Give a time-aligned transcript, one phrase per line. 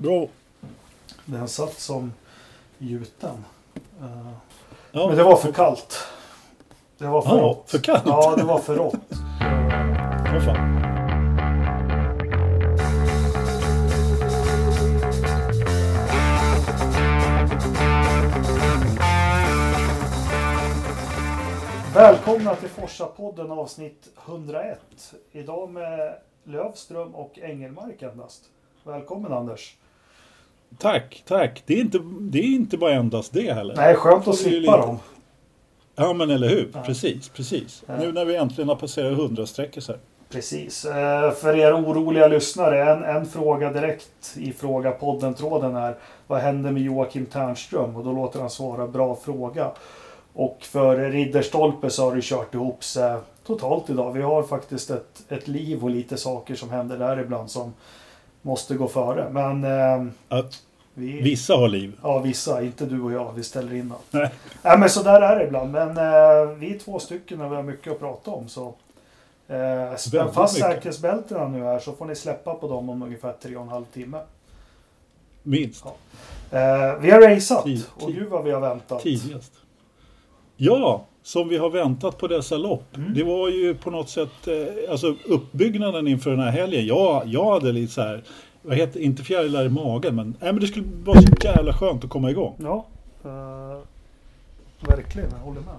[0.00, 0.28] Bra.
[1.24, 2.12] Den satt som
[2.78, 3.44] gjuten.
[4.00, 4.30] Eh,
[4.92, 5.06] Ja.
[5.08, 5.98] Men det var för kallt.
[6.98, 7.70] Det var för Ja, rått.
[7.70, 8.02] för kallt?
[8.06, 8.94] Ja, det var för rått.
[10.32, 10.76] Vad fan.
[21.94, 25.14] Välkomna till Forsa-podden avsnitt 101.
[25.32, 26.14] Idag med
[26.44, 28.44] Lövström och Engelmark endast.
[28.84, 29.76] Välkommen Anders.
[30.78, 31.62] Tack, tack.
[31.66, 33.76] Det är, inte, det är inte bara endast det heller.
[33.76, 34.98] Nej, skönt att slippa dem.
[35.96, 36.70] Ja, men eller hur?
[36.74, 36.82] Ja.
[36.82, 37.82] Precis, precis.
[37.86, 37.96] Ja.
[37.96, 40.00] Nu när vi äntligen har passerat 100 strecket så här.
[40.28, 40.84] Precis.
[40.84, 46.70] Eh, För er oroliga lyssnare, en, en fråga direkt i fråga podden-tråden är Vad händer
[46.70, 47.96] med Joakim Ternström?
[47.96, 49.70] Och då låter han svara bra fråga.
[50.32, 54.12] Och för Ridderstolpe så har det kört ihop sig totalt idag.
[54.12, 57.72] Vi har faktiskt ett, ett liv och lite saker som händer där ibland som
[58.42, 59.30] måste gå före.
[59.30, 60.42] Men eh,
[60.94, 61.20] vi...
[61.22, 61.96] vissa har liv.
[62.02, 62.62] Ja, vissa.
[62.62, 63.32] Inte du och jag.
[63.32, 64.06] Vi ställer in allt.
[64.10, 64.30] Nej.
[64.62, 65.72] Nej, men så där är det ibland.
[65.72, 68.48] Men eh, vi är två stycken och vi har mycket att prata om.
[68.48, 68.74] Så
[69.48, 73.56] eh, spänn fast säkerhetsbältena nu här så får ni släppa på dem om ungefär tre
[73.56, 74.20] och en halv timme.
[75.42, 75.84] Minst.
[75.84, 79.02] Eh, vi har raceat och gud vad vi har väntat.
[79.02, 79.52] Tidigast.
[80.56, 82.96] Ja, som vi har väntat på dessa lopp.
[82.96, 83.14] Mm.
[83.14, 86.86] Det var ju på något sätt, eh, alltså uppbyggnaden inför den här helgen.
[86.86, 88.22] Jag, jag hade lite så här,
[88.62, 92.04] vad heter, inte fjärilar i magen, men, nej, men det skulle vara så jävla skönt
[92.04, 92.56] att komma igång.
[92.58, 92.86] Ja,
[93.24, 93.78] eh,
[94.88, 95.30] verkligen.
[95.30, 95.76] Jag håller med.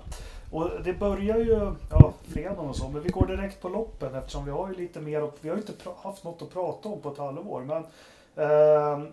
[0.52, 4.45] Och det börjar ju ja, fredagen och så, men vi går direkt på loppen eftersom
[4.45, 7.11] vi har ju lite mer Vi har ju inte haft något att prata om på
[7.11, 7.61] ett halvår.
[7.61, 7.83] Men
[8.36, 9.03] eh,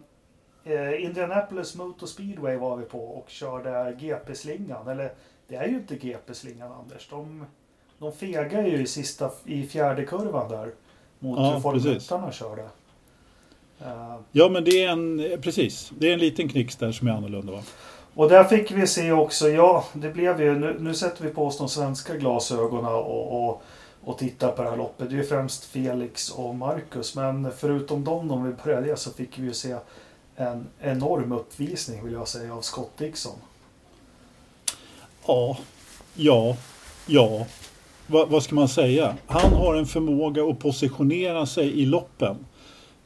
[0.75, 4.89] eh, Indianapolis Motor Speedway var vi på och körde GP-slingan.
[4.89, 5.13] Eller
[5.49, 7.09] det är ju inte GP-slingan Anders.
[7.11, 7.47] De,
[7.99, 10.73] de fegar ju i sista, i fjärde kurvan där.
[11.19, 12.13] Mot Ja, hur Formel precis.
[12.13, 12.63] 1 körde.
[13.81, 17.13] Eh, Ja, men det är en, precis, det är en liten knicks där som är
[17.13, 17.63] annorlunda va?
[18.15, 21.47] Och där fick vi se också, ja det blev ju, nu, nu sätter vi på
[21.47, 23.63] oss de svenska glasögonen och, och,
[24.05, 25.11] och tittar på det här loppet.
[25.11, 27.14] Det är ju främst Felix och Marcus.
[27.17, 29.77] Men förutom dem om vi började det så fick vi ju se
[30.37, 33.39] en enorm uppvisning vill jag säga av Scott Dixon.
[35.28, 35.56] Ja,
[36.14, 36.56] ja,
[37.06, 37.46] ja.
[38.06, 39.14] Va, vad ska man säga?
[39.27, 42.36] Han har en förmåga att positionera sig i loppen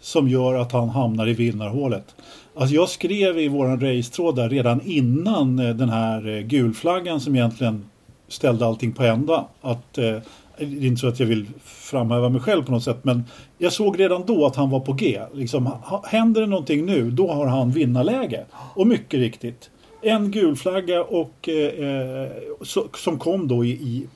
[0.01, 2.15] som gör att han hamnar i vinnarhålet.
[2.55, 7.37] Alltså jag skrev i våran racetråd där redan innan eh, den här eh, gulflaggan som
[7.37, 7.85] egentligen
[8.29, 9.45] ställde allting på ända.
[9.61, 10.17] Att, eh,
[10.59, 13.25] det är inte så att jag vill framhäva mig själv på något sätt men
[13.59, 15.23] jag såg redan då att han var på G.
[15.35, 15.71] Liksom,
[16.05, 18.45] händer det någonting nu då har han vinnarläge.
[18.75, 19.71] Och mycket riktigt.
[20.03, 22.31] En gul flagga och, eh, eh,
[22.63, 24.07] så, som kom då i, i,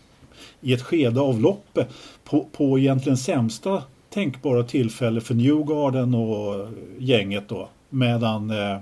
[0.61, 1.89] i ett skede av loppet
[2.25, 7.69] på, på egentligen sämsta tänkbara tillfälle för Newgarden och gänget då.
[7.91, 8.79] Medan eh,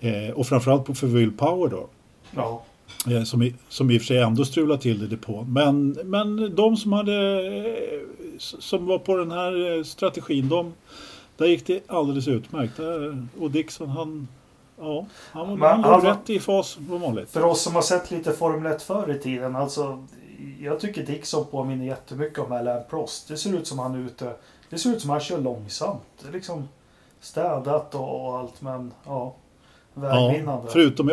[0.00, 1.86] eh, och framförallt på för Will Power då.
[2.34, 2.62] Ja,
[3.10, 5.52] Eh, som, i, som i och för sig ändå strulade till det depån.
[5.52, 7.42] Men, men de som hade
[8.38, 10.72] som var på den här strategin, de,
[11.36, 12.76] där gick det alldeles utmärkt.
[12.76, 14.28] Där, och Dixon han,
[14.78, 17.30] ja, han, Men han var- rätt i fas som vanligt.
[17.30, 19.56] för oss som har sett lite Formel 1 förr i tiden.
[19.56, 20.04] Alltså,
[20.60, 23.28] jag tycker Dixon påminner jättemycket om Alain Prost.
[23.28, 24.32] Det ser ut som han är ute.
[24.70, 26.02] Det ser ut som han kör långsamt.
[26.22, 26.68] Det är liksom
[27.20, 29.34] städat och, och allt men ja.
[29.94, 30.70] Ja, Vägvinnande.
[30.72, 31.12] förutom, i,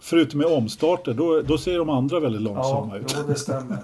[0.00, 3.14] förutom i omstarter, då, då ser de andra väldigt långsamma Ja, ut.
[3.18, 3.78] jo, det stämmer.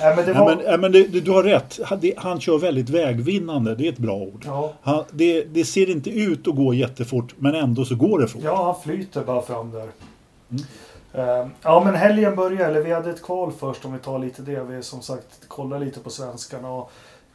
[0.00, 0.46] Nej, men det var...
[0.56, 1.80] men, nej, men det, du har rätt.
[1.84, 3.74] Han, det, han kör väldigt vägvinnande.
[3.74, 4.42] Det är ett bra ord.
[4.46, 8.42] Ja, Han, det, ser inte ut att gå jättefort men ändå så går det fort.
[8.44, 9.88] ja, han flyter bara fram där.
[10.50, 10.64] Mm.
[11.12, 14.42] Eh, Ja, men helgen började, eller vi hade ett kval först om vi tar lite
[14.42, 14.62] det.
[14.64, 16.70] Vi som sagt kollar lite på svenskarna.
[16.72, 16.90] Och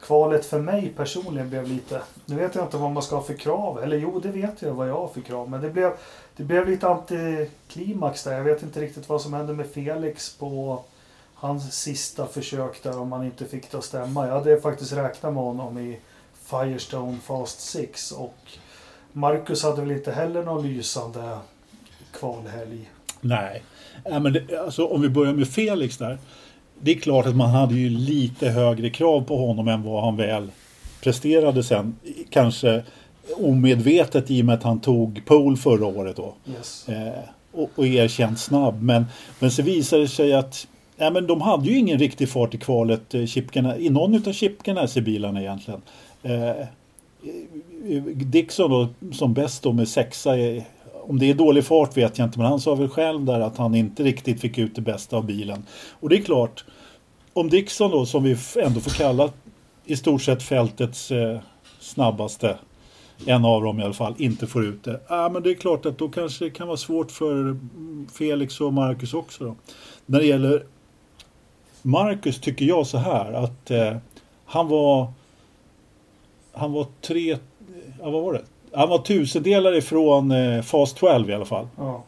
[0.06, 2.01] kvalet för mig personligen blev lite...
[2.25, 3.79] Nu vet jag inte vad man ska ha för krav.
[3.84, 5.50] Eller jo, det vet jag vad jag har för krav.
[5.50, 5.91] Men det blev,
[6.39, 8.38] det blev lite antiklimax där.
[8.38, 10.83] Jag vet inte riktigt vad som hände med Felix på
[11.33, 14.27] hans sista försök där om han inte fick det att stämma.
[14.27, 16.00] Jag hade faktiskt räknat med honom i
[16.45, 18.38] Firestone Fast 6 och
[19.11, 21.38] Marcus hade väl inte heller någon lysande
[22.19, 22.89] kvalhelg.
[23.21, 23.63] Nej.
[24.06, 26.18] äh, men det, alltså, om vi börjar med Felix där.
[26.81, 30.18] Det är klart att man hade ju lite högre krav på honom än vad han
[30.18, 30.51] väl
[31.01, 31.95] presterade sen.
[32.30, 32.83] Kanske
[33.37, 36.33] omedvetet i och med att han tog pole förra året då.
[36.57, 36.89] Yes.
[36.89, 37.19] Eh,
[37.51, 38.81] och, och erkänt snabb.
[38.81, 39.05] Men,
[39.39, 40.67] men så visade det sig att
[40.97, 44.33] ja, men de hade ju ingen riktig fart i kvalet, eh, Chipkana, i någon av
[44.33, 45.81] Chipganassi-bilarna egentligen.
[46.23, 46.65] Eh,
[48.15, 50.37] Dixon då, som bäst då med sexa.
[50.37, 50.63] eh,
[51.07, 53.57] Om det är dålig fart vet jag inte, men han sa väl själv där att
[53.57, 55.65] han inte riktigt fick ut det bästa av bilen.
[55.99, 56.65] Och det är klart,
[57.33, 59.29] om Dixon då, som vi ändå får kalla
[59.85, 61.39] i stort sett fältets eh,
[61.79, 62.57] snabbaste
[63.25, 65.00] en av dem i alla fall, inte får ut det.
[65.07, 67.60] Ja, men det är klart att då kanske det kan vara svårt för
[68.13, 69.44] Felix och Marcus också.
[69.44, 69.56] Då.
[70.06, 70.63] När det gäller
[71.81, 73.98] Marcus tycker jag så här att eh,
[74.45, 75.13] han var
[76.54, 77.38] han var tre,
[78.00, 78.42] ja, vad var det?
[78.74, 81.68] Han var tusendelar ifrån eh, Fast 12 i alla fall.
[81.77, 82.04] Ja.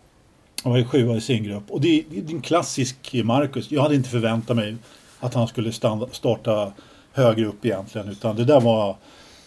[0.63, 1.63] Han var ju sjua i sin grupp.
[1.71, 3.71] Och det det är en klassisk Marcus.
[3.71, 4.75] Jag hade inte förväntat mig
[5.19, 6.71] att han skulle stanna, starta
[7.11, 8.09] högre upp egentligen.
[8.09, 8.95] Utan det där var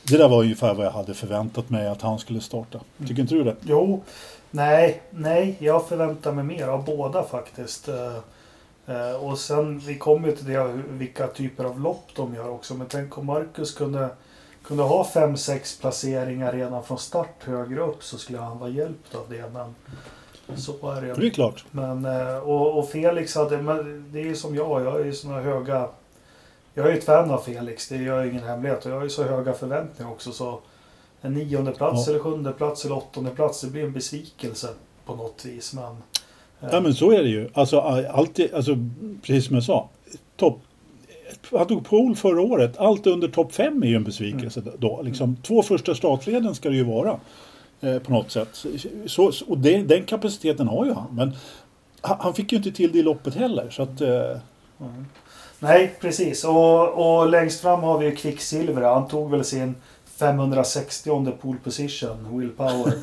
[0.08, 2.80] det där var ungefär vad jag hade förväntat mig att han skulle starta.
[2.98, 3.56] Tycker inte du det?
[3.60, 4.02] Jo,
[4.50, 7.88] nej, nej, jag förväntar mig mer av båda faktiskt.
[7.88, 8.16] Eh,
[8.86, 12.74] eh, och sen, vi kommer ju till det, vilka typer av lopp de gör också.
[12.74, 14.08] Men tänk om Marcus kunde,
[14.64, 19.14] kunde ha fem sex placeringar redan från start högre upp så skulle han vara hjälpt
[19.14, 19.44] av det.
[19.52, 19.74] Men
[20.56, 21.64] så är det För det är klart.
[21.70, 25.12] Men, eh, och, och Felix hade, men det är ju som jag, jag är ju
[25.12, 25.88] såna höga...
[26.74, 28.84] Jag är ju ett fan av Felix, det gör ingen hemlighet.
[28.86, 30.60] Och jag har ju så höga förväntningar också så
[31.20, 32.12] en nionde plats Ja.
[32.12, 34.68] eller sjunde plats eller åttonde plats det blir en besvikelse
[35.04, 35.74] på något vis.
[35.74, 35.84] Men,
[36.60, 37.48] eh, Ja men så är det ju.
[37.54, 38.76] Alltså, alltid, alltså
[39.22, 39.88] precis som jag sa.
[40.36, 40.58] Topp
[41.50, 42.78] han tog pole förra året.
[42.78, 44.62] Allt under topp fem är ju en besvikelse.
[44.78, 45.36] Då, liksom.
[45.36, 47.18] Två första startleden ska det ju vara.
[47.80, 48.64] Eh, på något sätt.
[49.06, 51.14] Så, och det, den kapaciteten har ju han.
[51.16, 51.32] Men
[52.00, 53.70] han, han fick ju inte till det i loppet heller.
[53.70, 54.36] Så att, eh,
[55.64, 56.44] Nej, precis.
[56.44, 56.88] Och,
[57.19, 58.82] och längst fram har vi ju Kvicksilver.
[58.82, 59.75] Han tog väl sin
[60.16, 62.93] 560 pole position, Will Power.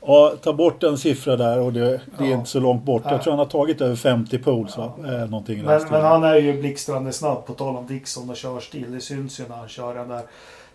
[0.00, 1.80] ja, ta bort en siffra där och det,
[2.18, 2.36] det är Ja.
[2.36, 3.02] inte så långt bort.
[3.04, 4.76] Jag tror han har tagit över 50 poles.
[4.78, 4.92] Va?
[5.04, 8.92] Eh, någonting Men, men han är ju blixtrande snabb på tal om Dixon och körstil.
[8.92, 10.22] Det syns ju när han kör den där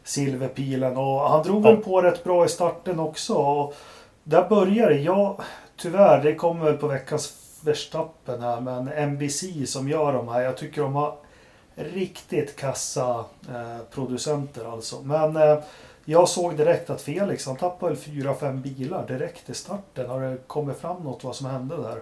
[0.03, 0.97] silverpilen.
[0.97, 1.69] Och han drog Ja.
[1.71, 3.33] väl på rätt bra i starten också.
[3.33, 3.73] Och
[4.23, 4.97] där börjar det.
[4.99, 5.37] Ja,
[5.77, 7.33] tyvärr, det kommer väl på veckans
[7.67, 8.61] Verstappen här.
[8.61, 10.41] Men NBC som gör de här.
[10.41, 11.15] Jag tycker de har
[11.75, 15.01] riktigt kassa eh, producenter alltså.
[15.03, 15.57] Men eh,
[16.05, 20.09] jag såg direkt att Felix, han tappade väl fyra, fem bilar direkt i starten.
[20.09, 22.01] Har det kommit fram något vad som hände där?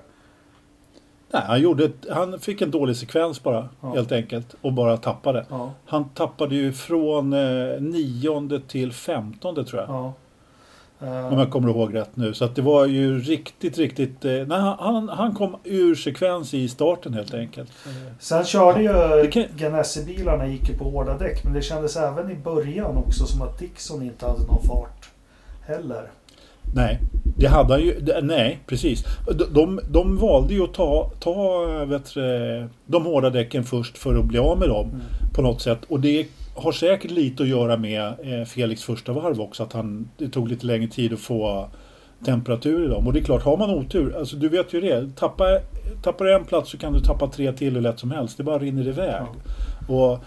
[1.32, 3.70] Nej, han, gjorde han fick en dålig sekvens bara.
[3.82, 3.94] Ja.
[3.94, 4.56] Helt enkelt.
[4.62, 5.46] Och bara tappade.
[5.50, 9.90] Ja, Han tappade ju från eh, nionde till femtonde tror jag.
[9.90, 10.14] ja.
[11.02, 12.34] Eh, Om jag kommer ihåg rätt nu.
[12.34, 14.26] Så att det var ju riktigt, riktigt...
[14.26, 17.72] Eh, nej, han- han, kom ur sekvens i starten helt enkelt.
[18.20, 21.44] Sen körde ju kan- Ganassi-bilarna gick ju på hårda däck.
[21.44, 25.10] Men det kändes även i början också som att Dixon inte hade någon fart.
[25.68, 26.04] Heller.
[26.76, 27.00] Nej,
[27.38, 28.02] det hade han ju.
[28.22, 29.04] Nej, precis.
[29.38, 34.16] De, de, de valde ju att ta, ta vet du, de hårda däcken först för
[34.16, 35.02] att bli av med dem Mm.
[35.34, 35.80] på något sätt.
[35.88, 39.64] Och det har säkert lite att göra med eh, Felix första varv också.
[39.64, 41.70] Att han, det tog lite längre tid att få
[42.26, 43.08] temperatur i dem.
[43.08, 45.16] Och det är klart, har man otur, alltså du vet ju det.
[45.16, 45.62] Tappar,
[46.04, 48.38] tappar du en plats så kan du tappa tre till hur lätt som helst.
[48.38, 49.24] Det bara rinner iväg.
[49.90, 50.20] Och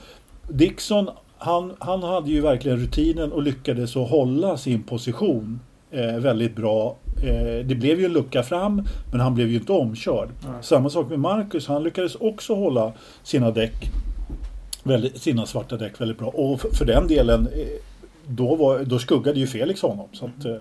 [0.49, 5.61] Dixon, han, han hade ju verkligen rutinen och lyckades att hålla sin position
[5.91, 6.97] eh, väldigt bra.
[7.25, 10.29] Eh, det blev ju en lucka fram, men han blev ju inte omkörd.
[10.41, 10.53] Nej.
[10.61, 12.93] Samma sak med Marcus, han lyckades också hålla
[13.23, 13.91] sina däck,
[14.89, 16.29] väldigt, sina svarta däck väldigt bra.
[16.29, 17.67] Och för, för den delen, eh,
[18.27, 20.09] då, var, då skuggade ju Felix honom.
[20.13, 20.53] Så att, eh,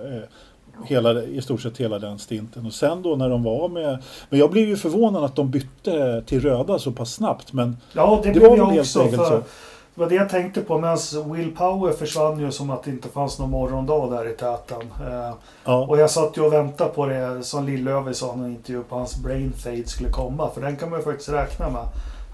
[0.86, 2.66] hela, I stort sett hela den stinten.
[2.66, 4.04] Och sen då när de var med...
[4.30, 7.54] Men jag blev ju förvånad att de bytte till röda så pass snabbt.
[7.54, 9.08] Men Ja, det, Det blev var jag också.
[9.08, 9.30] För så.
[9.30, 9.44] det
[9.94, 10.78] var det jag tänkte på.
[10.80, 10.98] Medan
[11.34, 14.82] Will Power försvann ju som att det inte fanns någon morgondag där i täten.
[14.82, 15.34] Eh,
[15.64, 18.84] ja, och jag satt ju och väntade på det som Lillöver sa i en intervju
[18.84, 20.50] på hans brain fade skulle komma.
[20.54, 21.84] För den kan man ju faktiskt räkna med.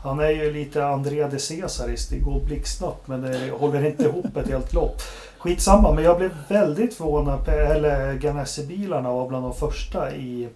[0.03, 2.07] Han är ju lite Andrea de Cesaris.
[2.07, 5.01] Det går blixtsnabbt men det håller inte ihop ett helt lopp.
[5.37, 7.49] Skitsamma, men jag blev väldigt förvånad.
[7.49, 10.47] Eller Ganassi-bilarna var bland de första i...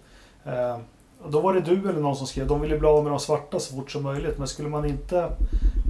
[0.44, 0.78] Eh,
[1.28, 3.60] då var det du eller någon som skrev de ville bli av med de svarta
[3.60, 4.38] så fort som möjligt.
[4.38, 5.28] Men skulle man inte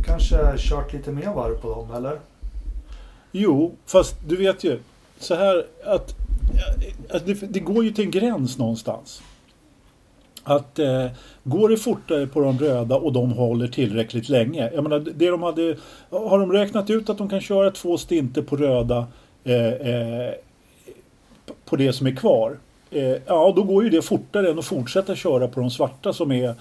[0.06, 2.18] kanske kört lite mer varv på dem eller?
[3.32, 4.80] Jo, fast du vet ju
[5.18, 6.14] så här att,
[7.10, 9.22] att det, det går ju till en gräns någonstans.
[10.48, 11.06] Att eh,
[11.44, 14.70] går det fortare på de röda och de håller tillräckligt länge.
[14.74, 15.76] Jag menar, det de hade,
[16.10, 19.06] har de räknat ut att de kan köra två stinter på röda
[19.44, 20.32] eh, eh,
[21.64, 22.58] på det som är kvar.
[22.90, 26.32] Eh, ja, då går ju det fortare än att fortsätta köra på de svarta som
[26.32, 26.54] är eh,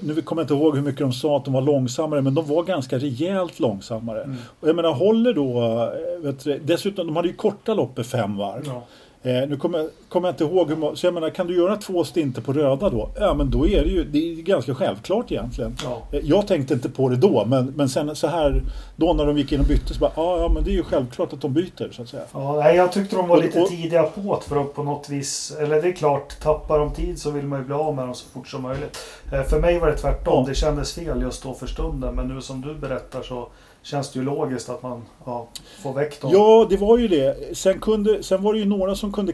[0.00, 2.46] nu kommer jag inte ihåg hur mycket de sa att de var långsammare, men de
[2.46, 4.22] var ganska rejält långsammare.
[4.22, 4.36] Mm.
[4.60, 5.62] Och jag menar, håller då...
[5.62, 8.62] eh, Vet du, dessutom, de hade ju korta lopp i fem varv.
[8.66, 8.82] Ja.
[9.24, 11.76] Eh, nu kommer, kommer jag inte ihåg hur må- Så jag menar, kan du göra
[11.76, 13.10] två stinter på röda då?
[13.20, 15.76] Ja, men då är det ju det är ganska självklart egentligen.
[15.84, 16.02] Ja.
[16.12, 18.62] Eh, Jag tänkte inte på det då, men, men sen så här
[18.96, 20.82] då när de gick in och bytte så bara, ja, ja men det är ju
[20.82, 22.22] självklart att de byter så att säga.
[22.32, 24.82] Ja, nej, jag tyckte de var Och- lite och- tidiga på det för att på
[24.82, 27.94] något vis, eller det är klart, tappar de tid så vill man ju bli av
[27.96, 28.98] med dem så fort som möjligt.
[29.32, 30.44] Eh, För mig var det tvärtom, Ja.
[30.48, 33.48] det kändes fel just då för stunden men nu som du berättar så
[33.82, 35.48] känns det ju logiskt att man ja,
[35.82, 36.30] får väck dem.
[36.32, 37.56] Ja, det var ju det.
[37.56, 39.32] Sen, kunde, sen var det ju några som kunde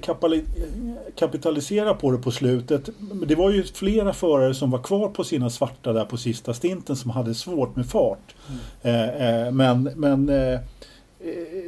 [1.14, 2.88] kapitalisera på det på slutet.
[3.26, 6.96] Det var ju flera förare som var kvar på sina svarta där på sista stinten
[6.96, 8.34] som hade svårt med fart.
[8.82, 10.60] Eh, eh, men men eh, eh,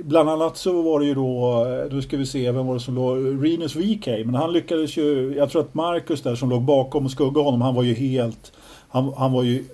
[0.04, 2.80] bland annat så var det ju då, eh, nu ska vi se, vem var det
[2.80, 3.44] som låg?
[3.44, 4.06] Renus VK.
[4.06, 7.62] Men han lyckades ju, jag tror att Marcus där som låg bakom och skuggade honom,
[7.62, 8.52] han var ju helt,
[8.88, 9.64] han, han var ju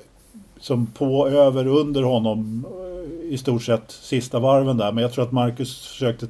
[0.61, 2.67] som på, över, under honom
[3.23, 4.93] i stort sett sista varven där.
[4.93, 6.27] Men jag tror att Marcus försökte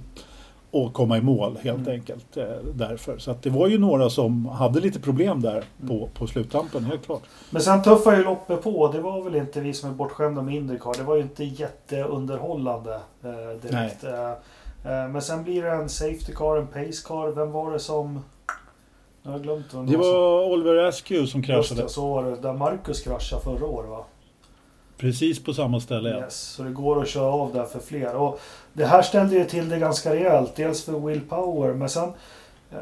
[0.73, 1.93] att komma i mål helt Mm.
[1.93, 3.19] enkelt eh, därför.
[3.19, 7.05] Så att det var ju några som hade lite problem där på, på sluttampen, helt
[7.07, 7.23] klart.
[7.51, 8.89] Men sen tuffar ju loppet på.
[8.93, 10.93] Det var väl inte vi som är bortskämda med Indycar.
[10.99, 14.05] Det var ju inte jätteunderhållande eh, direkt.
[14.05, 17.29] Eh, eh, men sen blir det en Safety Car, en Pace Car.
[17.29, 18.25] Vem var det som...
[19.23, 22.25] Jag har glömt vem Det som- var Oliver Askew som Just kraschade det, så var
[22.25, 22.37] det.
[22.37, 24.05] Där Marcus kraschade förra året va?
[24.97, 26.11] Precis på samma ställe.
[26.11, 26.17] Ja.
[26.21, 28.15] Yes, så det går att köra av där för fler.
[28.17, 28.41] Och
[28.73, 30.57] det här ställde ju till det ganska rejält.
[30.57, 32.13] Dels för Will Power, men sen...
[32.73, 32.79] eh,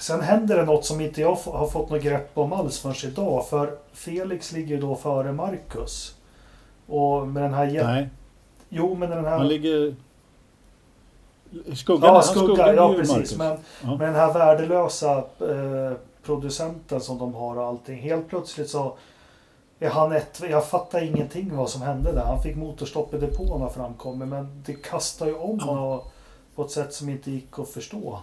[0.00, 3.48] Sen händer det något som inte jag har fått något grepp om alls förrän idag.
[3.48, 6.14] För Felix ligger ju då före Marcus.
[6.86, 7.66] Och med den här...
[7.84, 8.08] Nej,
[8.68, 9.38] Jo, men den här...
[9.38, 9.94] han ligger...
[11.74, 13.12] Skuggan, ja, skugga, skuggar ja precis.
[13.16, 13.36] Marcus.
[13.38, 13.96] Men Ja.
[13.96, 17.98] med den här värdelösa eh, producenten som de har och allting.
[17.98, 18.96] Helt plötsligt så
[19.80, 20.42] är han ett...
[20.50, 22.24] Jag fattar ingenting vad som hände där.
[22.24, 24.28] Han fick motorstopp i depån har framkommit.
[24.28, 26.12] Men det kastar ju om och,
[26.54, 28.20] på ett sätt som inte gick att förstå.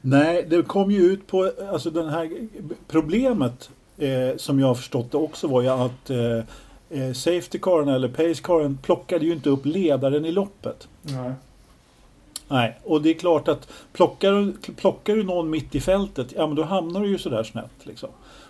[0.00, 2.48] Nej, det kom ju ut på, alltså den här
[2.88, 6.38] problemet eh, som jag har förstått det också var ju att eh,
[6.90, 10.88] eh, Safety caren eller Pace caren plockade ju inte upp ledaren i loppet.
[11.02, 11.32] Nej.
[12.48, 16.56] Nej, och det är klart att plockar, plockar du någon mitt i fältet, ja men
[16.56, 18.08] då hamnar du ju sådär snett liksom.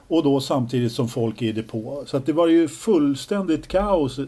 [0.08, 2.04] Och då samtidigt som folk är i depå.
[2.06, 4.18] Så att det var ju fullständigt kaos.
[4.18, 4.24] Eh,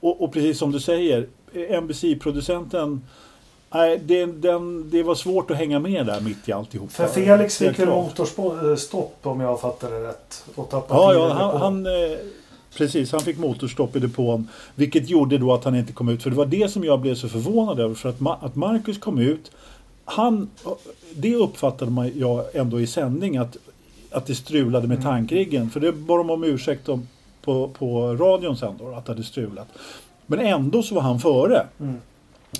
[0.00, 3.00] och, och precis som du säger, eh, NBC-producenten
[3.74, 6.92] Nej, det, den, det var svårt att hänga med där mitt i alltihop.
[6.92, 7.88] För Felix fick klart.
[7.88, 10.44] motorstopp om jag fattar det rätt.
[10.54, 12.18] Och tappade Ja, ja han, han, eh,
[12.76, 13.12] precis.
[13.12, 14.48] Han fick motorstopp i depån.
[14.74, 16.22] Vilket gjorde då att han inte kom ut.
[16.22, 17.94] För det var det som jag blev så förvånad över.
[17.94, 19.50] För att, att Marcus kom ut.
[20.04, 20.50] Han,
[21.14, 23.56] det uppfattade man, jag ändå i sändning att,
[24.12, 25.04] att det strulade med Mm.
[25.10, 25.70] tankriggen.
[25.70, 27.08] För det bad de om ursäkt om
[27.44, 29.68] på, på radion sen då, att det hade strulat.
[30.26, 31.66] Men ändå så var han före.
[31.80, 32.00] Mm.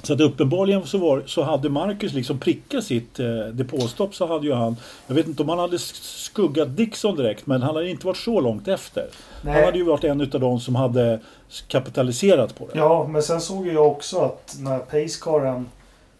[0.03, 4.47] Så att uppenbarligen så, var, så hade Marcus liksom prickat sitt eh, depåstopp så hade
[4.47, 8.07] ju han, jag vet inte om han hade skuggat Dixon direkt men han hade inte
[8.07, 9.07] varit så långt efter.
[9.43, 9.65] Han Nej.
[9.65, 11.21] hade ju varit en utav de som hade
[11.69, 12.79] kapitaliserat på det.
[12.79, 15.69] Ja, men sen såg jag också att när Pacecaren...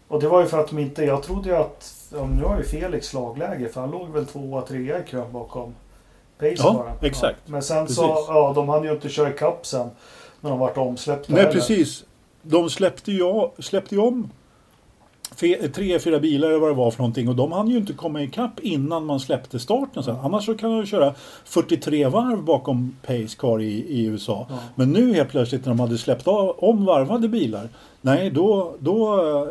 [0.07, 1.03] Och det var ju för att de inte...
[1.03, 1.93] Jag trodde ju att...
[2.13, 5.75] Ja, nu har ju Felix lagläge för han låg väl tvåa, trea i kön bakom
[6.37, 6.75] Pacecaren.
[6.75, 7.39] Ja, exakt.
[7.45, 7.95] Men sen Precis.
[7.95, 8.25] så...
[8.27, 9.89] Ja, de hade ju inte kört ikapp sen.
[10.41, 11.53] När de vart omsläppta Nej heller.
[11.53, 12.03] precis.
[12.41, 14.29] De släppte ju, släppte ju om
[15.73, 18.21] tre, fyra bilar eller vad det var för någonting och de hann ju inte komma
[18.23, 20.15] ikapp innan man släppte starten sen.
[20.23, 21.13] Annars så kan de köra
[21.45, 24.47] 43 varv bakom Pace Car i, i USA.
[24.49, 24.55] Ja.
[24.75, 27.69] Men nu helt plötsligt när de hade släppt av, om varvade bilar.
[28.01, 29.47] Nej, då, då, eh,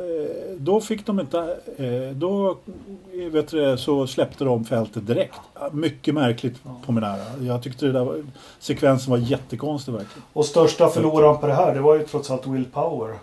[0.58, 1.38] då fick de inte...
[1.76, 5.40] eh, Då eh, vet du, så släppte de fältet direkt.
[5.72, 6.70] Mycket märkligt Ja.
[6.86, 7.18] på min ära.
[7.46, 8.16] Jag tyckte det där var,
[8.58, 10.22] sekvensen var jättekonstig verkligen.
[10.32, 13.14] Och största förloraren på det här, det var ju trots allt Will Power.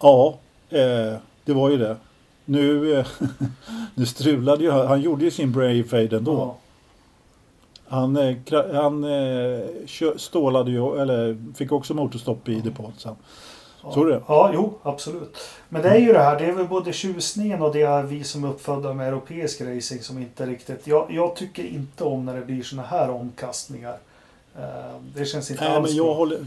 [0.00, 0.38] Ja,
[0.70, 1.96] eh, det var ju det.
[2.44, 3.06] Nu, eh,
[3.94, 4.86] nu strulade ju han.
[4.86, 6.32] Han gjorde ju sin brave fade ändå.
[6.32, 6.56] Ja.
[7.86, 8.36] Han, eh,
[8.72, 13.16] han eh, stålade ju, eller fick också motorstopp i depån sen.
[13.82, 13.92] Ja.
[13.92, 14.22] Så är det.
[14.28, 15.36] Ja, jo, absolut.
[15.68, 18.24] Men det är ju det här, det är väl både tjusningen och det är vi
[18.24, 20.86] som är uppfödda med europeisk racing som inte riktigt...
[20.86, 23.98] Jag, jag tycker inte om när det blir såna här omkastningar.
[25.14, 26.14] Det känns inte Nej, alls men jag, bra.
[26.14, 26.38] håller,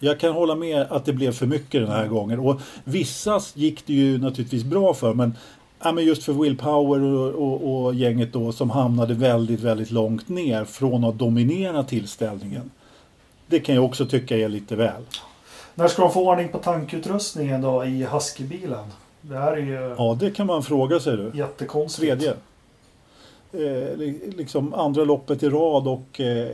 [0.00, 2.38] jag kan hålla med att det blev för mycket den här gången.
[2.38, 5.14] Och vissa gick det ju naturligtvis bra för.
[5.14, 5.34] Men,
[5.82, 9.90] ja, men just för Will Power och, och, och gänget då som hamnade väldigt, väldigt
[9.90, 12.70] långt ner från att dominera tillställningen.
[13.46, 15.02] Det kan jag också tycka är lite väl.
[15.74, 18.84] När ska de få ordning på tankutrustningen då i Husky-bilen?
[19.20, 21.30] Det här är ju Ja, det kan man fråga sig du.
[21.34, 22.06] jättekonstigt.
[22.20, 22.34] Tredje.
[23.52, 26.48] Eh, li- liksom andra loppet i rad och eh,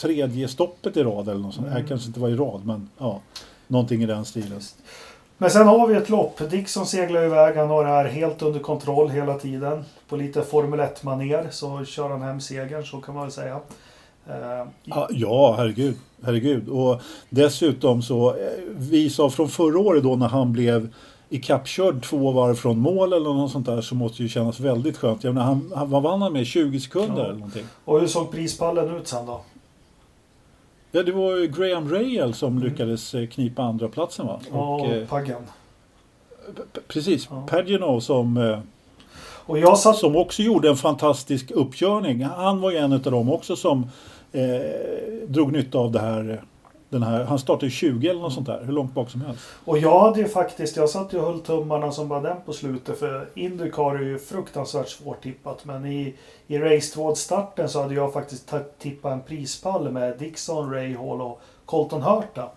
[0.00, 1.66] tredje stoppet i rad eller något sånt.
[1.66, 1.82] Mm.
[1.82, 3.20] Det kanske inte var i rad men ja,
[3.66, 4.60] någonting i den stilen.
[5.38, 6.50] Men sen har vi ett lopp.
[6.50, 7.56] Dixon seglar iväg.
[7.56, 9.84] Han har det här helt under kontroll hela tiden.
[10.08, 13.60] På lite Formel 1-manér så kör han hem segern, så kan man väl säga.
[14.28, 14.66] Eh,
[15.10, 15.94] Ja, herregud.
[16.24, 16.68] herregud.
[16.68, 17.00] Och
[17.30, 18.36] dessutom så, eh,
[18.76, 20.94] vi sa från förra året då när han blev
[21.28, 25.24] ikappkörd två varv från mål eller något sånt där så måste ju kännas väldigt skönt.
[25.24, 26.46] Jag menar, han, han, vad vann han med?
[26.46, 27.24] 20 sekunder Ja.
[27.24, 27.64] eller någonting?
[27.84, 29.40] Och hur såg prispallen ut sen då?
[30.92, 34.40] Ja, det var ju Graham Rahal som lyckades eh, knipa andra platsen va?
[34.50, 35.36] Och, eh, Paggen.
[36.56, 37.46] p- p- precis, Ja.
[37.50, 38.58] Pagino som, eh,
[39.20, 39.96] Och jag satt...
[39.96, 42.22] som också gjorde en fantastisk uppkörning.
[42.22, 43.86] Han var ju en av dem också som
[44.32, 44.42] eh,
[45.28, 46.42] drog nytta av det här.
[46.90, 49.42] Den här han startade 20 eller något sånt där, hur långt bak som helst.
[49.64, 52.52] Och jag hade ju faktiskt, jag satt ju och höll tummarna som bara den på
[52.52, 56.14] slutet för Indycar är ju fruktansvärt svårtippat men i,
[56.46, 61.40] i Race Towards-starten så hade jag faktiskt tippat en prispall med Dixon, Ray Hall och
[61.64, 62.48] Colton Hurta.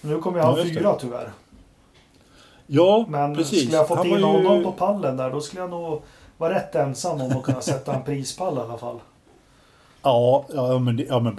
[0.00, 0.64] Nu kommer jag Ja, ha det.
[0.64, 1.30] fyra tyvärr.
[2.66, 3.60] Ja, Men precis.
[3.60, 6.02] skulle jag fått Han in ju- honom på pallen där då skulle jag nog
[6.38, 9.00] vara rätt ensam om att kunna sätta en prispall i alla fall.
[10.04, 11.36] Ja, ja, men, ja men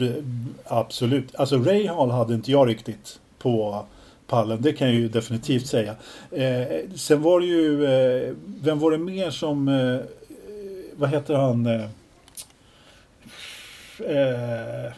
[0.65, 1.35] absolut.
[1.35, 3.85] Alltså Ray Hall hade inte jag riktigt på
[4.27, 4.61] pallen.
[4.61, 5.95] Det kan jag ju definitivt säga.
[6.31, 9.99] Eh, sen var det ju, eh, vem var det mer som, eh,
[10.95, 11.65] vad heter han?
[11.65, 11.83] Eh,
[13.99, 14.93] eh,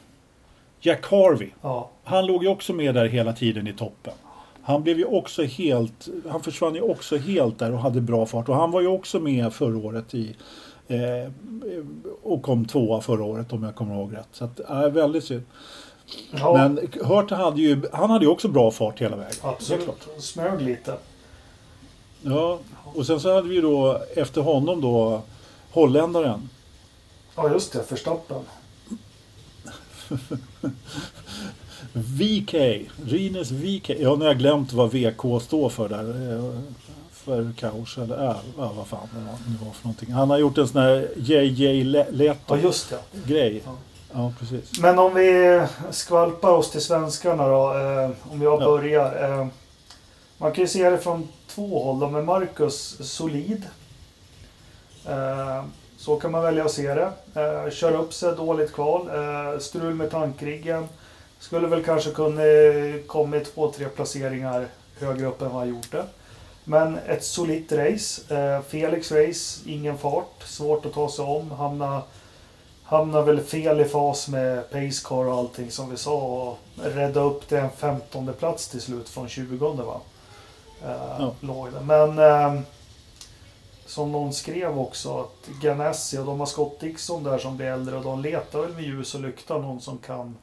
[0.82, 1.50] Jack Harvey.
[1.62, 4.14] Ja, Han låg ju också med där hela tiden i toppen.
[4.62, 8.50] Han blev ju också helt, han försvann ju också helt där och hade bra fart.
[8.50, 10.36] Och han var ju också med förra året i
[10.88, 11.32] eh,
[12.24, 14.28] och kom tvåa förra året om jag kommer ihåg rätt.
[14.32, 15.44] Så att, äh, väldigt synd.
[16.32, 19.36] ja Men Hurt hade ju, han hade ju också bra fart hela vägen.
[19.42, 19.90] Absolut.
[20.18, 20.98] Smög lite.
[22.22, 25.22] Ja, och sen så hade vi då efter honom då
[25.72, 26.50] holländaren.
[27.36, 28.42] Ja just det, Verstappen.
[31.94, 32.54] VK,
[33.06, 33.90] Rines VK.
[33.90, 36.04] Ja, nu har jag glömt vad VK står för där.
[37.28, 40.12] För kaos eller äh, ja, vad fan det var, det var för någonting.
[40.12, 43.00] Han har gjort en sån här JJ Leto Ja just det.
[43.34, 43.62] grej.
[43.66, 43.72] Ja.
[44.14, 44.80] Ja, precis.
[44.80, 47.74] Men om vi skvalpar oss till svenskarna då.
[47.78, 48.66] Eh, om jag Ja.
[48.66, 49.40] börjar.
[49.40, 49.48] Eh,
[50.38, 52.00] man kan ju se det från två håll.
[52.00, 53.64] Då, med Marcus solid.
[55.06, 55.64] Eh,
[55.98, 57.10] så kan man välja att se det.
[57.66, 59.08] Eh, kör upp sig, dåligt kval.
[59.10, 60.88] Eh, strul med tankriggen.
[61.40, 64.68] Skulle väl kanske kunna eh, kommit två, tre placeringar
[65.00, 66.04] högre upp än vad han gjorde.
[66.70, 68.36] Men ett solitt race.
[68.36, 70.44] Eh, Felix race, ingen fart.
[70.44, 71.52] Svårt att ta sig om.
[71.52, 72.02] Hamna
[72.84, 77.50] Hamnar väl fel i fas med Pacecar och allting som vi sa och rädda upp
[77.50, 80.02] det en 15 plats till slut från 20 va?
[80.86, 81.34] Eh, Ja.
[81.82, 82.62] Men eh,
[83.86, 87.96] som någon skrev också att Ganassi och de har Scott Dixon där som blir äldre
[87.98, 90.38] och de letar väl med ljus och lykta någon som kan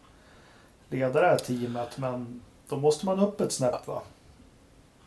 [0.88, 4.02] leda det här teamet men då måste man upp ett snäpp va?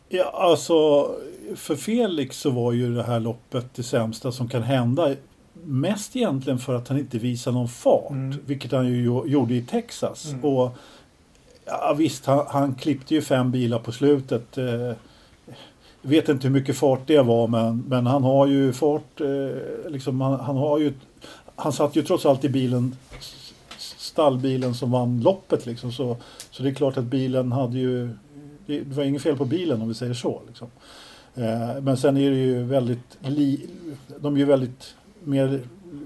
[0.09, 1.11] Ja, alltså
[1.55, 5.15] för Felix så var ju det här loppet det sämsta som kan hända.
[5.63, 8.37] Mest egentligen för att han inte visar någon fart, Mm.
[8.45, 10.31] vilket han ju gjo- gjorde i Texas.
[10.31, 10.45] Mm.
[10.45, 10.71] Och
[11.65, 14.57] ja, Visst, han, han klippte ju fem bilar på slutet.
[14.57, 14.91] Eh,
[16.01, 19.21] vet inte hur mycket fart det var, men, men han har ju fart.
[19.21, 20.93] Eh, liksom, han, han har ju
[21.55, 22.95] han satt ju trots allt i bilen
[23.97, 25.91] stallbilen som vann loppet liksom.
[25.91, 26.17] Så,
[26.51, 28.09] så det är klart att bilen hade ju
[28.67, 30.41] det var inget fel på bilen om vi säger så.
[30.47, 30.67] Liksom.
[31.35, 33.67] Eh, men sen är det ju väldigt, li,
[34.19, 35.61] de är ju väldigt mer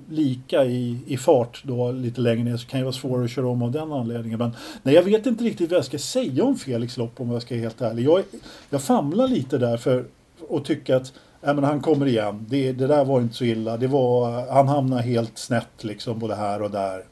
[0.09, 3.47] lika i, i fart då lite längre ner så kan det vara svårare att köra
[3.47, 4.39] om av den anledningen.
[4.39, 4.51] Men
[4.83, 7.55] nej, jag vet inte riktigt vad jag ska säga om Felix lopp om jag ska
[7.55, 8.05] vara helt ärlig.
[8.05, 8.23] Jag,
[8.69, 10.05] jag famlar lite där för
[10.49, 12.45] att tycka att Nej, men han kommer igen.
[12.49, 13.77] Det, det där var inte så illa.
[13.77, 17.05] Det var, han hamnade helt snett liksom både här och där.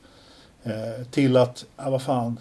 [0.63, 2.39] Eh, till att, ja, vad fan,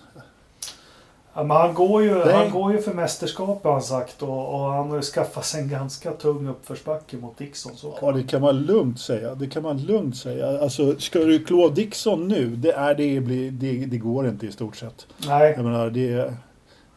[1.39, 2.35] Ja, men han, går ju, Nej.
[2.35, 5.63] han går ju för mästerskap har han sagt och, och han har ju skaffat sig
[5.63, 7.77] en ganska tung uppförsbacke mot Dixon.
[7.77, 9.35] Så Ja, det kan man lugnt säga.
[9.35, 10.61] Det kan man lugnt säga.
[10.63, 14.53] Alltså, ska du klå Dixon nu, det, är, det, blir, det, det går inte i
[14.53, 15.07] stort sett.
[15.27, 15.53] Nej.
[15.57, 16.35] Jag menar, det,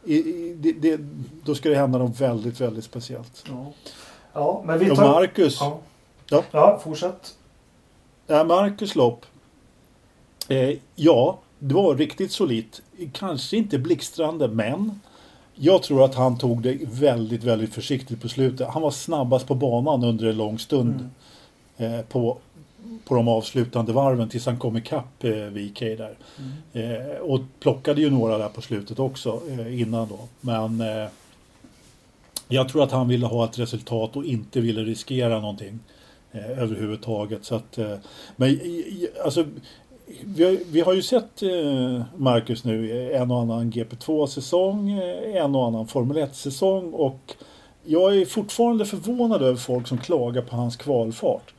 [0.05, 0.99] i, det, det,
[1.43, 3.43] då ska det hända något väldigt, väldigt speciellt.
[3.49, 3.73] Ja.
[4.33, 5.07] ja, men vi Och tar...
[5.07, 5.79] Marcus, Ja.
[6.29, 6.43] Ja.
[6.51, 7.35] ja, fortsätt.
[8.27, 9.25] ja, Marcus lopp.
[10.47, 12.81] Eh, ja, det var riktigt solitt.
[13.11, 14.99] Kanske inte blixtrande, men
[15.55, 18.67] jag tror att han tog det väldigt, väldigt försiktigt på slutet.
[18.67, 21.09] Han var snabbast på banan under en lång stund.
[21.77, 21.93] Mm.
[21.93, 22.37] eh, på,
[23.05, 26.15] på de avslutande varven tills han kom ikapp eh, VK där.
[26.73, 27.01] Mm.
[27.01, 30.19] Eh, och plockade ju några där på slutet också eh, innan då.
[30.41, 31.09] Men eh,
[32.47, 35.79] jag tror att han ville ha ett resultat och inte ville riskera någonting
[36.31, 37.45] eh, överhuvudtaget.
[37.45, 37.95] Så att, eh,
[38.35, 38.59] men
[39.25, 39.45] alltså,
[40.25, 45.43] vi har, vi har ju sett eh, Marcus nu i en och annan GP2-säsong, eh,
[45.43, 47.35] en och annan Formel 1-säsong och
[47.83, 51.53] jag är fortfarande förvånad över folk som klagar på hans kvalfart.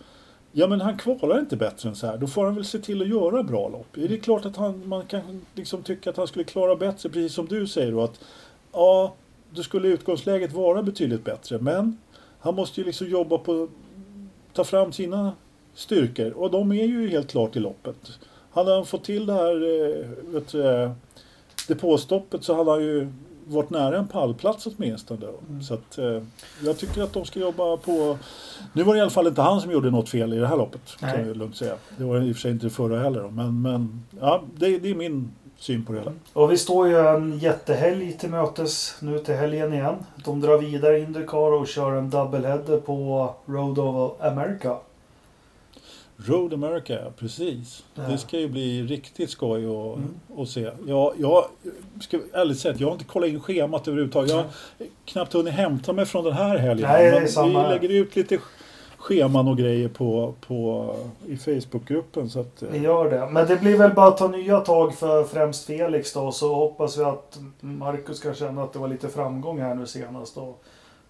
[0.53, 2.17] Ja men han kvalar inte bättre än så här.
[2.17, 3.87] Då får han väl se till att göra bra lopp.
[3.95, 7.35] Det Är klart att han, man kan liksom tycka att han skulle klara bättre, precis
[7.35, 8.21] som du säger då att
[8.73, 9.15] ja,
[9.51, 11.59] då skulle utgångsläget vara betydligt bättre.
[11.59, 11.99] Men
[12.38, 13.69] han måste ju liksom jobba på
[14.53, 15.33] ta fram sina
[15.75, 18.19] styrkor och de är ju helt klart i loppet.
[18.53, 20.91] Hade han fått till det här eh, vet, du, eh,
[21.69, 23.12] depåstoppet så hade han ju
[23.45, 25.27] varit nära en pallplats åtminstone.
[25.49, 25.62] Mm.
[25.62, 26.23] Så att, eh,
[26.65, 28.19] jag tycker att de ska jobba på...
[28.73, 30.57] Nu var det i alla fall inte han som gjorde något fel i det här
[30.57, 30.81] loppet.
[31.03, 31.12] Nej.
[31.12, 31.75] Kan jag lugnt säga.
[31.97, 33.29] Det var i och för sig inte det förra heller.
[33.29, 36.12] Men, men ja, det, det är min syn på det hela.
[36.33, 39.95] Och vi står ju en jättehelg till mötes nu till helgen igen.
[40.25, 44.77] De drar vidare Indycar och kör en doubleheader på Road of America.
[46.27, 47.85] Road America, precis.
[47.95, 48.03] Ja.
[48.03, 49.99] Det ska ju bli riktigt skoj att,
[50.37, 50.47] Mm.
[50.47, 50.71] se.
[50.87, 51.45] Jag, jag
[52.01, 54.31] ska ärligt säga, jag har inte kollat in schemat överhuvudtaget.
[54.31, 54.47] Jag har
[55.05, 56.89] knappt hunnit hämta mig från den här helgen.
[56.89, 58.39] Nej, Men samma vi lägger ut lite
[58.97, 60.91] scheman och grejer på, på,
[61.29, 62.31] i Facebookgruppen.
[62.31, 63.29] Så att, eh, Vi gör det.
[63.31, 66.33] Men det blir väl bara att ta nya tag för främst Felix då.
[66.33, 70.37] Så hoppas vi att Marcus kan känna att det var lite framgång här nu senast.
[70.37, 70.63] Och,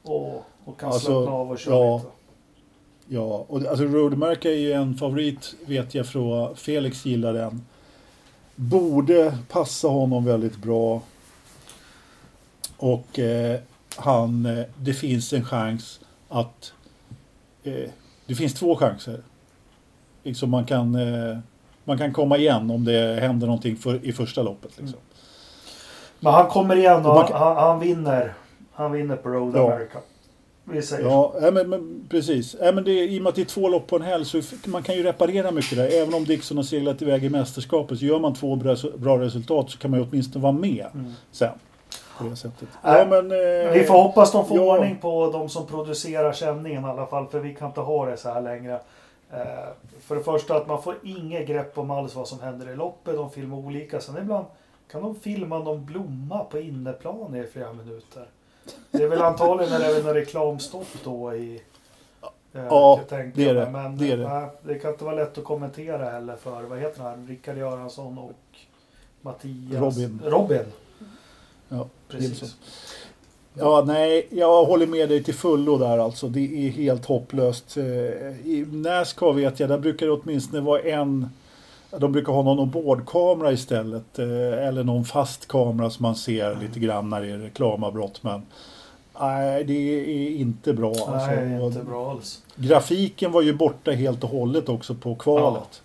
[0.03, 1.97] och, och kan Alltså, slappna av och köra ja.
[1.97, 2.09] lite.
[3.15, 7.63] Ja, och alltså Road America är ju en favorit vet jag från Felix gillar den.
[8.57, 11.03] Borde passa honom väldigt bra.
[12.77, 13.61] Och eh,
[13.97, 16.73] han, eh, det finns en chans att
[17.63, 17.91] eh,
[18.27, 19.23] det finns två chanser.
[20.23, 21.39] Liksom man kan eh,
[21.85, 24.79] man kan komma igen om det händer någonting för, i första loppet.
[24.79, 24.99] Liksom.
[26.21, 28.35] Men han kommer igen och Och man han, han vinner.
[28.73, 29.73] Han vinner på Road Ja.
[29.73, 29.99] America.
[30.65, 31.05] Vi säger.
[31.09, 32.57] Ja, men, men precis.
[32.61, 34.41] Ja, men det, I och med att det är två lopp på en helg så
[34.65, 35.89] man kan ju reparera mycket där.
[35.93, 38.57] Även om Dixon har seglat iväg i mästerskapet så gör man två
[38.97, 41.13] bra, resultat så kan man ju åtminstone vara med Mm.
[41.33, 41.53] sen.
[42.19, 42.69] På det sättet.
[42.85, 44.77] Nej, Ja, men, eh, Vi får hoppas de får ja.
[44.79, 47.27] ordning på de som producerar sändningen i alla fall.
[47.27, 48.75] För vi kan inte ha det så här längre.
[49.33, 49.39] Eh,
[50.01, 53.17] för det första att man får inget grepp om alls vad som händer i loppet.
[53.17, 54.01] De filmar olika.
[54.01, 54.47] Sen ibland
[54.93, 58.25] kan de filma någon blomma på inneplan i flera minuter.
[58.91, 61.55] Det är väl antagligen det är väl någon reklamstopp då i...
[62.23, 63.71] eh, Ja, jag tänker det är det.
[63.71, 64.29] Men Det är det.
[64.29, 68.19] nej, det kan inte vara lätt att kommentera heller för, vad heter han, Rickard Göransson
[68.19, 68.33] och
[69.21, 69.81] Mattias...
[69.81, 70.21] Robin.
[70.25, 70.65] Robin.
[71.69, 72.29] Ja, Precis.
[72.31, 72.49] Gilson.
[73.55, 76.29] Ja, nej, jag håller med dig till fullo där alltså.
[76.29, 77.77] Det är helt hopplöst.
[77.77, 77.85] Eh,
[78.47, 81.29] I Nascar vet jag, där brukar det åtminstone vara en
[81.99, 84.19] de brukar ha någon ombordkamera istället.
[84.19, 88.23] eh, Eller någon fast kamera som man ser lite grann när det är reklamavbrott.
[88.23, 88.43] Men
[89.21, 90.89] nej, det är inte bra.
[90.91, 91.27] Alltså.
[91.27, 92.43] Nej, Och inte bra alls.
[92.57, 95.83] Grafiken var ju borta helt och hållet också på kvalet.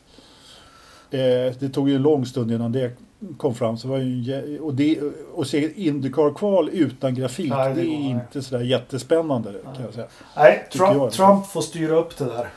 [1.12, 2.92] Eh, det tog ju en lång stund innan det
[3.38, 3.78] kom fram.
[3.78, 5.00] Så var ju, och, det,
[5.34, 9.62] och se Indycar-kval utan grafik, Nej, det det, är inte sådär jättespännande Nej.
[9.76, 10.08] kan jag säga.
[10.36, 10.68] Nej.
[10.72, 12.48] Trump, Trump får styra upp det där.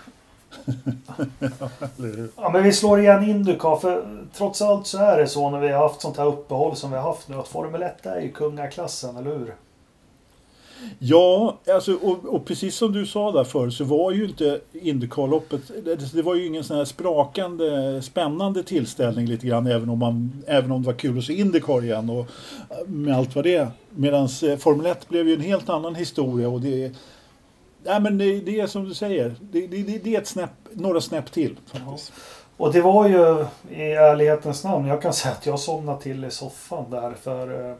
[2.36, 5.68] Ja, men vi slår igen Indycar för trots allt så är det så när vi
[5.68, 8.32] har haft sånt här uppehåll som vi har haft nu att Formel 1 är ju
[8.32, 9.54] kungaklassen, eller hur?
[10.98, 15.60] Ja, alltså, och, och precis som du sa där förr så var ju inte Indycar-loppet,
[15.84, 20.42] det, det var ju ingen sån här sprakande, spännande tillställning lite grann även om, man,
[20.46, 22.26] även om det var kul att se Indycar igen och
[22.86, 23.68] med allt vad det är.
[23.90, 26.92] Medan eh, Formel 1 blev ju en helt annan historia och det
[27.84, 31.00] Nej men det, det är som du säger, det, det, det är ett snäpp, några
[31.00, 31.56] snäpp till.
[31.66, 32.12] Faktiskt.
[32.56, 36.30] Och det var ju i ärlighetens namn, jag kan säga att jag somnade till i
[36.30, 37.76] soffan där för eh,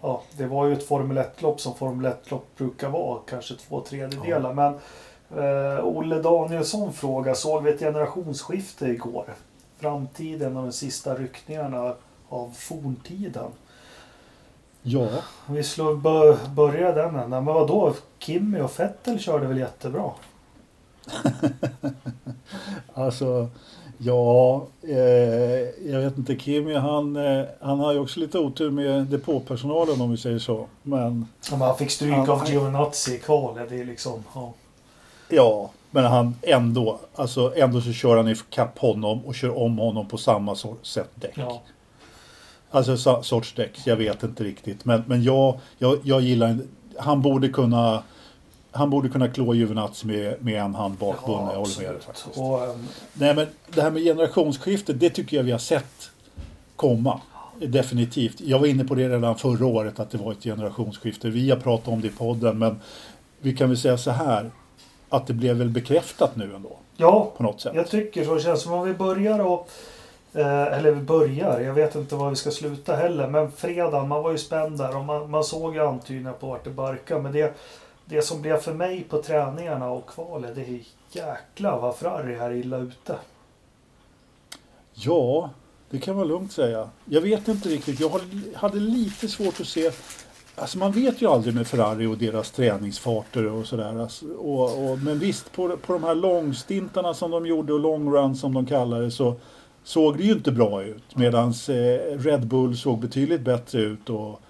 [0.00, 4.54] ja, det var ju ett Formel 1-lopp som Formel 1-lopp brukar vara, kanske två tredjedelar.
[4.54, 4.74] Men
[5.44, 9.24] eh, Olle Danielsson fråga, såg vi ett generationsskifte igår?
[9.78, 11.94] Framtiden och de sista ryckningarna
[12.28, 13.50] av forntiden.
[14.82, 15.08] Ja,
[15.46, 17.44] Vi slår bör, börja den änden.
[17.44, 17.94] Men vadå?
[18.18, 20.10] Kimmy och Fettel körde väl jättebra?
[22.94, 23.48] alltså
[24.02, 26.36] Ja, eh, jag vet inte.
[26.36, 30.66] Kimi han, eh, han har ju också lite otur med depåpersonalen om vi säger så.
[30.82, 32.50] Men Ja, men han fick stryk Ja, av.
[32.50, 33.68] Giovinazzi i kvalet.
[33.68, 34.24] Det är liksom...
[34.34, 34.52] Ja.
[35.28, 40.08] ja, men han ändå, alltså ändå så kör han ikapp honom och kör om honom
[40.08, 41.34] på samma sätt däck.
[41.34, 41.62] Ja.
[42.70, 44.84] Alltså sorts däck, jag vet inte riktigt.
[44.84, 46.58] Men, men jag, jag, jag gillar
[46.96, 48.02] Han borde kunna
[48.72, 51.46] han borde kunna klå Juvenazzi med, med en hand bakbunden.
[51.46, 52.38] jag håller med dig faktiskt.
[52.38, 56.10] Och, ehm, Nej men det här med generationsskiftet, det tycker jag vi har sett
[56.76, 57.20] komma.
[57.58, 58.40] Definitivt.
[58.40, 61.30] Jag var inne på det redan förra året att det var ett generationsskifte.
[61.30, 62.80] Vi har pratat om det i podden men
[63.40, 64.50] vi kan väl säga så här
[65.08, 67.72] att det blev väl bekräftat nu ändå ja, på något sätt.
[67.74, 68.34] jag tycker så.
[68.34, 69.70] Det känns som om vi börjar och...
[70.32, 73.28] Eh, eller vi börjar, jag vet inte var vi ska sluta heller.
[73.28, 76.64] Men fredagen, man var ju spänd där och man, man såg ju antydningar på vart
[76.64, 77.22] det barkade.
[77.22, 77.54] Men det,
[78.04, 80.80] det som blev för mig på träningarna och kvalet, det är
[81.12, 83.16] jäklar vad Ferrari här är illa ute.
[84.92, 85.50] Ja,
[85.90, 86.90] det kan man lugnt säga.
[87.04, 88.00] Jag vet inte riktigt.
[88.00, 88.20] Jag
[88.54, 89.90] hade lite svårt att se
[90.56, 94.00] Alltså man vet ju aldrig med Ferrari och deras träningsfarter och sådär.
[94.00, 98.12] Alltså, och, och, men visst, på, på de här långstintarna som de gjorde och long
[98.12, 99.34] run som de kallar det så
[99.84, 101.16] såg det ju inte bra ut.
[101.16, 104.10] Medan eh, Red Bull såg betydligt bättre ut.
[104.10, 104.40] Och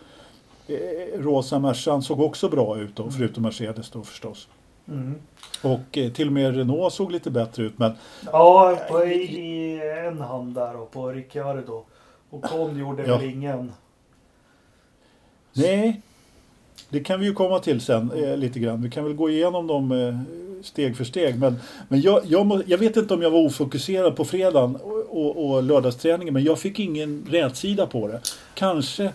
[0.67, 4.49] eh, Rosa Mercan såg också bra ut då, förutom Mercedes då förstås.
[4.89, 5.15] Mm.
[5.63, 7.79] Och eh, till och med Renault såg lite bättre ut.
[7.79, 7.93] Men
[8.33, 11.85] Ja, på, i, i en hand där och på Ricciardo.
[12.31, 13.17] Och Con gjorde Ja.
[13.19, 13.73] väl ingen.
[15.53, 16.01] nej,
[16.89, 18.83] det kan vi ju komma till sen eh, lite grann.
[18.83, 20.19] Vi kan väl gå igenom eh,
[20.63, 21.39] steg för steg.
[21.39, 21.57] Men,
[21.89, 25.51] men jag, jag, må, jag vet inte om jag var ofokuserad på fredagen och, och,
[25.51, 26.35] och lördagsträningen.
[26.35, 28.21] Men jag fick ingen rätsida på det.
[28.55, 29.13] Kanske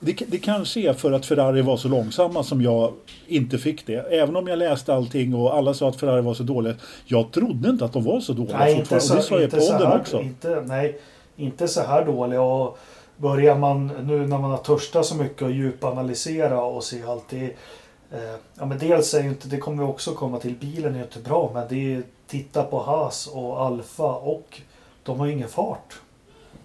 [0.00, 2.92] det, det kanske är för att Ferrari var så långsamma som jag
[3.26, 3.94] inte fick det.
[3.94, 6.74] Även om jag läste allting och alla sa att Ferrari var så dåliga.
[7.04, 9.62] Jag trodde inte att de var så dåliga Nej, inte så, och det sa jag
[9.62, 10.20] så podden också.
[10.20, 11.00] Inte, nej,
[11.36, 12.42] inte så här dåliga.
[12.42, 12.78] Och
[13.16, 17.56] börjar man nu när man har törstat så mycket och djupanalysera och se allt det.
[18.12, 20.98] Eh, ja, men dels är ju inte, det kommer vi också komma till, bilen är
[20.98, 21.50] ju inte bra.
[21.54, 24.60] Men det är titta på Haas och Alfa och
[25.02, 26.00] de har ju ingen fart.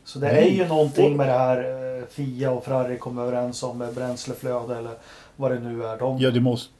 [0.05, 0.47] Så det Nej.
[0.47, 1.57] är ju någonting med det här
[1.99, 4.91] eh, Fia och Ferrari kom överens om med bränsleflöde eller
[5.35, 5.97] vad det nu är.
[5.97, 6.73] De, Ja, det måste...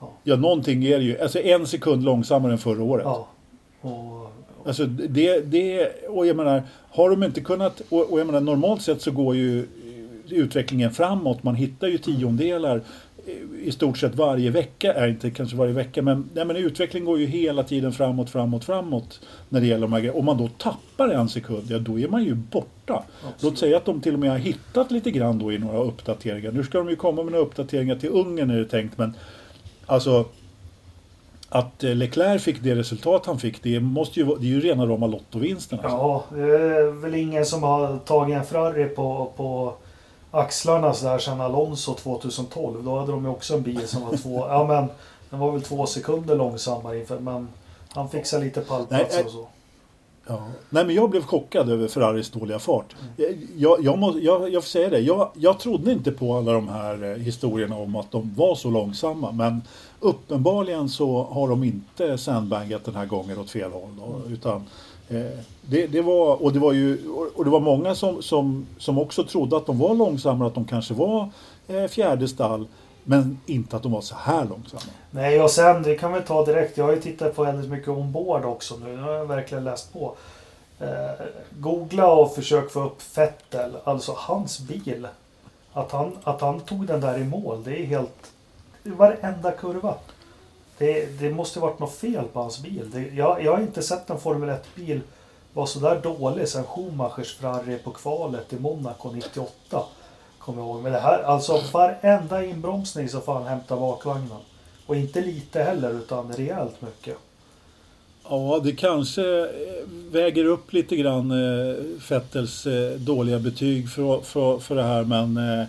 [0.00, 0.10] Ja.
[0.22, 1.20] Ja, någonting är det ju.
[1.20, 3.04] Alltså en sekund långsammare än förra året.
[3.04, 3.28] ja.
[3.80, 4.32] Och,
[4.66, 8.82] Alltså det, det, och jag menar, har de inte kunnat, och, och jag menar normalt
[8.82, 11.42] sett så går ju eh, utvecklingen framåt.
[11.42, 12.82] Man hittar ju tiondelar
[13.62, 17.18] i stort sett varje vecka, är inte kanske varje vecka, men, nej, men utvecklingen går
[17.18, 20.18] ju hela tiden framåt, framåt, framåt när det gäller de här grejerna.
[20.18, 23.02] Om man då tappar en sekund, ja då är man ju borta.
[23.40, 26.52] Låt säga att de till och med har hittat lite grann då i några uppdateringar.
[26.52, 29.14] Nu ska de ju komma med några uppdateringar till Ungern är det tänkt, men
[29.86, 30.24] alltså
[31.48, 34.60] att eh, Leclerc fick det resultat han fick, det, måste ju, vara- det är ju
[34.60, 35.78] rena rama lottovinsten.
[35.78, 35.96] Alltså.
[35.96, 39.74] Ja, det är väl ingen som har tagit en Ferrari på, på
[40.30, 42.84] axlarna så där sedan Alonso 2012.
[42.84, 44.88] Då hade de ju också en bil som var två, ja men
[45.30, 47.48] den var väl två sekunder långsammare inför, men
[47.88, 49.46] han fixade lite pallplatser och så.
[50.28, 50.42] Ja.
[50.70, 52.96] Nej men jag blev chockad över Ferraris dåliga fart.
[53.56, 56.68] Jag, jag, må, jag, jag får säga det, jag, jag trodde inte på alla de
[56.68, 59.32] här eh, historierna om att de var så långsamma.
[59.32, 59.62] Men
[60.00, 63.96] uppenbarligen så har de inte sandbangat den här gången åt fel håll.
[63.98, 64.62] Då, utan, eh,
[65.08, 68.98] Eh, det, det var, och det var ju och- det var många som, som, som
[68.98, 71.28] också trodde att de var långsammare, att de kanske var
[71.68, 72.66] eh, fjärde stall.
[73.04, 74.82] Men inte att de var så här långsamma.
[75.10, 76.76] Nej och sen, det kan vi ta direkt.
[76.78, 78.96] Jag har ju tittat på väldigt mycket ombord också nu.
[78.96, 80.14] Nu har jag verkligen läst på.
[80.80, 80.86] Eh,
[81.58, 85.08] googla och försök få upp Fettel, alltså hans bil.
[85.72, 88.32] Att han, att han tog den där i mål, det är helt...
[88.82, 89.94] Varenda kurva.
[90.78, 92.90] Det, det måste varit något fel på hans bil.
[92.92, 95.00] Det, jag, jag har inte sett en Formel 1-bil
[95.52, 99.82] vara sådär dålig sen Schumachers Ferrari på kvalet i Monaco 98.
[100.38, 100.82] Kommer jag ihåg.
[100.82, 104.38] Men det här, alltså varenda inbromsning så får han hämta bakvagnen.
[104.86, 107.16] Och inte lite heller utan rejält mycket.
[108.30, 109.46] Ja, det kanske eh,
[110.10, 115.04] väger upp lite grann eh, Fettels eh, dåliga betyg för, för, för det här.
[115.04, 115.66] Men eh,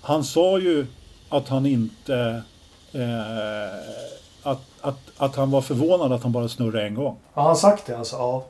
[0.00, 0.86] han sa ju
[1.28, 2.42] att han inte...
[2.92, 7.16] Eh, att, att, att han var förvånad att han bara snurrade en gång.
[7.32, 8.16] Har han sagt det alltså?
[8.16, 8.44] Ja.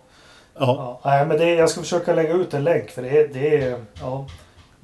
[0.59, 1.11] Ja, ja.
[1.11, 3.28] Nej men det, jag ska försöka lägga ut en länk för det är...
[3.33, 4.26] Det är ja,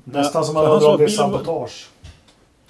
[0.04, 1.88] nästan som har att dragit bilen var- sabotage.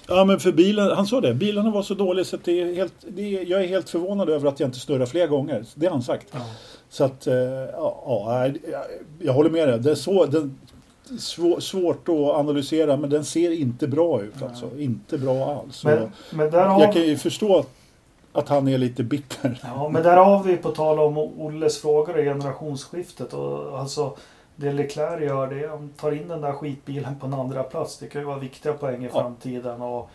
[0.07, 2.93] ja men för bilen, han sa det, bilarna var så dåliga så det är helt,
[3.07, 5.65] det är, jag är helt förvånad över att jag inte snurrar fler gånger.
[5.75, 6.27] Det har han sagt.
[6.31, 6.39] Ja.
[6.89, 8.49] Så att, eh, ja, ja,
[9.21, 9.79] jag- håller med dig.
[9.79, 10.57] Det är så, den,
[11.19, 14.69] svår, svårt att analysera men den ser inte bra ut alltså.
[14.79, 15.83] Inte bra alls.
[15.83, 17.67] Men, men jag kan ju förstå att
[18.47, 19.59] han är lite bitter.
[19.63, 23.33] Ja, men där har vi på tal om Olles frågor och generationsskiftet.
[23.33, 24.17] Och alltså,
[24.55, 27.63] det Leclerc gör det är att han tar in den där skitbilen på en andra
[27.63, 27.97] plats.
[27.97, 29.21] Det kan ju vara viktiga poäng i Ja.
[29.21, 29.81] framtiden.
[29.81, 30.09] Och,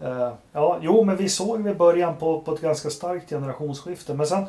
[0.00, 4.14] eh, ja, jo, men vi såg vid början på, på ett ganska starkt generationsskifte.
[4.14, 4.44] Men sen,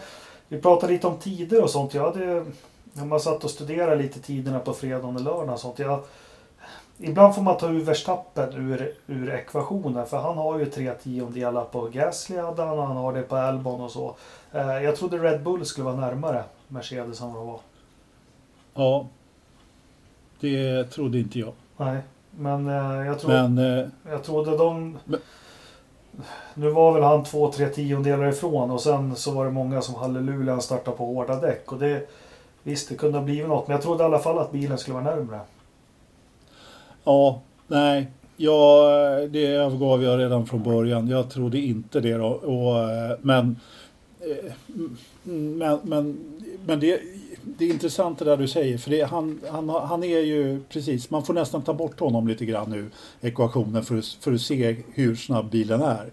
[0.48, 1.94] vi pratade lite om tider och sånt.
[1.94, 2.46] Jag hade,
[2.94, 5.80] när man satt och studerade lite tiderna på fredagen och lördagen och sånt.
[5.80, 6.00] Jag,
[7.00, 10.06] ibland får man ta ur Verstappen ur, ur ekvationen.
[10.06, 13.36] För han har ju tre tiondelar på Gasly hade han och han har det på
[13.36, 14.16] Albon och så.
[14.52, 17.60] Eh, jag trodde Red Bull skulle vara närmare Mercedes än vad de var.
[18.74, 19.06] Ja,
[20.40, 21.54] det trodde inte jag.
[21.78, 21.98] Nej,
[22.32, 24.98] men eh, jag, tror, Men eh, jag trodde de...
[25.06, 25.20] Men-
[26.54, 29.96] Nu var väl han två, tre tiondelar ifrån och sen så var det många som
[29.96, 31.72] halleluja han startade på hårda däck.
[31.72, 32.10] Och det,
[32.64, 33.68] visst, det kunde ha blivit något.
[33.68, 35.40] Men jag trodde i alla fall att bilen skulle vara närmare
[37.04, 38.08] ja, nej.
[38.38, 38.84] Ja,
[39.30, 41.08] det övergav jag redan från början.
[41.08, 42.28] Jag trodde inte det då.
[42.28, 43.60] Och, eh, men,
[44.20, 44.52] eh,
[45.26, 46.18] mm, men, men,
[46.66, 47.02] men det,
[47.44, 48.78] det är intressant det där du säger.
[48.78, 52.46] För det, han, han, han är ju precis, man får nästan ta bort honom lite
[52.46, 52.90] grann nu,
[53.22, 56.06] ekvationen, för, att- för att se hur snabb bilen är.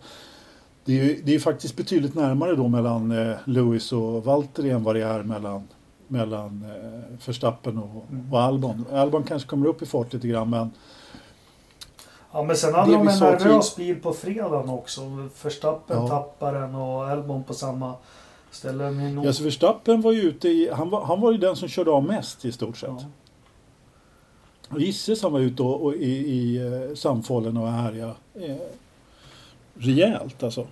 [0.85, 4.83] Det är ju det är faktiskt betydligt närmare då mellan eh, Lewis och Valtteri än
[4.85, 5.63] vad det är mellan
[6.09, 8.33] mellan eh, Verstappen och, Mm.
[8.33, 8.85] och Albon.
[8.93, 10.71] Albon kanske kommer upp i fart lite grann men
[12.33, 15.29] Ja, men sen hade de en nervös bil på fredagen också.
[15.35, 16.09] Förstappen Ja.
[16.09, 17.95] tappar den och Albon på samma
[18.51, 18.91] ställe.
[18.91, 19.27] Nog...
[19.27, 21.91] ja, så Verstappen var ju ute i, han var, han var ju den som körde
[21.91, 22.91] av mest i stort sett.
[22.91, 23.05] ja.
[24.69, 26.57] Och Gisses han var ute och, och i, i
[26.89, 28.57] eh, Samfållen och härja eh,
[29.75, 30.67] rejält alltså.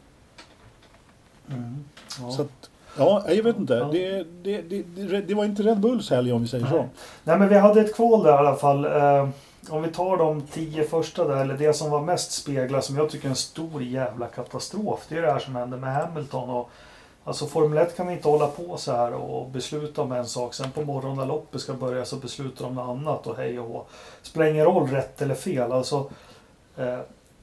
[1.48, 1.84] Mm.
[2.20, 2.30] Ja.
[2.30, 2.63] Så att,
[2.98, 3.74] ja, jag vet inte.
[3.92, 6.76] Det, det, det, det, var inte Red Bulls helg om vi säger så.
[6.76, 6.88] Nej.
[7.24, 8.84] Nej men vi hade ett kval där i alla fall.
[8.84, 9.28] Eh,
[9.70, 13.10] om vi tar de tio första där, eller det som var mest spegla, som jag
[13.10, 15.06] tycker är en stor jävla katastrof.
[15.08, 16.50] Det är det här som hände med Hamilton.
[16.50, 16.70] Och,
[17.24, 20.54] alltså Formel 1 kan inte hålla på så här och besluta om en sak.
[20.54, 23.68] Sen på morgonen när loppet ska börja så beslutar de något annat och hej och
[23.68, 23.84] hå.
[24.22, 25.72] Spelar ingen roll rätt eller fel.
[25.72, 26.10] Alltså,
[26.76, 26.98] eh,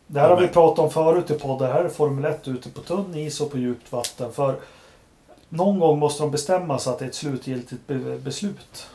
[0.08, 1.72] det här har vi pratat om förut i podden.
[1.72, 4.32] Här är Formel 1 ute på tunn is och på djupt vatten.
[4.32, 4.56] För
[5.52, 8.88] någon gång måste de bestämma sig att det är ett slutgiltigt be- beslut.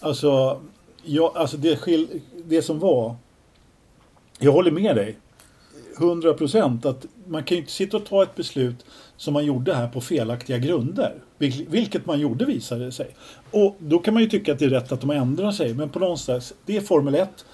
[0.00, 0.60] Alltså,
[1.02, 3.16] jag, alltså det, skil, det som var...
[4.38, 5.16] Jag håller med dig.
[5.98, 8.84] 100 procent att man kan ju inte sitta och ta ett beslut
[9.16, 11.14] som man gjorde här på felaktiga grunder.
[11.68, 13.16] Vilket man gjorde visade det sig.
[13.50, 15.74] Och då kan man ju tycka att det är rätt att de ändrar sig.
[15.74, 17.44] Men på någonstans, det är Formel 1.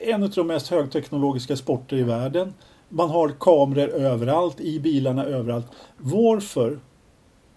[0.00, 2.54] En av de mest högteknologiska sporter i världen.
[2.88, 5.66] Man har kameror överallt, i bilarna överallt.
[5.96, 6.78] Varför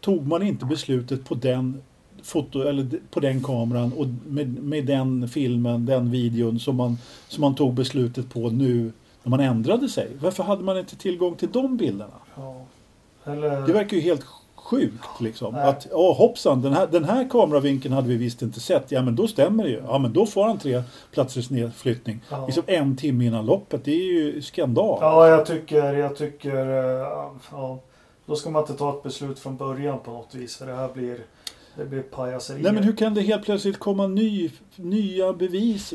[0.01, 1.81] tog man inte beslutet på den
[2.23, 7.41] foto, eller på den kameran och med, med den filmen, den videon som man, som
[7.41, 8.91] man tog beslutet på nu
[9.23, 10.07] när man ändrade sig?
[10.19, 12.13] Varför hade man inte tillgång till de bilderna?
[12.35, 12.65] Ja.
[13.23, 13.67] Eller...
[13.67, 15.53] Det verkar ju helt sjukt liksom.
[15.53, 15.63] Nej.
[15.63, 18.91] Att, åh hoppsan, den här, den här kameravinkeln hade vi visst inte sett.
[18.91, 19.81] Ja men då stämmer det ju.
[19.87, 22.19] Ja men då får han tre platsers nedflyttning.
[22.29, 22.45] Ja.
[22.45, 23.85] Liksom en timme innan loppet.
[23.85, 24.97] Det är ju skandal.
[25.01, 27.07] Ja, jag tycker, jag tycker, eh,
[27.51, 27.79] ja,
[28.25, 30.57] då ska man inte ta ett beslut från början på något vis.
[30.57, 31.19] För det här blir,
[31.75, 32.63] det blir pajaserier.
[32.63, 35.93] Nej men hur kan det helt plötsligt komma ny, nya bevis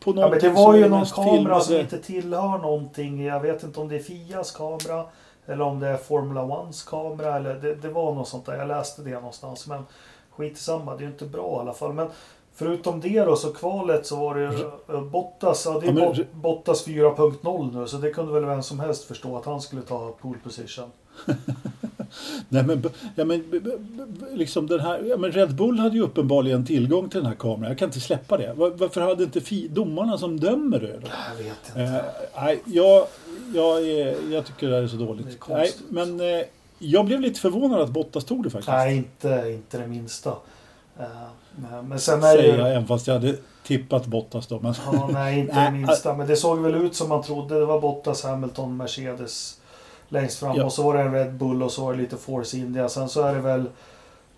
[0.00, 1.80] på ja, men det var som ju någon kamera som filmade?
[1.80, 3.24] inte tillhör någonting.
[3.24, 5.04] Jag vet inte om det är Fias kamera.
[5.46, 7.36] Eller om det är Formula Ones kamera.
[7.36, 8.56] Eller det, det var något sånt där.
[8.58, 9.66] Jag läste det någonstans.
[9.66, 9.82] Men
[10.30, 11.92] skit samma, det är ju inte bra i alla fall.
[11.92, 12.08] Men
[12.54, 15.66] förutom det då, så kvalet så var det ju eh, Bottas.
[15.66, 17.86] Ja, det är Ja, men- Bot- Bottas 4.0 nu.
[17.86, 20.90] Så det kunde väl vem som helst förstå att han skulle ta pole position.
[22.48, 22.82] Nej men,
[23.14, 23.44] ja, men
[24.34, 27.68] liksom den här, ja, men Red Bull hade ju uppenbarligen tillgång till den här kameran.
[27.70, 28.52] Jag kan inte släppa det.
[28.54, 30.98] Var, varför hade inte fi, domarna som dömer det?
[31.00, 31.06] Då?
[31.38, 31.80] Jag vet inte.
[31.82, 33.06] Eh, nej, jag,
[33.54, 35.26] jag, är, jag tycker det här är så dåligt.
[35.46, 36.44] Det är nej, men eh,
[36.78, 38.68] jag blev lite förvånad att Bottas tog det faktiskt.
[38.68, 40.30] Nej, inte, inte det minsta.
[40.98, 41.04] Eh,
[41.70, 42.58] men- Men sen är det Säger ju...
[42.60, 43.34] jag, även fast jag hade
[43.66, 44.60] tippat Bottas då.
[44.60, 46.14] Men, Ja, nej, inte det minsta.
[46.14, 47.58] Men det såg väl ut som man trodde.
[47.58, 49.57] Det var Bottas, Hamilton, Mercedes
[50.08, 50.56] längst fram.
[50.56, 50.64] Ja.
[50.64, 52.88] Och så var det en Red Bull och så var det lite Force India.
[52.88, 53.64] Sen så är det väl...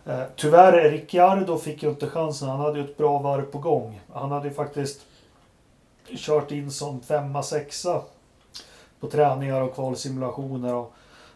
[0.07, 2.49] Eh, tyvärr, Ricciardo fick ju inte chansen.
[2.49, 4.01] Han hade ju ett bra varv på gång.
[4.13, 5.01] Han hade ju faktiskt
[6.17, 8.03] kört in som femma, sexa
[9.01, 10.93] på träningar och kvalsimulationer och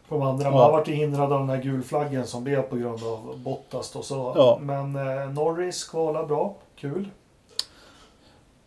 [0.08, 0.44] på de andra.
[0.50, 0.62] Men Ja.
[0.64, 4.02] han vart ju hindrad av den här gulflaggen som blev på grund av Bottas då.
[4.02, 4.58] Så, Ja.
[4.62, 6.54] Men eh, Norris kvalade bra.
[6.76, 7.08] Kul.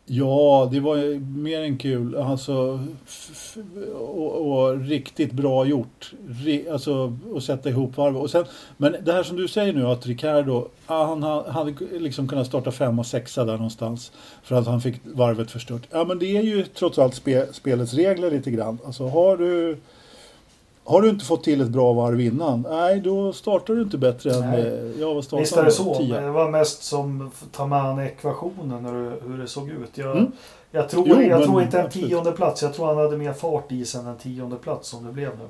[0.10, 2.16] Ja, det var mer än kul.
[2.16, 2.80] Alltså,
[3.94, 6.12] och, och riktigt bra gjort.
[6.28, 8.18] Re, alltså, att sätta ihop varv.
[8.18, 8.46] Och sen,
[8.78, 12.72] men det här som du säger nu att Ricardo, ah, han hade liksom kunnat starta
[12.72, 14.12] femma, sexa där någonstans.
[14.44, 15.88] För att han fick varvet förstört.
[15.92, 18.78] Ja, men det är ju trots allt spe, spelets regler lite grann.
[18.86, 19.78] Alltså, har du...
[20.88, 24.32] Har du inte fått till ett bra varv innan, nej då startar du inte bättre
[24.34, 24.40] än...
[24.50, 24.62] Nej.
[24.68, 25.72] eh, Ja, vad startar Visst är det du?
[25.72, 26.02] så.
[26.10, 29.98] Men det var mest som ta med an ekvationen hur, hur det såg ut.
[29.98, 30.32] Jag, Mm.
[30.72, 32.10] jag, tror, Jo, jag men tror inte en absolut.
[32.10, 32.62] tionde plats.
[32.62, 35.46] Jag tror han hade mer fart i sen en tionde plats som det blev nu.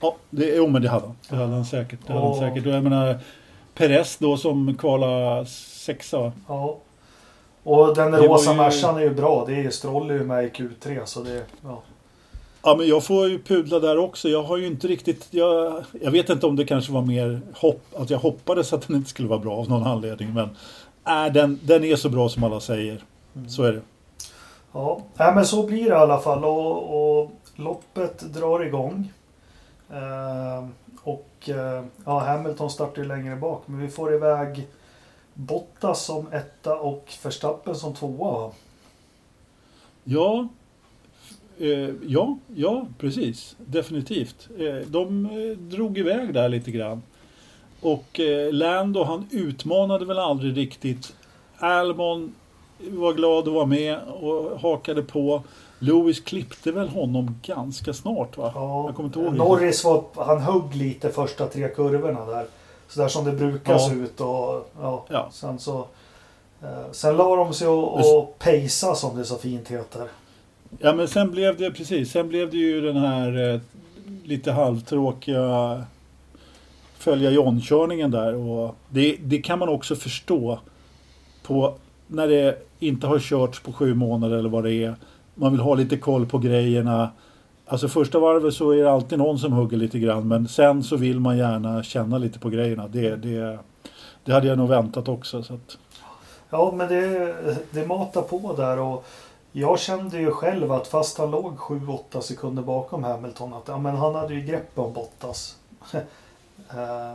[0.00, 1.16] Ja, det, jo men det hade han.
[1.30, 1.98] Det hade han säkert.
[2.06, 2.66] Det hade han säkert.
[2.66, 3.18] Och jag menar,
[3.74, 6.32] Perez då som kvala sexa?
[6.48, 6.76] Ja.
[7.62, 9.44] Och den Det var rosa ju- Mercan är ju bra.
[9.46, 11.42] Det är ju Stroll med i Q3 så det...
[11.64, 11.82] Ja.
[12.66, 14.28] Ja men jag får ju pudla där också.
[14.28, 15.26] Jag har ju inte riktigt...
[15.30, 18.96] Jag, jag vet inte om det kanske var mer hopp, att jag hoppades att den
[18.96, 20.34] inte skulle vara bra av någon anledning.
[20.34, 20.48] Men
[21.26, 23.04] äh, den, den är så bra som alla säger.
[23.36, 23.48] Mm.
[23.48, 23.80] Så är det.
[24.72, 26.44] Ja, Nej, men så blir det i alla fall.
[26.44, 29.12] Och, och loppet drar igång.
[29.90, 30.68] Eh,
[31.02, 33.62] och eh, ja, Hamilton startar ju längre bak.
[33.66, 34.66] Men vi får iväg
[35.34, 38.32] Bottas som etta och Verstappen som tvåa.
[38.32, 38.52] va?
[40.04, 40.48] Ja,
[42.06, 43.56] ja, ja precis.
[43.66, 44.48] Definitivt.
[44.58, 47.02] Eh, de eh, drog iväg där lite grann.
[47.80, 51.14] Och eh, Lando han utmanade väl aldrig riktigt.
[51.58, 52.34] Albon
[52.90, 55.42] var glad att vara med och hakade på.
[55.78, 58.52] Lewis klippte väl honom ganska snart va?
[58.54, 59.34] Ja, Jag kommer inte ihåg.
[59.34, 62.46] Norris var, han högg lite första tre kurvorna där.
[62.88, 63.78] sådär som det brukar Ja.
[63.78, 64.20] se ut.
[64.20, 65.28] Och, ja, Ja.
[65.32, 65.78] Sen så...
[66.62, 70.08] Eh, sen la de sig och, och pejsa som det så fint heter.
[70.78, 73.60] Ja men sen blev det precis, sen blev det ju den här eh,
[74.24, 75.82] lite halvtråkiga
[76.98, 80.58] följa John-körningen där och det, det kan man också förstå
[81.42, 81.74] på
[82.06, 84.94] när det inte har körts på sju månader eller vad det är.
[85.34, 87.10] Man vill ha lite koll på grejerna.
[87.66, 90.96] Alltså första varvet så är det alltid någon som hugger lite grann men sen så
[90.96, 92.88] vill man gärna känna lite på grejerna.
[92.88, 93.58] Det, det,
[94.24, 95.42] det hade jag nog väntat också.
[95.42, 95.78] Så att,
[96.50, 97.34] Ja, men det,
[97.70, 99.04] det matar på där och
[99.56, 103.96] jag kände ju själv att fast han låg 7-8 sekunder bakom Hamilton att ja, men
[103.96, 105.56] han hade ju grepp om Bottas.
[106.70, 107.14] Eh,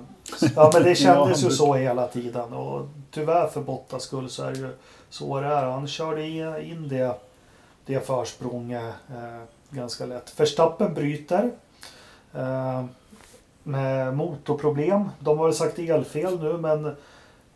[0.56, 4.52] ja, men det kändes ju så hela tiden och tyvärr för Bottas skull så är
[4.52, 4.70] det ju
[5.10, 5.66] så det är.
[5.66, 7.20] Han körde in in det,
[7.86, 10.40] det försprånget eh, ganska lätt.
[10.40, 11.52] Verstappen bryter.
[12.34, 12.84] Eh,
[13.64, 15.10] med motorproblem.
[15.20, 16.96] De har väl sagt elfel nu men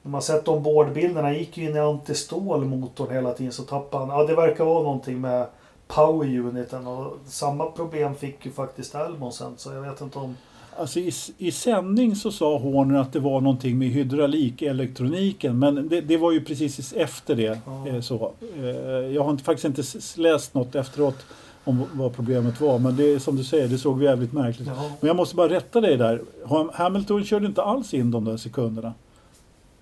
[0.04, 4.06] de har sett de boardbilderna gick ju in i antistål motorn hela tiden så tappade
[4.06, 4.20] han.
[4.20, 5.48] Ja det verkar vara någonting med
[5.88, 10.38] power uniten och samma problem fick ju faktiskt Albon sen så jag vet inte om...
[10.78, 16.02] Alltså i, i sändning så sa Horner att det var någonting med hydraulikelektroniken men det,
[16.02, 17.60] det var ju precis efter det.
[17.66, 17.88] Ja.
[17.88, 18.32] eh, Så.
[18.58, 18.66] Eh,
[19.14, 19.84] Jag har inte, faktiskt inte
[20.22, 21.16] läst något efteråt
[21.64, 24.84] om vad problemet var men det som du säger, det såg jävligt märkligt Ja.
[25.00, 26.22] Men jag måste bara rätta dig där.
[26.46, 28.94] Ham- Hamilton körde inte alls in de där sekunderna.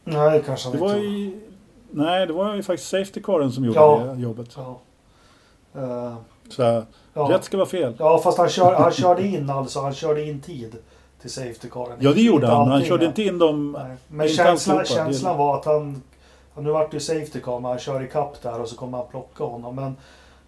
[0.04, 1.40] Nej det kanske han Det var inte ju,
[1.92, 3.98] nej, det var ju faktiskt safety caren som gjorde Ja.
[4.16, 4.58] det jobbet.
[4.58, 4.80] Ja.
[5.82, 6.14] Eh,
[6.50, 7.30] Så här, ja.
[7.32, 7.96] rätt ska vara fel.
[8.00, 9.80] ja fast han, kör, han körde in alltså.
[9.82, 10.76] Han körde in tid
[11.22, 11.98] till safety caren.
[12.00, 13.72] Ja det gjorde Inte han, han körde inte in dem.
[13.80, 13.98] Nej.
[14.08, 16.02] Men känslan, känslan var att han...
[16.58, 19.08] Nu vart det ju safety car, men han kör ikapp där och så kommer han
[19.08, 19.76] plocka honom.
[19.76, 19.96] Men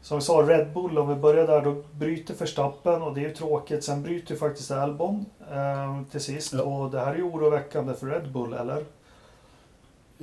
[0.02, 3.28] som vi sa, Red Bull, om vi börjar där, då bryter Verstappen och det är
[3.28, 3.84] ju tråkigt.
[3.84, 6.54] Sen bryter ju faktiskt Albon eh, till sist.
[6.54, 6.62] Ja.
[6.64, 8.84] Och det här är ju oroväckande för Red Bull, eller?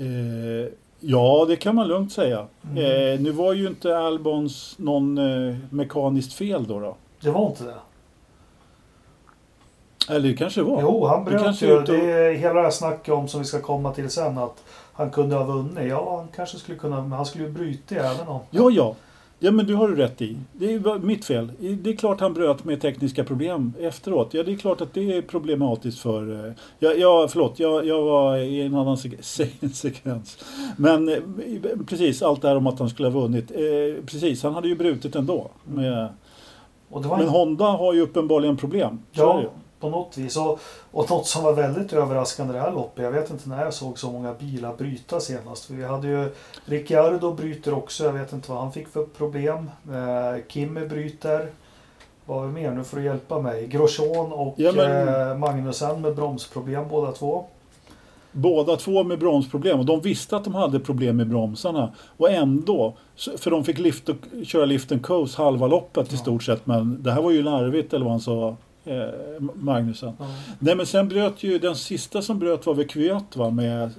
[0.00, 2.46] Eh, ja, det kan man lugnt säga.
[2.70, 2.76] Mm.
[3.14, 6.96] Eh, nu var ju inte Albons någon eh, mekaniskt fel då, då.
[7.20, 7.74] Det var inte det.
[10.08, 10.82] Eller det kanske var.
[10.82, 11.76] Jo, han bröt ju.
[11.78, 14.38] och- Det är hela det här snacket om som vi ska komma till sen.
[14.38, 15.88] Att han kunde ha vunnit.
[15.88, 17.00] Ja, han kanske skulle kunna.
[17.00, 18.40] Men han skulle ju bryta även om.
[18.50, 18.94] Ja, ja.
[19.42, 20.36] Ja, men du har du rätt i.
[20.52, 21.48] Det var mitt fel.
[21.82, 24.34] Det är klart han bröt med tekniska problem efteråt.
[24.34, 26.46] Ja, det är klart att det är problematiskt för...
[26.46, 30.38] eh, Ja, ja förlåt, jag, jag var i en annan sek se- sekvens.
[30.76, 31.16] Men eh,
[31.86, 33.50] precis, allt det här om att han skulle ha vunnit.
[33.50, 35.50] Eh, precis, han hade ju brutit ändå.
[35.64, 36.08] Med,
[37.18, 38.98] men Honda har ju uppenbarligen problem.
[39.12, 39.50] Är Ja.
[39.80, 40.36] På något vis.
[40.36, 40.60] Och,
[40.92, 43.04] och något som var väldigt överraskande det här loppet.
[43.04, 45.64] Jag vet inte när jag såg så många bilar bryta senast.
[45.64, 46.28] För vi hade ju
[46.64, 48.04] Ricciardo bryter också.
[48.04, 49.70] Jag vet inte vad han fick för problem.
[49.92, 51.48] Eh, Kimi bryter.
[52.26, 52.70] Vad har vi mer?
[52.70, 53.66] Nu får du hjälpa mig.
[53.66, 57.44] Grosjean och Ja, men- eh, Magnusen med bromsproblem båda två.
[58.32, 61.92] Båda två med bromsproblem och de visste att de hade problem med bromsarna.
[62.16, 62.94] Och ändå,
[63.38, 66.18] för de fick lift och, köra lift and coast halva loppet i Ja.
[66.20, 66.66] stort sett.
[66.66, 69.08] Men det här var ju larvigt eller vad han sa, eh,
[69.54, 70.12] Magnusen.
[70.18, 70.26] Ja.
[70.58, 73.50] Nej men sen bröt ju, den sista som bröt var väl Kvyat va?
[73.50, 73.90] Med,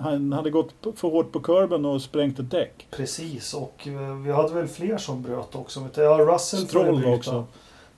[0.00, 2.86] han hade gått för hårt på kurben och sprängt ett däck.
[2.90, 3.54] Precis.
[3.54, 5.80] Och eh, vi hade väl fler som bröt också.
[5.96, 7.10] Ja, Russell får Stroll bryta.
[7.10, 7.44] också.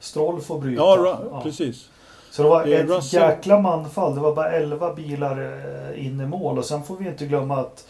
[0.00, 0.82] Stroll får bryta.
[0.82, 1.88] Ja, ra, precis.
[2.30, 4.14] Så det var Det ett Russell- jäkla manfall.
[4.14, 5.62] Det var bara 11 bilar
[5.94, 6.58] eh, in i mål.
[6.58, 7.86] Och sen får vi inte glömma att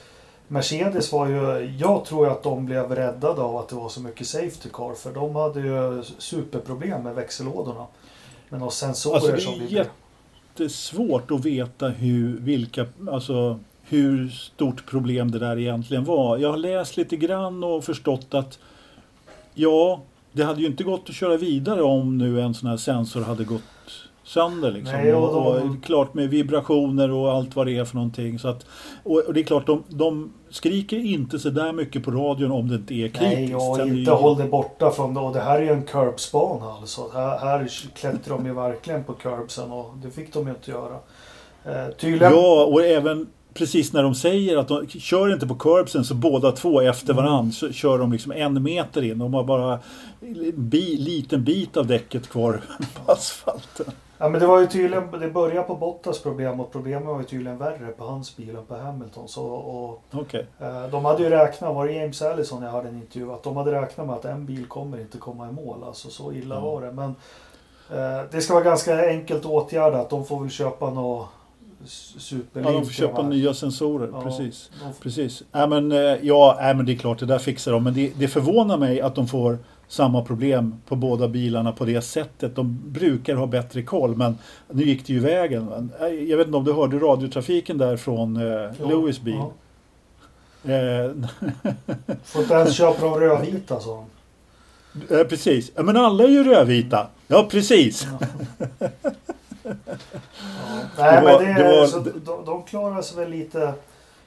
[0.49, 1.76] Mercedes var ju...
[1.78, 4.95] Jag tror att de blev räddade av att det var så mycket Safety Car.
[4.95, 7.87] För de hade ju superproblem med växellådorna.
[8.49, 9.84] Med några sensorer Alltså, som vi...
[10.57, 16.38] Det är svårt att veta hur, vilka, alltså, hur stort problem det där egentligen var.
[16.38, 18.59] Jag har läst lite grann och förstått att
[19.55, 20.01] ja,
[20.32, 23.44] det hade ju inte gått att köra vidare om nu en sån här sensor hade
[23.44, 23.62] gått
[24.27, 24.70] sönder.
[24.72, 24.97] Liksom.
[24.97, 28.39] Nej, och och, och klart med vibrationer och allt vad det är för någonting.
[28.39, 28.66] Så att,
[29.03, 32.68] och, och det är klart, de, de skriker inte så där mycket på radion om
[32.68, 33.37] det inte är kritiskt.
[33.37, 35.20] Nej, och Sen inte ju- håll dig borta från det.
[35.20, 37.11] Och det här är ju en curbsbana alltså.
[37.14, 40.95] Här, här klättrar de ju verkligen på curbsen och det fick de ju inte göra.
[41.64, 42.33] Eh, tydligen...
[42.33, 46.53] Ja, och även precis när de säger att de kör inte på curbsen så båda
[46.53, 47.24] två efter Mm.
[47.24, 49.18] varandra så kör de liksom en meter in.
[49.18, 49.79] De har bara
[50.20, 52.61] en bi, liten bit av däcket kvar
[53.07, 53.87] på asfalten.
[54.19, 57.25] Ja men det var ju tydligen, det började på Bottas problem och problemet var ju
[57.25, 59.29] tydligen värre på hans bil än på Hamilton.
[59.29, 60.47] Så, och, Okej.
[60.61, 63.57] eh, de hade ju räknat, var det James Allison jag hade en intervju, att de
[63.57, 65.85] hade räknat med att en bil kommer inte komma i mål.
[65.85, 66.61] Alltså så illa Ja.
[66.61, 66.93] var det.
[66.93, 67.14] Men
[67.91, 70.11] eh, det ska vara ganska enkelt åtgärdat.
[70.11, 71.27] De får väl köpa något
[71.85, 74.11] s- Ja, de får köpa nya sensorer.
[74.12, 74.71] Ja, Precis.
[74.83, 75.43] de f- Precis.
[75.53, 77.85] Ja men, eh, ja, nej, men det är klart, det där fixar de.
[77.85, 79.59] Men det, det förvånar mig att de får
[79.89, 82.57] samma problem på båda bilarna på det sättet.
[82.57, 84.39] De brukar ha bättre koll men
[84.70, 85.91] nu gick det ju vägen.
[86.28, 89.34] Jag vet inte om du hörde radiotrafiken där från eh, Lewis bil.
[90.62, 90.72] Ja.
[90.72, 91.11] Eh,
[92.24, 94.07] Får inte ens köpa de rödvita sa han.
[95.18, 95.72] Eh, precis.
[95.76, 97.07] Men alla är ju rödvita.
[97.26, 98.07] Ja, precis.
[98.20, 98.26] Ja.
[100.99, 103.72] Nej, det var, men det, det var, så de, de klarar sig väl lite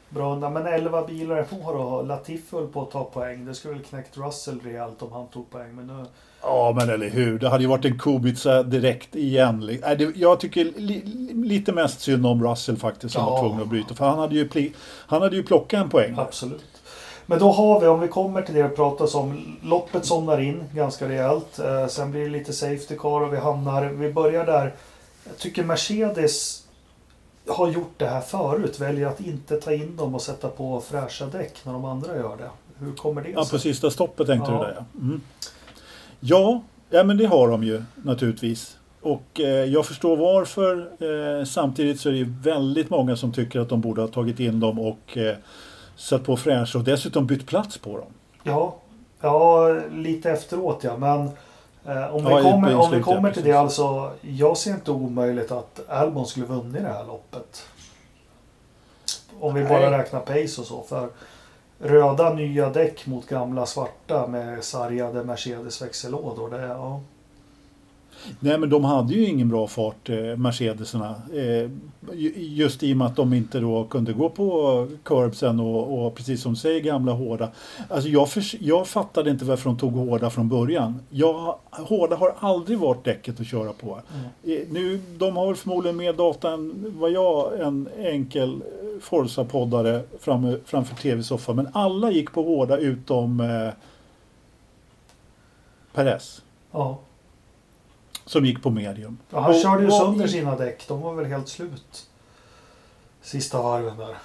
[0.10, 0.54] bra undan.
[0.54, 3.46] Men 11 bilar kvar och Latifi höll på att ta poäng.
[3.46, 5.76] Det skulle väl knäckt Russell rejält om han tog poäng.
[5.76, 6.06] Men nu...
[6.42, 7.40] Ja, men eller hur.
[7.40, 9.80] Det hade ju varit en Kubica direkt igen.
[10.16, 11.02] Jag tycker li,
[11.34, 13.30] lite mest synd om Russell faktiskt som ja.
[13.30, 13.96] var tvungen att bryta.
[13.96, 16.16] För han hade, ju, han hade ju plockat en poäng.
[16.18, 16.80] Absolut.
[17.30, 20.64] Men då har vi, om vi kommer till det det pratas om, loppet somnar in
[20.74, 21.60] ganska rejält.
[21.60, 24.74] Eh, sen blir det lite Safety Car och vi hamnar, vi börjar där.
[25.24, 26.59] Jag tycker Mercedes
[27.50, 31.26] har gjort det här förut, väljer att inte ta in dem och sätta på fräscha
[31.26, 32.50] däck när de andra gör det.
[32.86, 33.36] Hur kommer det sig?
[33.38, 34.58] Ja, på sista stoppet tänkte ja.
[34.58, 35.02] du det ja.
[35.02, 35.22] Mm.
[36.20, 36.62] ja.
[36.90, 38.78] Ja, men det har de ju naturligtvis.
[39.02, 40.90] Och eh, jag förstår varför.
[41.40, 44.60] Eh, samtidigt så är det väldigt många som tycker att de borde ha tagit in
[44.60, 45.36] dem och eh,
[45.96, 48.08] satt på fräscha och dessutom bytt plats på dem.
[48.44, 48.76] Ja,
[49.22, 50.98] ja lite efteråt ja.
[50.98, 51.30] Men
[52.12, 54.12] om, ja, vi kommer, om vi kommer till det alltså.
[54.22, 57.66] Jag ser inte omöjligt att Albon skulle vunnit det här loppet.
[59.40, 60.84] Om vi bara räknar pace och så.
[60.84, 61.10] För
[61.80, 66.50] röda nya däck mot gamla svarta med sargade Mercedes växellådor.
[66.50, 67.02] Det, ja.
[68.40, 71.16] Nej men de hade ju ingen bra fart, eh, Mercedesarna.
[71.34, 71.70] Eh,
[72.36, 76.42] just i och med att de inte då kunde gå på curbsen och, och precis
[76.42, 77.50] som du säger gamla hårda.
[77.90, 81.00] Alltså jag, för, jag fattade inte varför de tog hårda från början.
[81.10, 84.00] Jag, hårda har aldrig varit däcket att köra på.
[84.14, 84.62] Mm.
[84.62, 88.62] Eh, nu, de har väl förmodligen mer data än vad jag, en enkel
[89.02, 91.56] Forza-poddare fram, framför tv-soffan.
[91.56, 93.74] Men alla gick på hårda utom eh,
[95.94, 96.42] Perez.
[96.72, 97.00] Ja.
[98.30, 99.18] Som gick på medium.
[99.30, 100.30] Ja, han och, körde ju sönder i...
[100.30, 100.88] sina däck.
[100.88, 102.08] De var väl helt slut.
[103.22, 104.16] Sista varven där.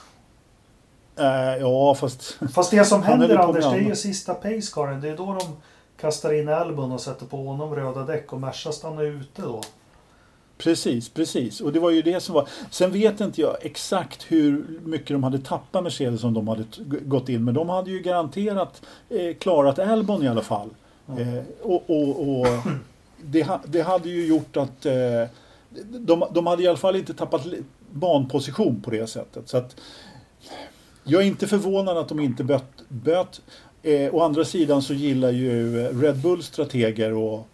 [1.16, 2.38] Äh, ja, fast...
[2.52, 5.00] Fast det som händer Anders, det är ju sista pacecaren.
[5.00, 5.56] Det är då de
[6.00, 9.62] kastar in Albon och sätter på honom röda däck och Merca stannar ute då.
[10.58, 11.60] Precis, precis.
[11.60, 12.48] Och det var ju det som var...
[12.70, 17.28] Sen vet inte jag exakt hur mycket de hade tappat Mercedes om de hade gått
[17.28, 17.44] in.
[17.44, 20.70] Men de hade ju garanterat eh, klarat Albon i alla fall.
[21.08, 21.38] Mm.
[21.38, 22.46] Eh, och, och, och
[23.30, 25.24] det, det hade ju gjort att eh,
[25.90, 27.46] de, de hade i alla fall inte tappat
[27.90, 29.48] banposition på det sättet.
[29.48, 29.76] Så att,
[31.04, 32.64] jag är inte förvånad att de inte böt.
[32.88, 33.40] böt.
[33.82, 37.44] Eh, å andra sidan så gillar ju Red Bull strateger att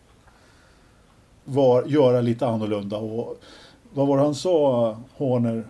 [1.44, 2.96] var, göra lite annorlunda.
[2.96, 3.40] Och,
[3.92, 5.64] vad var det han sa, Horner?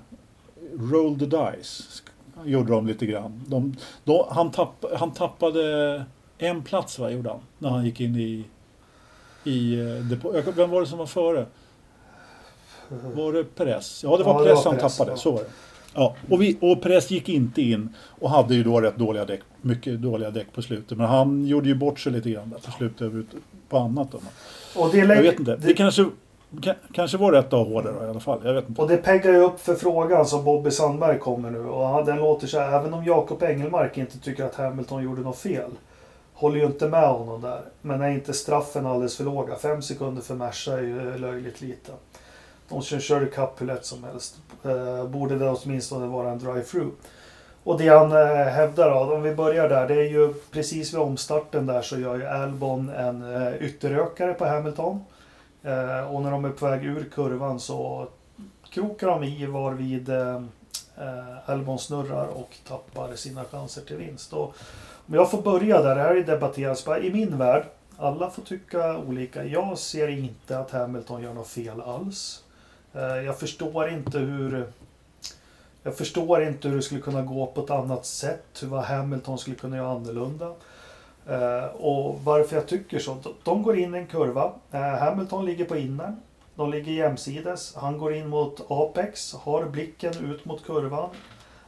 [0.78, 2.02] Roll the dice.
[2.44, 3.44] Gjorde de lite grann.
[3.46, 6.04] De, de, han, tapp, han tappade
[6.38, 7.40] en plats, va, gjorde han?
[7.58, 8.44] När han gick in i
[9.44, 10.42] i eh, depå.
[10.56, 11.46] Vem var det som var före?
[12.88, 14.00] Var det Perez?
[14.04, 15.10] Ja, det var ja, Perez han tappade.
[15.10, 15.16] Ja.
[15.16, 15.50] Så var det.
[15.94, 19.40] Ja, och, vi, och Perez gick inte in och hade ju då rätt dåliga däck,
[19.60, 20.98] mycket dåliga däck på slutet.
[20.98, 23.12] Men han gjorde ju bort sig lite grann där på slutet
[23.68, 24.12] på annat.
[24.12, 24.18] Då.
[24.80, 25.56] Och det jag vet inte.
[25.56, 26.06] Det, det kanske,
[26.92, 28.40] kanske var rätt ha hårdare i alla fall.
[28.44, 28.82] Jag vet inte.
[28.82, 31.60] Och det peggar ju upp för frågan som Bobby Sandberg kommer nu.
[31.64, 35.38] Och den låter så här, även om Jakob Engelmark inte tycker att Hamilton gjorde något
[35.38, 35.70] fel
[36.40, 37.62] håller ju inte med honom där.
[37.82, 39.56] Men är inte straffen alldeles för låga?
[39.56, 41.92] Fem sekunder för Merca är ju löjligt lite.
[42.68, 44.36] De kör ikapp hur lätt som helst.
[44.64, 46.90] Eh, borde det åtminstone vara en drive-through.
[47.64, 51.00] Och det han eh, hävdar då, om vi börjar där, det är ju precis vid
[51.00, 55.04] omstarten där så gör ju Albon en eh, ytterökare på Hamilton.
[55.62, 58.08] Eh, och när de är på väg ur kurvan så
[58.70, 60.36] krokar de i varvid eh,
[60.96, 64.32] eh Albon snurrar och tappar sina chanser till vinst.
[64.32, 64.54] Och
[65.10, 67.64] men jag får börja där, det här är debatterats bara i min värld.
[67.96, 69.44] Alla får tycka olika.
[69.44, 72.44] Jag ser inte att Hamilton gör något fel alls.
[72.94, 74.66] Eh, jag förstår inte hur
[75.82, 78.58] jag förstår inte hur det skulle kunna gå på ett annat sätt.
[78.62, 80.52] Hur vad Hamilton skulle kunna göra annorlunda.
[81.26, 83.16] Eh, och varför jag tycker så.
[83.44, 84.52] De går in i en kurva.
[84.72, 86.16] Eh, Hamilton ligger på innern.
[86.54, 87.74] De ligger jämsides.
[87.74, 89.34] Han går in mot Apex.
[89.34, 91.10] Har blicken ut mot kurvan.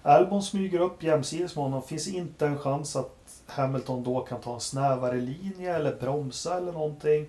[0.02, 1.82] Albon smyger upp jämsides med honom.
[1.82, 3.21] Finns inte en chans att
[3.52, 7.26] Hamilton då kan ta en snävare linje eller bromsa eller någonting.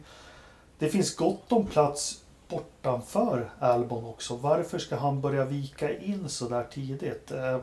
[0.80, 4.36] Det finns gott om plats bortanför Albon också.
[4.36, 7.32] Varför ska han börja vika in så där tidigt?
[7.32, 7.58] Eh,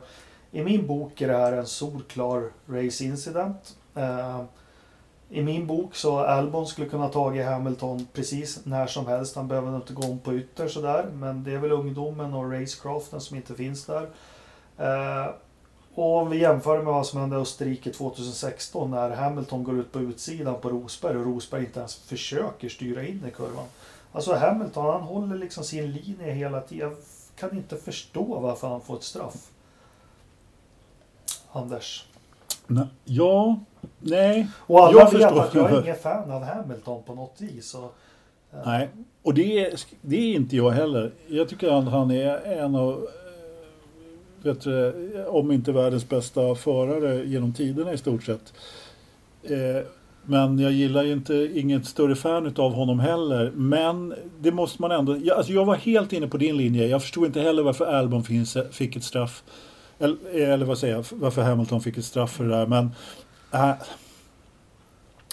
[0.51, 3.77] I min bok är det här en solklar race incident.
[3.95, 4.43] Eh,
[5.29, 9.35] I min bok så Albon skulle kunna tagit Hamilton precis när som helst.
[9.35, 11.05] Han behöver inte gå om på ytter sådär.
[11.13, 14.09] Men det är väl ungdomen och racecraften som inte finns där.
[14.77, 15.33] Eh,
[15.95, 19.91] och om vi jämför med vad som hände i Österrike 2016 när Hamilton går ut
[19.91, 23.65] på utsidan på Rosberg och Rosberg inte ens försöker styra in i kurvan.
[24.11, 26.89] Alltså Hamilton han håller liksom sin linje hela tiden.
[26.89, 26.97] Jag
[27.49, 29.49] kan inte förstå varför han får ett straff.
[31.51, 32.05] Anders.
[32.67, 32.85] Nej.
[33.05, 33.59] Ja,
[33.99, 34.47] nej.
[34.57, 35.41] Och alla Jag vet förstår.
[35.41, 37.73] att jag är ingen fan av Hamilton på något vis.
[37.75, 37.95] Och,
[38.53, 38.89] eh, Nej,
[39.23, 41.11] och det är, det är inte jag heller.
[41.27, 43.07] Jag tycker att han är en av,
[44.43, 44.93] vet du,
[45.27, 48.53] om inte världens bästa förare genom tiderna i stort sett.
[49.43, 49.85] Eh,
[50.25, 53.51] Men jag gillar ju inte, inget större fan av honom heller.
[53.55, 56.87] Men det måste man ändå, jag, alltså jag var helt inne på din linje.
[56.87, 59.43] Jag förstod inte heller varför Albon finns, fick ett straff.
[59.99, 62.67] Eller, eller vad säger jag, varför Hamilton fick ett straff för det där.
[62.67, 62.91] Men
[63.53, 63.73] äh,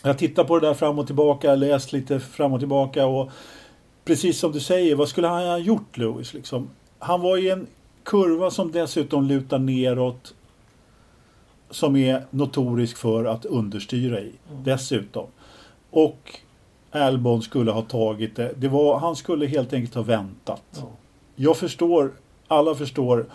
[0.02, 3.30] jag tittar på det där fram och tillbaka, läst lite fram och tillbaka och
[4.04, 6.34] precis som du säger, vad skulle han ha gjort Lewis?
[6.34, 6.70] Liksom?
[6.98, 7.66] Han var i en
[8.08, 10.34] kurva som dessutom lutar neråt
[11.70, 14.32] som är notorisk för att understyra i
[14.64, 15.26] dessutom.
[15.90, 16.40] Och
[16.90, 18.52] Albon skulle ha tagit det.
[18.56, 20.62] det var, han skulle helt enkelt ha väntat.
[20.76, 20.90] ja.
[21.36, 22.12] Jag förstår,
[22.48, 23.26] alla förstår,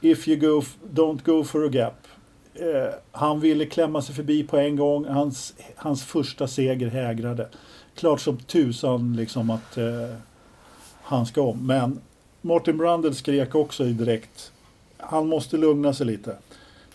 [0.00, 0.62] if you go,
[0.94, 2.06] don't go for a gap.
[2.54, 5.04] Eh, han ville klämma sig förbi på en gång.
[5.04, 7.48] Hans, hans första seger hägrade.
[7.94, 10.16] Klart som tusan liksom att eh,
[11.02, 11.66] han ska om.
[11.66, 12.00] Men
[12.44, 14.52] Martin Brundle skrek också i direkt.
[14.96, 16.36] Han måste lugna sig lite.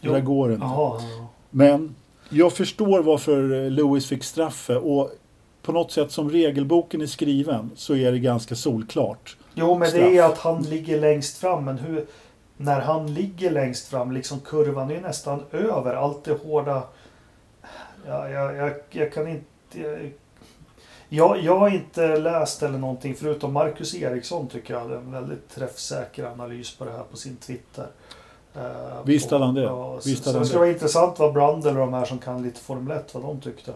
[0.01, 0.65] Det där går inte.
[0.65, 1.27] Jaha, ja.
[1.49, 1.95] Men
[2.29, 5.11] jag förstår varför eh, Lewis fick straffe och
[5.61, 9.37] på något sätt som regelboken är skriven så är det ganska solklart.
[9.53, 10.03] Jo, men Straff.
[10.03, 11.65] det är att han ligger längst fram.
[11.65, 12.05] Men hur,
[12.57, 15.95] när han ligger längst fram, liksom kurvan är nästan över.
[15.95, 16.83] Allt det hårda.
[18.07, 19.45] Ja, jag, jag, jag kan inte...
[19.73, 20.11] Jag,
[21.09, 25.49] jag, jag har inte läst eller någonting förutom Marcus Eriksson tycker jag hade en väldigt
[25.49, 27.87] träffsäker analys på det här på sin Twitter.
[28.55, 28.61] Eh,
[29.05, 29.61] Visst hade han det.
[29.61, 32.43] Ja, Visst så, så det skulle vara intressant vad Brundle och de här som kan
[32.43, 33.73] lite Formel 1, vad de tyckte.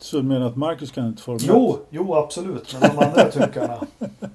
[0.00, 1.56] Så du menar att Marcus kan inte formulera?
[1.56, 2.76] Jo, jo absolut.
[2.80, 3.86] Men de andra tyckarna.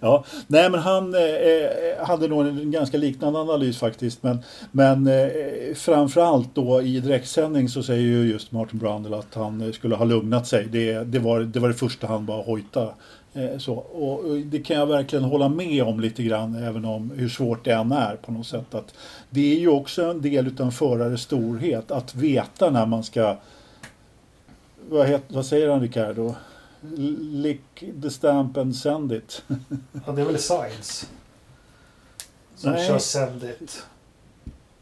[0.00, 4.22] Ja, nej men han eh, hade nog en ganska liknande analys faktiskt.
[4.22, 4.38] Men,
[4.72, 5.28] men eh,
[5.74, 10.04] framförallt då i direktsändning så säger ju just Martin Brundle att han eh, skulle ha
[10.04, 10.66] lugnat sig.
[10.70, 12.88] Det, det, var, det var det första han bara hojta.
[13.34, 13.74] Eh, så.
[13.74, 17.64] Och, och det kan jag verkligen hålla med om lite grann, även om hur svårt
[17.64, 18.74] det än är på något sätt.
[18.74, 18.94] Att
[19.30, 23.36] det är ju också en del utav en förares storhet att veta när man ska
[24.88, 26.34] vad, het, vad säger han Ricardo?
[27.20, 29.42] Lick the stamp and send it.
[30.06, 31.06] Ja, det är väl Science.
[32.56, 32.86] Som Nej.
[32.88, 33.82] kör Send It.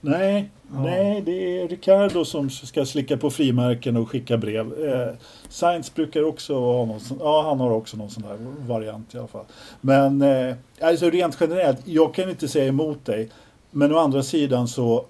[0.00, 0.82] Nej, Ja.
[0.82, 4.84] nej, det är Ricardo som ska slicka på frimärken och skicka brev.
[4.84, 5.14] Eh,
[5.48, 8.36] Sainz brukar också ha någon sån, ja han har också någon sån där
[8.66, 9.44] variant i alla fall.
[9.80, 13.30] Men eh, alltså rent generellt, jag kan inte säga emot dig.
[13.70, 15.04] Men å andra sidan så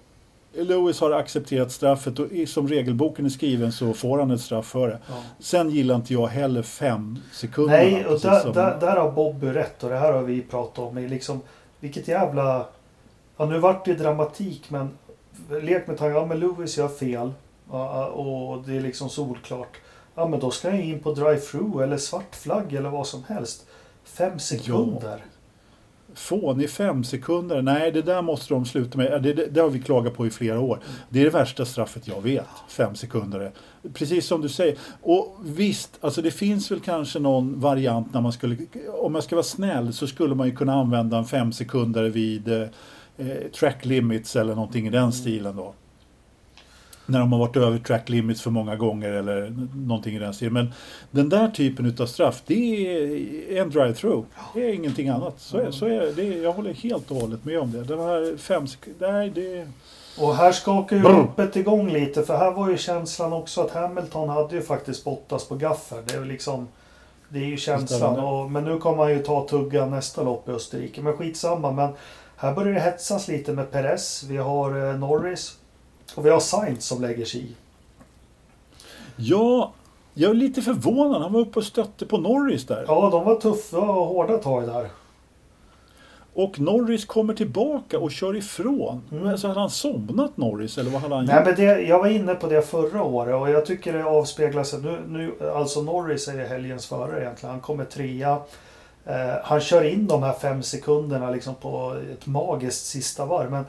[0.55, 4.89] Lewis har accepterat straffet och som regelboken är skriven så får han ett straff för
[4.89, 4.99] det.
[5.09, 5.15] Ja.
[5.39, 7.77] Sen gillar inte jag heller fem sekunder.
[7.77, 10.99] Nej, och där, där, där har Bobby rätt och det här har vi pratat om.
[10.99, 11.41] Liksom,
[11.81, 12.67] vilket jävla...
[13.37, 14.91] Ja, nu vart det dramatik men
[15.63, 17.33] lek med tanken, ja men Lewis gör fel.
[17.71, 19.77] Ja, och det är liksom solklart.
[20.15, 23.67] Ja men då ska jag in på drive-through eller svart flagg eller vad som helst.
[24.05, 25.25] Fem sekunder.
[26.15, 27.63] Fånig fem sekunder.
[27.63, 29.23] Nej, det där måste de sluta med.
[29.23, 30.81] Det, det, det har vi klagat på i flera år.
[31.09, 32.49] Det är det värsta straffet jag vet.
[32.69, 33.53] Fem sekunder.
[33.95, 34.77] Precis som du säger.
[35.03, 38.57] Och visst, alltså det finns väl kanske någon variant när man skulle...
[38.93, 42.49] Om jag ska vara snäll så skulle man ju kunna använda en fem sekunder vid
[42.49, 42.69] eh,
[43.17, 45.75] eh, track limits eller någonting i den stilen då.
[47.13, 50.53] När de har varit över track limits för många gånger eller någonting i den stilen.
[50.53, 50.73] Men
[51.11, 52.87] den där typen utav straff, det
[53.57, 54.25] är en drive-through.
[54.55, 55.35] Det är ingenting annat.
[55.41, 56.23] Så är, så är det.
[56.23, 57.85] Jag håller helt och hållet med om det.
[57.85, 58.67] Det här fem
[58.99, 59.67] nej det...
[60.19, 64.29] Och här skakar ju loppet igång lite för här var ju känslan också att Hamilton
[64.29, 66.03] hade ju faktiskt Bottas på gaffer.
[66.07, 66.69] Det är ju liksom...
[67.29, 68.19] Det är ju känslan.
[68.19, 71.03] Och, men nu kommer han ju ta tugga nästa lopp i Österrike.
[71.03, 71.73] Men skitsamma.
[71.73, 71.91] Men
[72.37, 74.25] här börjar det hetsas lite med Perez.
[74.29, 75.59] Vi har eh, Norris.
[76.15, 77.49] Och vi har Sainz som lägger sig i.
[79.17, 79.73] Ja,
[80.15, 81.23] jag är lite förvånad.
[81.23, 82.85] Han var uppe och stötte på Norris där.
[82.89, 84.89] Ja, de var tuffa och hårda tag där.
[86.35, 89.03] Och Norris kommer tillbaka och kör ifrån.
[89.11, 89.25] Mm.
[89.25, 91.45] Men Så hade han somnat Norris eller vad hade han Nej, gjort?
[91.47, 94.81] men det, jag var inne på det förra året och jag tycker det avspeglar sig.
[94.83, 97.51] Nu, nu, alltså Norris är helgens förare egentligen.
[97.51, 98.39] Han kommer trea.
[99.05, 103.51] Eh, han kör in de här fem sekunderna liksom på ett magiskt sista varv.
[103.51, 103.65] Men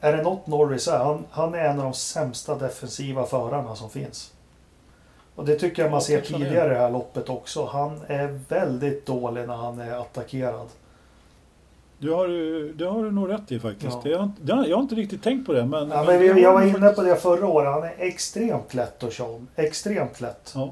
[0.00, 3.90] är det något Norris är, han, han är en av de sämsta defensiva förarna som
[3.90, 4.32] finns.
[5.34, 7.64] Och det tycker jag man ser tidigare i det här loppet också.
[7.64, 10.68] Han är väldigt dålig när han är attackerad.
[11.98, 12.28] Du har,
[12.78, 13.98] det har du nog rätt i faktiskt.
[14.04, 14.30] Ja.
[14.40, 15.66] Det har, jag har inte riktigt tänkt på det.
[15.66, 17.72] Men, Ja, men vi, jag var inne faktiskt- på det förra året.
[17.72, 19.48] Han är extremt lätt att köra om.
[19.56, 20.52] Extremt lätt.
[20.54, 20.70] Ja.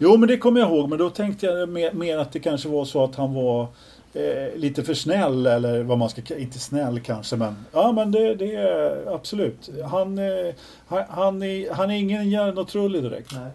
[0.00, 0.88] Jo, men det kommer jag ihåg.
[0.88, 3.66] Men då tänkte jag mer, mer att det kanske var så att han var
[4.14, 8.12] eh, lite för snäll eller vad man ska ka- Inte snäll kanske, men ja, men
[8.12, 9.70] det, det är absolut.
[9.90, 10.54] Han, eh,
[10.86, 13.32] han, han, är, han är ingen järn och trullig direkt.
[13.32, 13.50] Nej.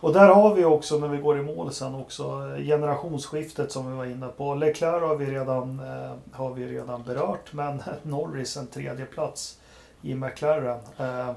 [0.00, 2.22] Och där har vi också när vi går i mål sen också
[2.56, 4.54] eh, generationsskiftet som vi var inne på.
[4.54, 9.58] Leclerc har vi redan, eh, har vi redan berört men Norris en tredje plats
[10.02, 10.78] i McLaren.
[10.98, 11.30] Eh,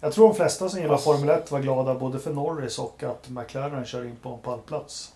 [0.00, 0.96] jag tror de flesta som gillar.
[0.96, 5.12] Formel 1 var glada både för Norris och att McLaren kör in på en pallplats.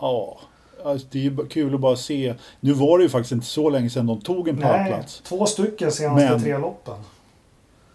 [0.00, 0.38] Ja,
[0.84, 2.34] alltså, det är ju kul att bara se.
[2.60, 5.20] Nu var det ju faktiskt inte så länge sedan de tog en Nej, pallplats.
[5.20, 6.94] två stycken senaste Men- tre loppen.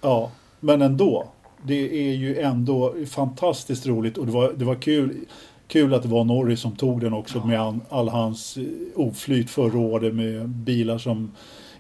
[0.01, 1.25] Ja, men ändå.
[1.63, 5.15] Det är ju ändå fantastiskt roligt och det var, det var kul,
[5.67, 7.45] kul att det var Norris som tog den också Ja.
[7.45, 8.63] med all, all hans eh,
[8.95, 11.31] oflyt förra året med bilar som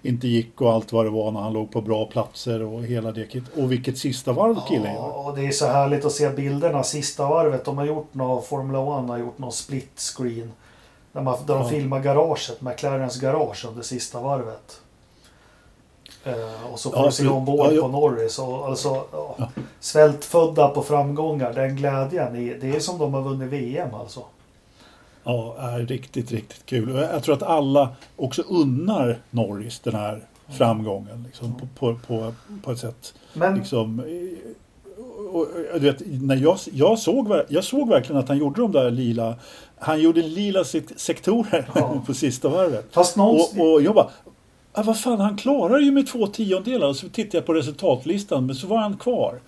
[0.01, 3.11] inte gick och allt vad det var när han låg på bra platser och hela
[3.11, 3.35] det.
[3.57, 7.29] Och vilket sista varv killen Ja, och det är så härligt att se bilderna sista
[7.29, 7.65] varvet.
[7.65, 10.51] De har gjort något, Formula 1 har gjort någon split screen.
[11.11, 11.69] Där, man, där de Ja.
[11.69, 14.81] filmar garaget, McLarens garage under sista varvet.
[16.23, 18.39] Eh, och så får Ja, du se ombord ja, på Norris.
[18.39, 19.37] Och, alltså, ja.
[19.79, 22.35] Svältfödda på framgångar, den glädjen.
[22.35, 24.23] är- Det är som de har vunnit VM alltså.
[25.23, 27.07] Ja, är riktigt, riktigt kul.
[27.11, 30.23] Jag tror att alla också unnar Norris den här
[30.57, 31.23] framgången.
[31.27, 32.33] Liksom, på, på, på,
[32.63, 33.13] på ett sätt.
[33.33, 33.99] Men liksom,
[35.33, 38.71] och, och, du vet, när jag, jag, såg, jag såg verkligen att han gjorde de
[38.71, 39.35] där lila
[39.79, 42.01] Han gjorde lila sek- sektorer Ja.
[42.05, 42.87] på sista varvet.
[42.91, 43.35] fast någon...
[43.35, 44.09] Och, och jag bara
[44.73, 46.87] ah, vad fan, han klarar ju med två tiondelar.
[46.87, 49.39] Och så tittade jag på resultatlistan, men så var han kvar.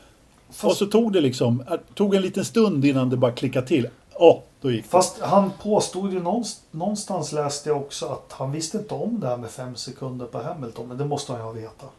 [0.47, 3.67] Och fast, så tog det liksom, eh, tog en liten stund innan det bara klickade
[3.67, 3.87] till.
[4.13, 4.89] Åh, då gick det.
[4.89, 9.27] fast han påstod ju någonstans, någonstans läste jag också att han visste inte om det
[9.27, 10.87] här med fem sekunder på Hamilton.
[10.87, 11.91] Men det måste han ju ha vetat.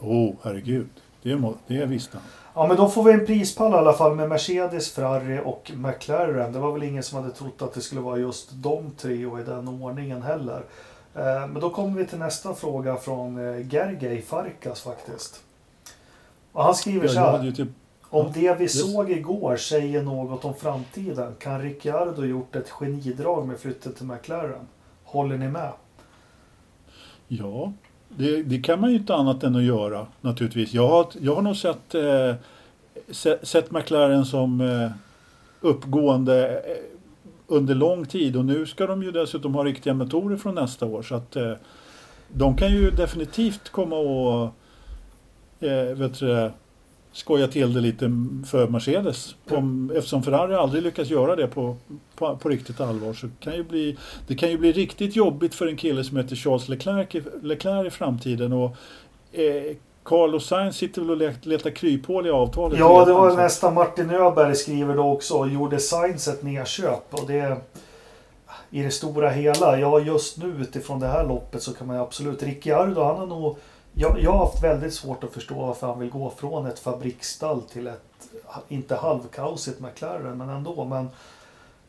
[0.00, 0.88] Åh, oh, herregud.
[1.22, 2.26] Det, må, det visste han.
[2.54, 6.52] Ja men då får vi en prispall i alla fall med Mercedes, Ferrari och McLaren.
[6.52, 9.40] Det var väl ingen som hade trott att det skulle vara just de tre och
[9.40, 10.64] i den ordningen heller.
[11.14, 15.42] Eh, Men då kommer vi till nästa fråga från eh, Gergej Farkas faktiskt.
[16.52, 17.52] Och han skriver så här.
[17.52, 17.68] typ,
[18.10, 23.58] Om det vi såg igår säger något om framtiden kan Ricciardo gjort ett genidrag med
[23.58, 24.68] flytten till McLaren.
[25.04, 25.72] Håller ni med?
[27.28, 27.72] ja,
[28.16, 30.74] det, det kan man ju inte annat än att göra naturligtvis.
[30.74, 32.34] Jag har, jag har nog sett, eh,
[33.10, 34.90] sett, sett McLaren som eh,
[35.60, 36.76] uppgående eh,
[37.46, 41.02] under lång tid och nu ska de ju dessutom ha riktiga motorer från nästa år.
[41.02, 41.52] Så att eh,
[42.28, 44.54] de kan ju definitivt komma och
[45.60, 46.50] eh, vet du,
[47.12, 48.10] skoja till det lite
[48.46, 49.34] för Mercedes.
[49.50, 51.76] Om, eftersom Ferrari aldrig lyckats göra det på,
[52.16, 53.96] på, på riktigt allvar så kan ju bli,
[54.26, 57.86] det kan ju bli riktigt jobbigt för en kille som heter Charles Leclerc i, Leclerc
[57.86, 58.52] i framtiden.
[58.52, 58.76] Och,
[59.32, 62.78] eh, Carlos Sainz sitter väl och let- letar kryphål i avtalet.
[62.78, 65.46] Ja, det var nästa Martin Öberg skriver då också.
[65.46, 67.04] Gjorde Sainz ett nedköp?
[67.10, 67.56] Och det...
[68.70, 72.42] I det stora hela, ja just nu utifrån det här loppet så kan man absolut...
[72.42, 73.56] Ricciardo, han har nog...
[73.94, 77.62] Jag, jag har haft väldigt svårt att förstå varför han vill gå från ett fabriksstall
[77.62, 78.28] till ett,
[78.68, 80.84] inte halvkaosigt McLaren, men ändå.
[80.84, 81.08] Men,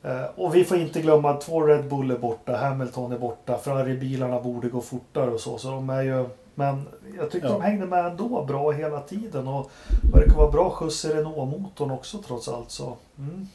[0.03, 3.57] eh, och vi får inte glömma att två Red Bull är borta, Hamilton är borta,
[3.57, 5.57] Ferrari-bilarna borde gå fortare och så.
[5.57, 6.25] Så de är ju...
[6.55, 6.87] Men
[7.17, 7.53] jag tyckte Ja.
[7.53, 9.47] de hängde med ändå bra hela tiden.
[9.47, 9.71] Och
[10.13, 12.71] verkar vara bra skjuts i Renault-motorn också trots allt.
[12.71, 13.47] Så, mm.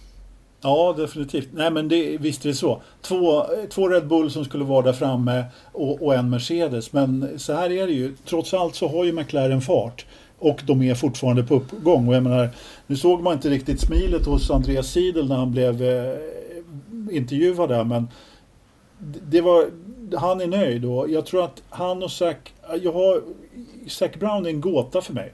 [0.61, 1.49] Ja, definitivt.
[1.53, 2.83] Nej, men det, visst är det så.
[3.03, 6.93] Två, två Red Bull som skulle vara där framme och, och en Mercedes.
[6.93, 8.17] Men så här är det ju.
[8.25, 10.07] Trots allt så har ju McLaren fart.
[10.39, 12.09] Och de är fortfarande på uppgång.
[12.09, 12.51] Och jag menar,
[12.87, 16.19] nu såg man inte riktigt smilet hos Andreas Seidel när han blev eh,
[17.11, 17.85] intervjuad där.
[17.85, 18.09] Men
[19.31, 19.71] det var,
[20.17, 22.37] han är nöjd och jag tror att han och Zac,
[22.83, 23.23] jag har,
[23.89, 25.33] Zac Brown är en gåta för mig.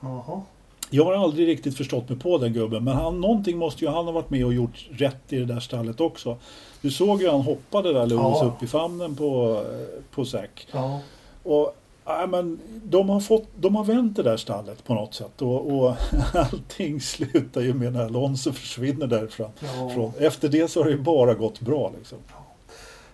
[0.00, 0.44] Aha.
[0.90, 4.04] Jag har aldrig riktigt förstått mig på den gubben, men han, någonting måste ju han
[4.04, 6.36] ha varit med och gjort rätt i det där stallet också.
[6.80, 8.44] Du såg ju han hoppade där Lewis Ja.
[8.56, 9.62] upp i famnen på,
[10.10, 10.48] på Zac.
[10.72, 11.00] Ja.
[11.42, 15.42] Och ja, men de har, fått, de har vänt det där stallet på något sätt
[15.42, 15.94] och, och
[16.34, 19.50] allting slutar ju med när Alonso försvinner därifrån.
[19.96, 20.12] Ja.
[20.18, 22.18] Efter det så har det ju bara gått bra liksom.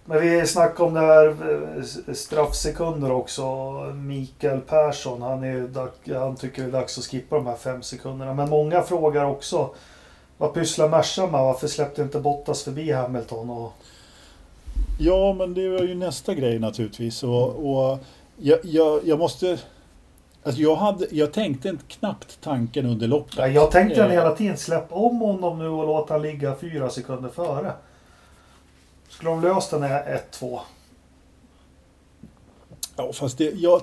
[0.07, 3.45] Men vi snackade om det här eh, straffsekunder också.
[3.95, 8.35] Mikael Persson, han, är, han tycker det är dags att skippa de här fem sekunderna.
[8.35, 9.71] Men många frågar också
[10.39, 11.41] vad pysslar Merca med?
[11.41, 13.51] Varför släppte inte Bottas förbi Hamilton?
[13.51, 13.73] Och,
[14.99, 17.23] Ja, men det var ju nästa grej naturligtvis.
[17.23, 17.99] Och, och
[18.37, 19.59] jag, jag, jag måste...
[20.43, 23.35] Alltså jag, hade, jag tänkte inte knappt tanken under loppet.
[23.39, 26.55] Ja, jag tänkte den Eh, hela tiden, släpp om honom nu och låt han ligga
[26.55, 27.73] fyra sekunder före.
[29.17, 30.61] Skulle de löst den här 1-2?
[32.97, 33.51] Ja, fast det...
[33.51, 33.83] Jag,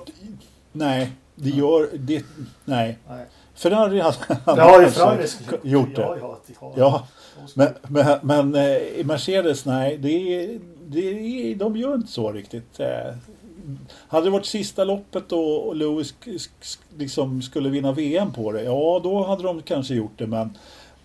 [0.72, 1.88] nej, det gör...
[1.94, 2.24] Det,
[2.64, 2.98] nej.
[3.08, 3.26] Nej.
[3.54, 4.16] Ferrari hade,
[4.46, 6.02] hade Ja, kanske skulle gjort det.
[6.02, 6.72] Ja, ja, ja.
[6.76, 7.06] Ja,
[7.54, 10.46] men, men, men eh, i Mercedes, nej, det,
[10.86, 12.80] det, de gör inte så riktigt.
[12.80, 13.14] Eh,
[14.08, 16.14] Hade det varit sista loppet och, och Lewis
[16.96, 20.26] liksom skulle vinna VM på det, ja då hade de kanske gjort det.
[20.26, 20.56] Men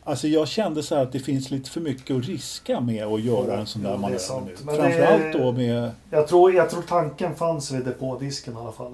[0.10, 3.22] alltså jag kände så här att det finns lite för mycket att riska med att
[3.22, 4.56] göra en sån Ja, där är manöver nu.
[4.56, 8.94] Framförallt då med Jag tror, jag tror tanken fanns vid depådisken i alla fall.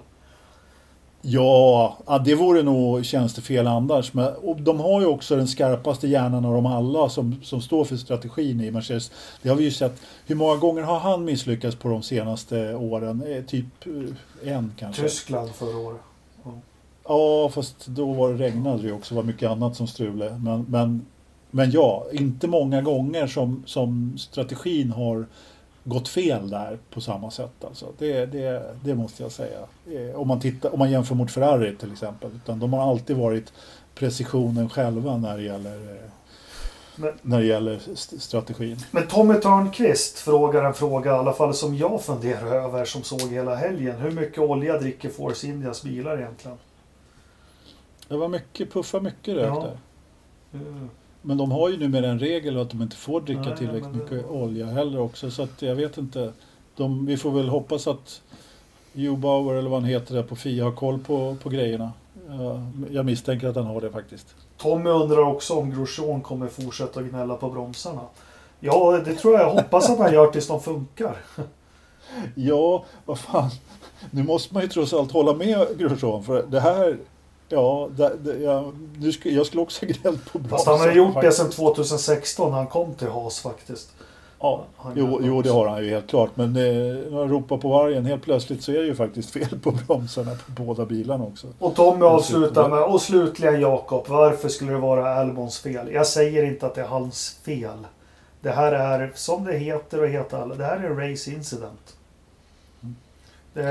[1.27, 4.13] Ja, ja, det vore nog tjänstefel annars.
[4.13, 7.85] Men, och de har ju också den skarpaste hjärnan av dem alla som, som står
[7.85, 9.11] för strategin i Mercedes.
[9.41, 10.01] Det har vi ju sett.
[10.25, 13.23] Hur många gånger har han misslyckats på de senaste åren?
[13.27, 13.65] Eh, typ
[14.43, 15.01] eh, en kanske.
[15.01, 16.01] Tyskland förra året.
[17.07, 19.13] Ja, fast då var det regnade det också.
[19.15, 20.37] Det var mycket annat som strulade.
[20.37, 21.05] Men, men,
[21.51, 25.25] men ja, inte många gånger som, som strategin har
[25.83, 27.63] gått fel där på samma sätt.
[27.67, 27.85] Alltså.
[27.97, 29.59] Det, det, det måste jag säga.
[29.87, 32.29] Eh, Om man, tittar, om man jämför mot Ferrari till exempel.
[32.35, 33.53] Utan de har alltid varit
[33.95, 36.09] precisionen själva när det gäller, eh,
[36.95, 38.77] Men- när det gäller st- strategin.
[38.91, 43.21] Men Tommy Törnqvist frågar en fråga, i alla fall som jag funderar över, som såg
[43.21, 43.95] hela helgen.
[43.99, 46.57] Hur mycket olja dricker Force Indias bilar egentligen?
[48.07, 49.61] Det var mycket, puffa mycket rök Ja.
[49.61, 49.77] där.
[50.59, 50.89] Mm.
[51.21, 54.15] Men de har ju numera en regel att de inte får dricka Nej, tillräckligt det-
[54.15, 55.31] mycket olja heller också.
[55.31, 56.33] Så att jag vet inte.
[56.75, 58.21] De, vi får väl hoppas att
[58.93, 61.91] Hugh Bauer eller vad han heter där på FIA har koll på, på grejerna.
[62.29, 64.35] Ja, Jag misstänker att han har det faktiskt.
[64.57, 68.01] Tommy undrar också om Grosjean kommer fortsätta gnälla på bromsarna.
[68.59, 69.41] Ja, det tror jag.
[69.43, 71.17] Jag hoppas att han gör tills de funkar.
[72.35, 73.49] Ja, vad fan.
[74.11, 76.97] Nu måste man ju trots allt hålla med Grosjean för det här
[77.55, 78.73] Ja, det, det, jag,
[79.23, 81.37] jag skulle också ha gnällt på Fast han har gjort det faktiskt.
[81.37, 83.89] sedan 2016 när han kom till Haas faktiskt.
[84.39, 84.63] Ja,
[84.95, 86.29] jo, jo, det har han ju helt klart.
[86.35, 86.61] Men eh,
[87.11, 90.31] när han ropar på vargen helt plötsligt så är det ju faktiskt fel på bromsarna
[90.31, 91.47] på båda bilarna också.
[91.59, 95.91] Och Tommy avslutar med, och slutligen Jakob, varför skulle det vara Albons fel?
[95.93, 97.87] Jag säger inte att det är hans fel.
[98.41, 101.95] Det här är, som det heter och heter alla, det här är race incident.
[103.53, 103.63] Det,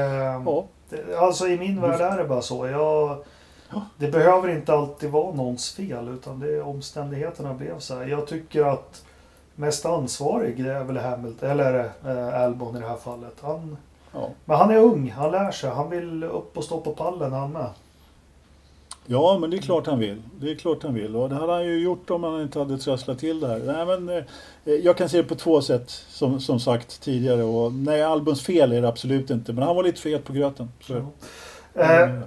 [0.47, 2.67] Ja, det, alltså i min värld är det bara så.
[2.67, 3.23] Jag, Ja.
[3.99, 8.07] Det behöver inte alltid vara någons fel utan det är omständigheterna blev så här.
[8.07, 9.05] Jag tycker att
[9.55, 13.35] mest ansvarig är väl Hamilton, eller eh, Albon i det här fallet.
[13.41, 13.77] Han,
[14.13, 14.29] ja.
[14.45, 15.71] men han är ung, han lär sig.
[15.71, 17.69] Han vill upp och stå på pallen han med.
[19.07, 20.23] ja, men det är klart han vill.
[20.41, 21.17] Det är klart han vill.
[21.17, 23.59] Och det hade han ju gjort om han inte hade trasslat till det här.
[23.59, 24.09] Nej, men,
[24.65, 27.43] eh, jag kan se det på två sätt som, som sagt tidigare.
[27.43, 29.53] Och, nej, Albons fel är det absolut inte.
[29.53, 30.69] Men han var lite fet på gröten.
[30.81, 31.03] Så,
[31.75, 32.23] Eh, Mm.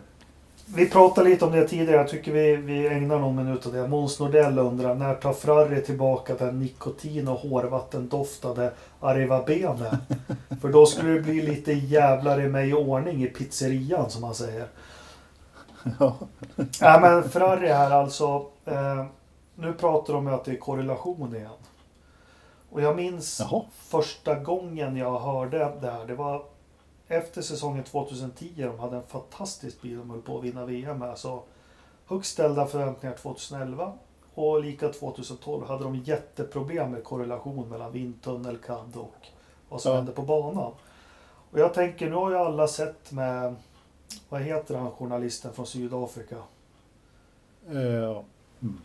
[0.75, 1.97] Vi pratade lite om det tidigare.
[1.97, 3.87] Jag tycker vi, vi ägnar någon minut åt det.
[3.87, 9.99] Måns Nordell undrar när tar Ferrari tillbaka den nikotin och hårvattendoftade Arriva Bene?
[10.61, 14.35] För då skulle det bli lite jävlar i mig i ordning i pizzerian som man
[14.35, 14.67] säger.
[15.99, 16.15] ja.
[16.81, 18.45] Nej men Ferrari här alltså.
[18.65, 19.05] Eh,
[19.55, 21.49] nu pratar de om att det är korrelation igen.
[22.69, 23.61] Och jag minns Jaha.
[23.77, 26.05] första gången jag hörde det här.
[26.05, 26.43] Det var
[27.07, 28.53] efter säsongen 2010.
[28.57, 31.17] De hade en fantastisk bil de höll på att vinna VM med.
[31.17, 31.43] Så
[32.05, 33.93] högst ställda förväntningar 2011.
[34.33, 39.15] Och lika 2012 hade de jätteproblem med korrelation mellan vindtunnel, CAD och
[39.69, 39.95] vad som Ja.
[39.97, 40.71] hände på banan.
[41.51, 43.55] Och jag tänker, nu har ju alla sett med,
[44.29, 46.35] vad heter han journalisten från Sydafrika?
[47.67, 48.23] Ja.
[48.61, 48.81] Mm.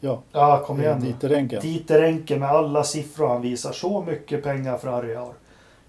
[0.00, 0.22] ja.
[0.32, 1.00] Ja, kom igen.
[1.00, 1.60] Dieter Renke.
[1.60, 3.72] Dieter Enke med alla siffror han visar.
[3.72, 5.34] Så mycket pengar Ferrari har.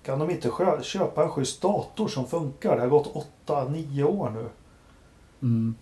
[0.04, 2.76] Kan de inte köpa en schysst dator som funkar?
[2.76, 4.46] Det har gått 8-9 år nu.
[5.42, 5.76] Mm.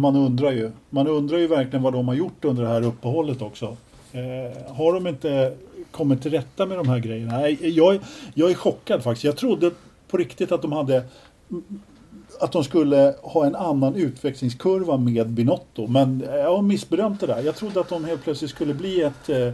[0.00, 0.72] Man undrar ju.
[0.90, 3.76] Man undrar ju verkligen vad de har gjort under det här uppehållet också.
[4.12, 5.56] Eh, har de inte
[5.90, 7.38] kommit till rätta med de här grejerna?
[7.38, 8.00] Nej, jag,
[8.34, 9.24] jag är chockad faktiskt.
[9.24, 9.70] Jag trodde
[10.08, 11.04] på riktigt att de hade
[12.40, 15.86] att de skulle ha en annan utvecklingskurva med Binotto.
[15.86, 17.42] Men jag har missbedömt det där.
[17.42, 19.52] Jag trodde att de helt plötsligt skulle bli ett eh,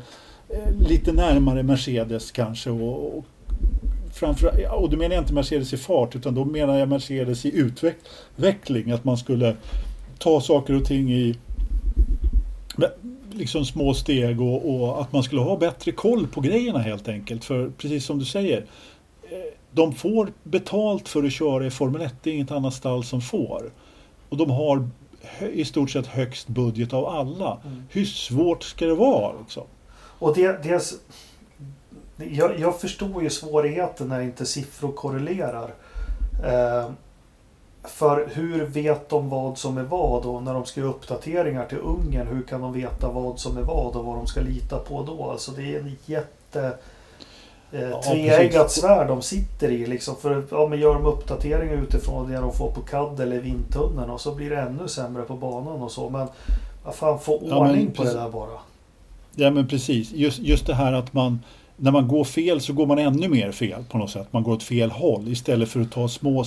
[0.78, 2.70] lite närmare Mercedes kanske.
[2.70, 3.24] Och, och,
[4.14, 7.56] framför, och då menar jag inte Mercedes i fart utan då menar jag Mercedes i
[7.56, 8.90] utveckling.
[8.90, 9.56] Att man skulle
[10.18, 11.36] ta saker och ting i
[13.32, 17.44] liksom små steg och, och att man skulle ha bättre koll på grejerna helt enkelt.
[17.44, 18.58] För precis som du säger,
[19.22, 23.04] eh, de får betalt för att köra i Formel 1, det är inget annat stall
[23.04, 23.70] som får.
[24.28, 24.88] Och de har
[25.52, 27.60] i stort sett högst budget av alla.
[27.64, 27.82] Mm.
[27.90, 29.38] Hur svårt ska det vara?
[29.40, 29.64] Liksom?
[30.22, 30.94] Och det, dels,
[32.16, 35.74] jag, jag förstår ju svårigheten när inte siffror korrelerar.
[36.44, 36.90] Eh,
[37.84, 41.78] för hur vet de vad som är vad och när de ska göra uppdateringar till
[41.78, 45.02] Ungern, hur kan de veta vad som är vad och vad de ska lita på
[45.02, 45.30] då?
[45.30, 46.74] Alltså det är en jätte...
[47.72, 49.86] eh, tveeggat svärd de sitter i.
[49.86, 54.10] Liksom, för ja, men gör de uppdateringar utifrån det de får på CAD eller vindtunneln
[54.10, 56.10] och så blir det ännu sämre på banan och så.
[56.10, 56.28] Men
[56.84, 58.71] vad fan, få ordning ja, på det där bara.
[59.34, 60.12] Ja men precis.
[60.12, 61.38] Just, just det här att man
[61.76, 64.28] när man går fel så går man ännu mer fel på något sätt.
[64.30, 66.44] Man går åt fel håll istället för att ta små,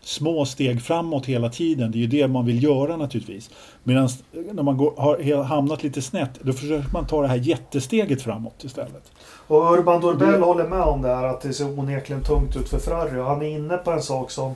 [0.00, 1.90] små steg framåt hela tiden.
[1.90, 3.50] Det är ju det man vill göra naturligtvis.
[3.82, 4.08] Medan
[4.52, 8.64] när man går, har hamnat lite snett då försöker man ta det här jättesteget framåt
[8.64, 9.12] istället.
[9.46, 10.46] Och Urban Dorbell det...
[10.46, 13.20] håller med om det här att det ser onekligen tungt ut för Ferrari.
[13.20, 14.54] Och han är inne på en sak som,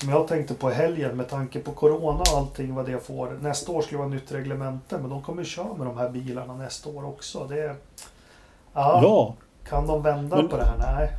[0.00, 3.38] som jag tänkte på i helgen med tanke på Corona och allting vad det får.
[3.42, 6.90] Nästa år skulle vara nytt reglemente men de kommer köra med de här bilarna nästa
[6.90, 7.46] år också.
[7.48, 7.76] Det
[8.72, 9.02] ja.
[9.02, 9.34] ja.
[9.68, 10.78] Kan de vända Men, på det här?
[10.78, 11.10] Nej.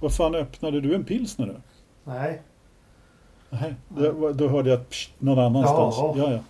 [0.00, 1.54] Vad fan öppnade du en pilsner då?
[2.04, 2.42] Nej.
[3.50, 5.96] Nej, då, då hörde jag psh, någon annanstans.
[5.98, 6.14] Jaha.
[6.16, 6.40] Ja,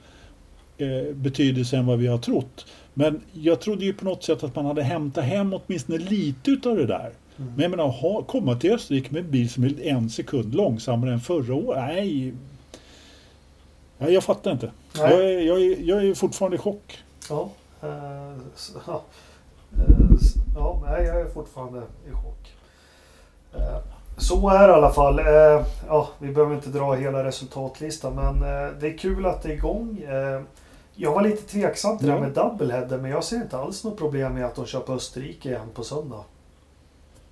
[0.77, 2.65] eh, betydelse än vad vi har trott.
[2.93, 6.77] Men jag trodde ju på något sätt att man hade hämtat hem åtminstone lite utav
[6.77, 7.11] det där.
[7.37, 7.53] Mm.
[7.53, 11.13] Men jag menar, ha, komma till Österrike med en bil som är en sekund långsammare
[11.13, 11.83] än förra året.
[11.87, 12.33] Nej.
[13.97, 14.71] nej, jag fattar inte.
[14.95, 16.97] Jag är, jag, är, jag är fortfarande i chock.
[17.29, 17.49] Ja,
[17.83, 18.37] uh.
[19.73, 20.17] Uh,
[20.57, 22.53] ja, jag är fortfarande i chock.
[23.55, 23.77] Uh,
[24.17, 25.21] så är det i alla fall.
[25.87, 28.39] ja, vi behöver inte dra hela resultatlistan men
[28.79, 30.05] det är kul att det är igång.
[30.95, 33.97] Jag var lite tveksam till det här med Doubleheader men jag ser inte alls något
[33.97, 36.23] problem med att de kör på Österrike igen på söndag.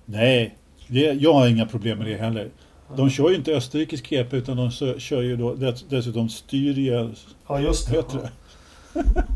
[0.04, 0.56] Nej,
[0.88, 2.50] det, jag har inga problem med det heller.
[2.94, 4.70] De kör ju inte österrikisk GP utan de
[5.00, 5.54] kör ju då
[5.88, 7.10] dessutom Styria.
[7.48, 8.04] Ja, just det.
[8.12, 8.30] det.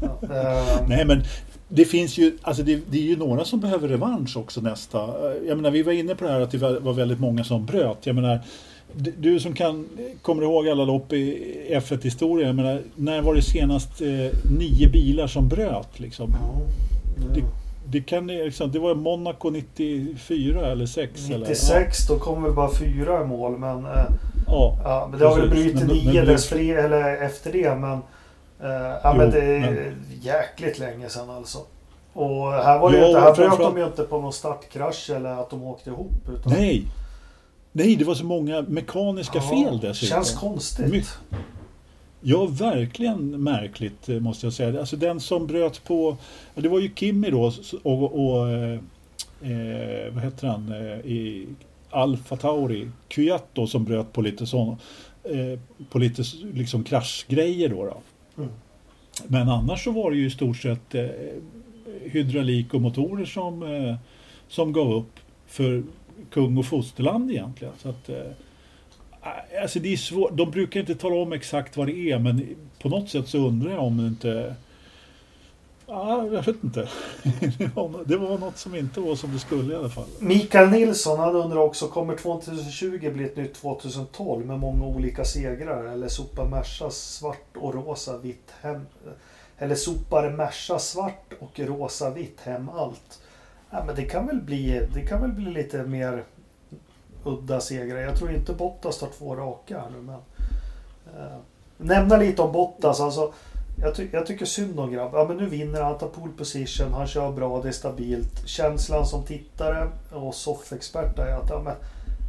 [0.03, 0.19] Ja.
[0.89, 1.23] Nej, men
[1.73, 4.99] det finns ju, alltså det, det, är ju några som behöver revansch också nästa.
[5.47, 8.07] Jag menar, vi var inne på det här att det var väldigt många som bröt.
[8.07, 8.41] Jag menar,
[9.19, 9.89] du som kan,
[10.23, 11.39] kommer ihåg alla lopp i
[11.71, 12.53] F1-historia,
[12.95, 14.09] när var det senast eh,
[14.59, 16.01] nio bilar som bröt?
[16.01, 16.31] Liksom?
[16.31, 16.61] Ja,
[17.35, 17.43] det,
[17.87, 21.13] det, kan, liksom, det var Monaco 94 eller 6?
[21.29, 21.81] 96, eller?
[21.81, 21.87] Ja.
[22.09, 23.59] då kom väl bara fyra i mål.
[23.59, 24.05] Men, eh,
[24.47, 27.75] ja, ja, men det har väl brutit nio dessförinnan, eller efter det.
[27.75, 27.99] Men,
[28.63, 30.05] eh, ja, jo, men det är men...
[30.23, 31.59] jäkligt länge sedan alltså.
[32.13, 35.31] Och här, var det ja, inte, här bröt de ju inte på någon startkrasch eller
[35.31, 36.29] att de åkte ihop.
[36.29, 36.53] Utan...
[36.53, 36.87] Nej,
[37.73, 40.17] Nej, det var så många mekaniska ja, fel dessutom.
[40.17, 40.91] Känns konstigt.
[40.91, 41.05] My
[42.21, 44.81] ja, verkligen märkligt eh, måste jag säga.
[44.81, 46.17] Alltså den som bröt på,
[46.55, 47.53] det var ju Kimmy då
[47.83, 48.79] och, och eh,
[49.43, 50.73] eh, vad heter han,
[51.05, 51.47] i
[51.91, 54.77] Alfa Tauri, Kyato som bröt på lite sån,
[55.25, 55.59] eh,
[55.91, 57.85] på lite liksom kraschgrejer då.
[57.85, 57.97] då.
[58.43, 58.53] Mm.
[59.27, 61.07] Men annars så var det ju i stort sett eh,
[62.03, 63.95] hydraulik och motorer som, eh,
[64.49, 65.21] som gav upp.
[65.47, 65.83] För
[66.31, 67.75] kung och fosterland egentligen.
[67.79, 68.17] Så att, eh,
[69.63, 70.37] alltså det är svårt.
[70.37, 72.47] De brukar inte tala om exakt vad det är men
[72.83, 74.55] på något sätt så undrar jag om det inte
[75.91, 76.81] Ja, jag vet inte.
[78.07, 80.05] det var något som inte var som det skulle i alla fall.
[80.19, 85.85] Mikael Nilsson han undrar också, kommer 2020 bli ett nytt 2012 med många olika segrar?
[85.85, 88.87] Eller sopar Merca svart och rosa vitt hem?
[89.59, 93.23] Eller sopar Merca svart och rosa vitt hem allt?
[93.71, 96.25] Ja, men det kan väl bli, det kan väl bli lite mer
[97.25, 97.99] udda segrar.
[97.99, 100.21] Jag tror inte Bottas tar två raka här nu men.
[101.17, 101.39] Eh,
[101.77, 103.01] nämna lite om Bottas.
[103.01, 103.33] Alltså,
[103.83, 105.21] jag, ty jag tycker synd om grabben.
[105.21, 108.49] Ja, men nu vinner han, tar pole position, han kör bra, det är stabilt.
[108.49, 111.75] Känslan som tittare och soffexpert är att ja, men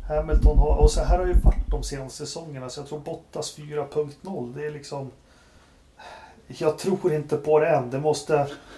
[0.08, 3.58] Hamilton har, och så här har ju varit de senaste säsongerna så jag tror Bottas
[3.58, 5.12] 4.0 det är liksom
[6.48, 7.90] jag tror inte på det än.
[7.90, 8.48] Det måste...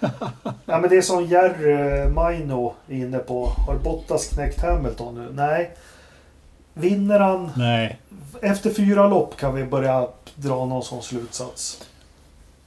[0.66, 3.46] ja, men det är som Jerry Maino är inne på.
[3.46, 5.28] Har Bottas knäckt Hamilton nu?
[5.32, 5.70] Nej.
[6.74, 7.50] Vinner han...
[7.56, 8.00] Nej.
[8.40, 11.86] Efter fyra lopp kan vi börja dra någon sån slutsats.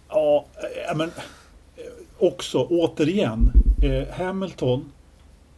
[0.09, 1.83] Ja, eh, men eh,
[2.19, 3.51] också återigen.
[3.83, 4.91] Eh, Hamilton,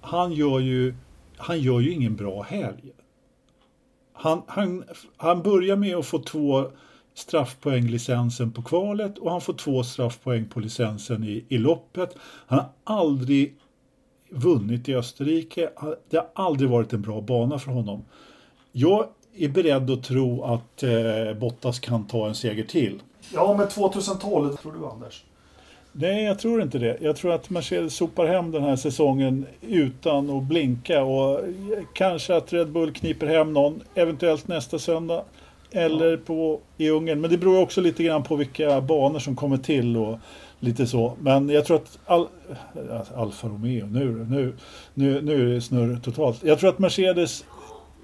[0.01, 0.93] han gör ju,
[1.37, 2.91] han gör ju ingen bra helg.
[4.13, 4.83] Han, han,
[5.17, 6.71] han börjar med att få två
[7.13, 12.15] straffpoänglicensen på kvalet och han får två straffpoäng på licensen i, i loppet.
[12.21, 13.55] Han har aldrig
[14.29, 15.69] vunnit i Österrike.
[16.09, 18.05] Det har aldrig varit en bra bana för honom.
[18.71, 23.01] Jag är beredd att tro att eh, Bottas kan ta en seger till.
[23.33, 25.23] Ja, men 2012 tror du Anders?
[25.91, 26.97] Nej, jag tror inte det.
[27.01, 31.39] Jag tror att Mercedes sopar hem den här säsongen utan att blinka och
[31.93, 35.23] kanske att Red Bull kniper hem någon, eventuellt nästa söndag
[35.71, 37.21] eller på, i Ungern.
[37.21, 40.17] Men det beror också lite grann på vilka banor som kommer till och
[40.59, 41.13] lite så.
[41.19, 42.27] Men jag tror att Al
[43.15, 44.53] Alfa Romeo, nu, nu,
[44.93, 46.43] nu, nu är det snurr totalt.
[46.43, 47.45] Jag tror att Mercedes,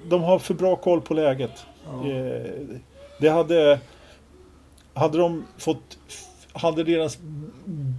[0.09, 1.65] de har för bra koll på läget.
[1.85, 2.09] Ja.
[2.11, 2.51] Eh,
[3.19, 3.79] Det hade,
[4.95, 5.97] hade de fått,
[6.53, 7.17] hade deras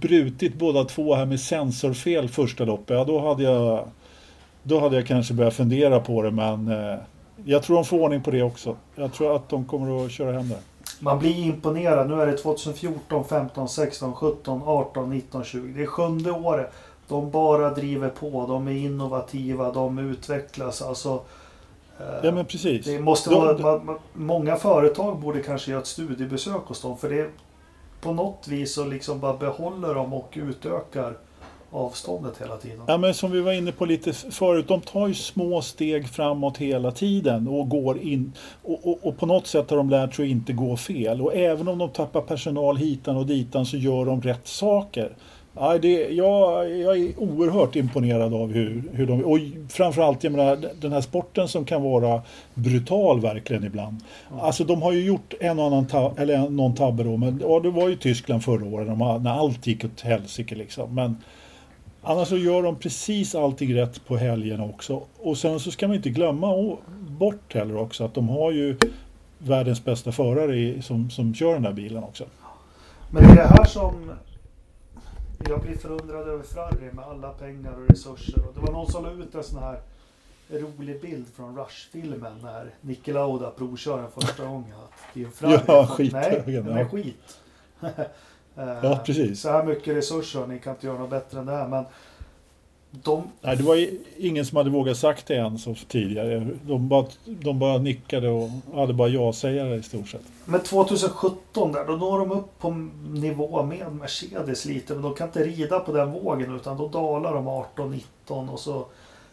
[0.01, 3.87] brutit båda två här med sensorfel första loppet, ja då hade jag,
[4.63, 6.97] då hade jag kanske börjat fundera på det men eh,
[7.45, 8.75] jag tror de får ordning på det också.
[8.95, 10.59] Jag tror att de kommer att köra hem det.
[10.99, 12.09] Man blir imponerad.
[12.09, 15.73] Nu är det 2014, 15, 16, 17, 18, 19, 20.
[15.73, 16.73] Det är sjunde året.
[17.07, 18.45] De bara driver på.
[18.47, 19.71] De är innovativa.
[19.71, 20.81] De utvecklas.
[20.81, 21.21] Alltså,
[22.23, 22.85] Ja men precis.
[22.85, 26.81] det måste De- vara, de- ma- ma- många företag borde kanske göra ett studiebesök hos
[26.81, 26.97] dem.
[26.97, 27.29] För det är
[28.01, 31.17] på något vis så liksom bara behåller dem och utökar
[31.71, 32.81] avståndet hela tiden.
[32.87, 36.57] Ja, men som vi var inne på lite förut, de tar ju små steg framåt
[36.57, 38.33] hela tiden och går in
[38.63, 41.21] och, och, och på något sätt har de lärt sig att inte gå fel.
[41.21, 45.15] Och även om de tappar personal hitan och ditan så gör de rätt saker.
[45.59, 49.25] Ja, det, jag, jag är oerhört imponerad av hur, hur de...
[49.25, 49.39] Och
[49.69, 52.21] framförallt, jag menar, den här sporten som kan vara
[52.53, 53.97] brutal verkligen ibland.
[54.41, 57.59] Alltså de har ju gjort en och annan tab- eller någon tabbe då, men ja,
[57.59, 60.95] det var ju Tyskland förra året när allt gick åt helsike liksom.
[60.95, 61.15] Men
[62.01, 65.01] Annars så gör de precis allting rätt på helgerna också.
[65.19, 66.77] Och sen så ska man inte glömma
[67.07, 68.77] bort heller också att de har ju
[69.37, 72.25] världens bästa förare i, som, som kör den där bilen också.
[73.11, 74.11] Men det är det här som
[75.49, 78.45] jag blir förundrad över Ferrari med alla pengar och resurser.
[78.47, 79.79] Och det var någon som la ut en sån här
[80.49, 84.73] rolig bild från Rush-filmen när Niki Lauda provkör den första gången.
[84.73, 85.61] Att det är en Ferrari.
[85.67, 86.89] Ja, Nej, skithögen, den är ja.
[86.89, 87.39] skit.
[87.81, 89.41] Eh, Ja, precis.
[89.41, 91.67] Så här mycket resurser ni kan inte göra något bättre än det här.
[91.67, 91.85] Men
[93.03, 96.47] de, Nej, det var ju ingen som hade vågat sagt det än så tidigare.
[96.61, 100.21] De bara, de bara nickade och hade bara ja-sägare i stort sett.
[100.45, 102.71] men 2017 där, då når de upp på
[103.09, 104.93] nivå med Mercedes lite.
[104.93, 108.85] Men de kan inte rida på den vågen utan då dalar de 18-19 och så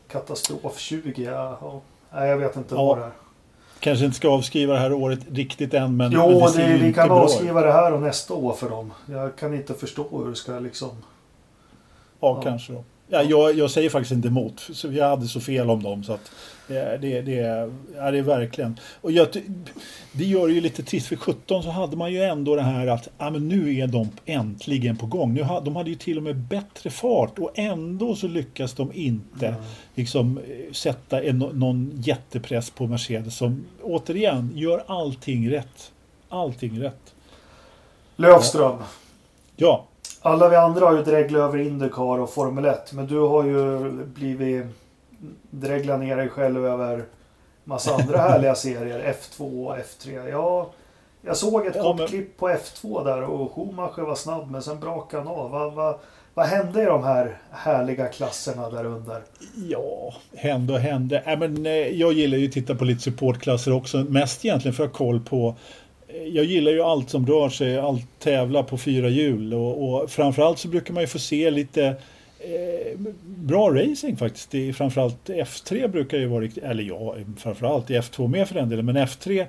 [0.08, 1.22] katastrof 20.
[1.22, 1.80] Ja, ja.
[2.14, 3.10] Nej, jag vet inte Ja, vad det är.
[3.80, 6.72] Kanske inte ska avskriva det här året riktigt än men, men Jo, det ser det,
[6.76, 8.92] ju vi kan bra avskriva det här och nästa år för dem.
[9.06, 10.88] Jag kan inte förstå hur det ska liksom...
[12.20, 12.42] Ja, Ja.
[12.42, 12.84] kanske då.
[13.08, 14.60] Ja, jag, jag säger faktiskt inte emot.
[14.72, 16.04] Så jag hade så fel om dem.
[16.04, 16.30] Så att
[16.68, 17.32] det, det, det,
[17.96, 18.78] ja, det är verkligen.
[19.00, 19.28] Och jag,
[20.12, 21.06] det gör det ju lite trist.
[21.06, 24.08] För 17 så hade man ju ändå det här att ja, men nu är de
[24.26, 25.34] äntligen på gång.
[25.34, 29.46] Nu, de hade ju till och med bättre fart och ändå så lyckas de inte
[29.48, 29.60] Mm.
[29.94, 35.92] liksom, eh, sätta en, någon jättepress på Mercedes som återigen gör allting rätt.
[36.28, 37.14] Allting rätt.
[38.16, 38.76] Lövström.
[39.56, 39.86] Ja,
[40.26, 42.92] Alla vi andra har ju dreglat över Indycar och Formel 1.
[42.92, 44.64] Men du har ju blivit
[45.50, 47.04] dreglat ner dig själv över
[47.64, 49.14] massa andra härliga serier.
[49.20, 50.28] F2 och F3.
[50.30, 50.70] Ja,
[51.22, 54.62] jag såg ett Ja, kort men- klipp på F2 där och Schumacher var snabb men
[54.62, 55.50] sen brakade han av.
[55.50, 55.94] Vad, vad,
[56.34, 59.22] vad hände i de här härliga klasserna där under?
[59.68, 61.22] Ja, hände och hände.
[61.26, 63.96] Äh, men, eh, jag gillar ju att titta på lite supportklasser också.
[63.96, 65.54] Mest egentligen för att ha koll på
[66.32, 70.58] jag gillar ju allt som rör sig, allt tävla på fyra hjul och, och framförallt
[70.58, 71.84] så brukar man ju få se lite
[72.38, 74.54] eh, bra racing faktiskt.
[74.54, 78.68] I, framförallt F3 brukar ju vara riktigt, eller ja, framförallt i F2 med för den
[78.68, 79.46] delen, men F3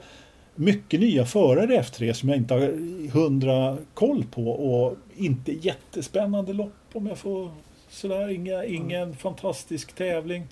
[0.56, 6.54] mycket nya förare i F3 som jag inte har hundra koll på och inte jättespännande
[6.54, 7.52] lopp om jag får
[7.90, 8.30] sådär.
[8.30, 10.48] Inga, ingen fantastisk tävling.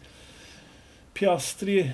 [1.13, 1.91] Piastri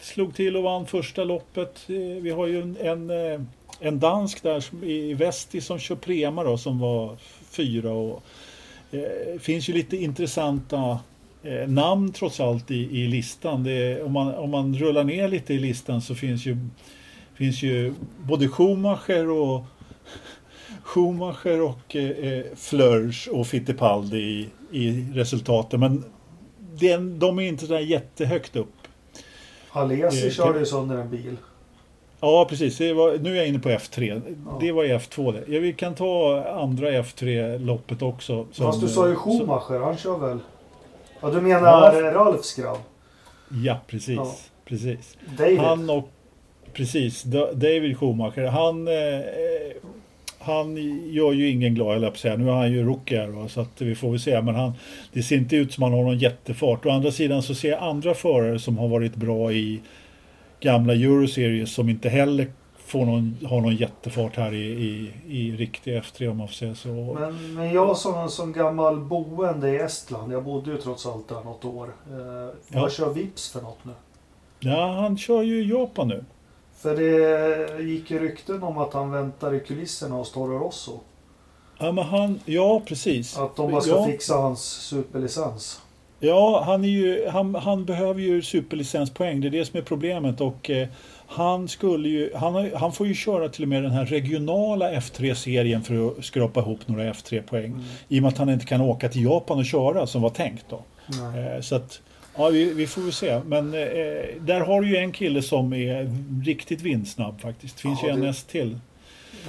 [0.00, 1.84] slog till och vann första loppet.
[1.88, 3.40] Eh, vi har ju en, en, eh,
[3.80, 7.16] en dansk där som- i Vesti som kör Prema då som var
[7.50, 8.22] fyra och
[8.90, 10.98] eh, finns ju lite intressanta
[11.42, 13.64] eh, namn trots allt i, i listan.
[13.64, 16.56] Det är, om, man, om man rullar ner lite i listan så finns ju,
[17.34, 19.64] finns ju både Schumacher och
[20.82, 25.80] Schumacher och eh, eh Flörsch och Fittipaldi i, i resultaten.
[25.80, 26.04] Men
[26.58, 28.81] den, de är inte så där jättehögt upp.
[29.72, 31.36] Alesi Eh, körde ju sönder en bil.
[32.20, 32.78] Ja, precis.
[32.78, 34.22] Det var, nu är jag inne på F3.
[34.46, 34.58] Ja.
[34.60, 35.52] Det var i F2 det.
[35.54, 38.46] Ja, vi kan ta andra F3-loppet också.
[38.52, 40.38] som- Fast du sa ju som- Schumacher, han kör väl?
[41.20, 42.12] Ja, du menar Ja.
[42.14, 42.78] Ralfs grabb?
[43.64, 44.16] Ja, precis.
[44.16, 44.34] Ja.
[44.64, 45.16] precis.
[45.38, 45.58] David?
[45.58, 46.08] Han och
[46.72, 48.46] precis, Da- David Schumacher.
[48.46, 48.94] Han, eh,
[50.42, 50.76] han
[51.12, 52.36] gör ju ingen glad, att säga.
[52.36, 54.42] Nu är han ju rookie här, va, så att vi får väl se.
[54.42, 54.72] Men han,
[55.12, 56.86] det ser inte ut som han har någon jättefart.
[56.86, 59.80] Å andra sidan så ser jag andra förare som har varit bra i
[60.60, 62.46] gamla Euroseries som inte heller
[62.86, 66.74] får någon, har någon jättefart här i, i, i riktig F3 om man får säga
[66.74, 67.16] så.
[67.20, 71.44] Men, men jag som, som gammal boende i Estland, jag bodde ju trots allt där
[71.44, 71.94] något år.
[72.10, 72.80] Eh, Ja.
[72.80, 73.92] Vad kör Vips för något nu?
[74.60, 76.24] Ja, han kör ju Japan nu.
[76.82, 81.00] För det gick ju rykten om att han väntar i kulisserna hos Toro Rosso.
[81.78, 83.38] Ja, men han, ja precis.
[83.38, 85.80] Att de bara ska ja, fixa hans superlicens.
[86.20, 89.40] Ja, han, är ju, han, han behöver ju superlicenspoäng.
[89.40, 90.40] Det är det som är problemet.
[90.40, 90.88] Och, eh,
[91.26, 95.82] han, skulle ju, han, han får ju köra till och med den här regionala F3-serien
[95.82, 97.64] för att skrapa ihop några F3-poäng.
[97.64, 97.80] Mm.
[98.08, 100.64] I och med att han inte kan åka till Japan och köra som var tänkt.
[100.68, 100.82] Då.
[101.06, 101.54] Nej.
[101.54, 102.00] Eh, så att,
[102.36, 103.40] ja, vi, vi får väl se.
[103.46, 103.80] Men eh,
[104.40, 106.10] där har du ju en kille som är
[106.44, 107.80] riktigt vindsnabb faktiskt.
[107.80, 108.78] Finns Ja, ju en det- häst till.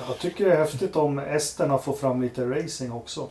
[0.08, 3.28] Jag tycker det är häftigt om esterna får fram lite racing också.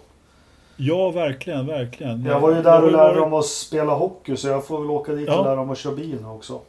[0.77, 2.24] Ja, verkligen, verkligen.
[2.24, 5.12] Jag var ju där och lärde dem att spela hockey så jag får väl åka
[5.12, 5.39] dit Ja.
[5.39, 6.61] och lära dem att köra bil också.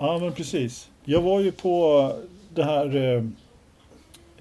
[0.00, 0.88] Ja, men precis.
[1.04, 2.12] Jag var ju på
[2.54, 2.96] det här...
[2.96, 3.24] Eh,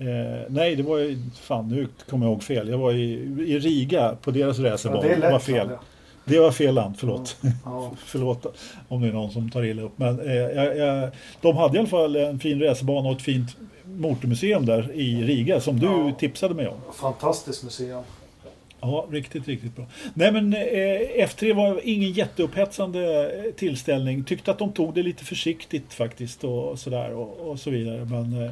[0.08, 1.18] eh, nej, det var ju...
[1.42, 2.70] Fan, nu kommer jag ihåg fel.
[2.70, 3.14] Jag var i,
[3.48, 5.02] i Riga på deras Ja, racerbana.
[5.02, 5.44] det är det var lätt.
[5.44, 5.70] fel.
[5.70, 5.80] va?
[6.26, 7.38] Det var fel land, förlåt.
[7.66, 7.92] Ja.
[8.06, 8.46] förlåt
[8.88, 9.92] om det är någon som tar illa upp.
[9.98, 11.10] Men eh, jag, jag,
[11.42, 15.60] de hade i alla fall en fin racerbana och ett fint motormuseum där i Riga
[15.62, 16.12] som du Ja.
[16.20, 16.78] tipsade mig om.
[16.94, 18.04] Fantastiskt museum.
[18.82, 19.86] Ja, riktigt, riktigt bra.
[20.14, 24.24] Nej men eh, F3 var ingen jätteupphetsande tillställning.
[24.24, 28.06] Tyckte att de tog det lite försiktigt faktiskt och sådär och, och så vidare.
[28.06, 28.52] Men, eh,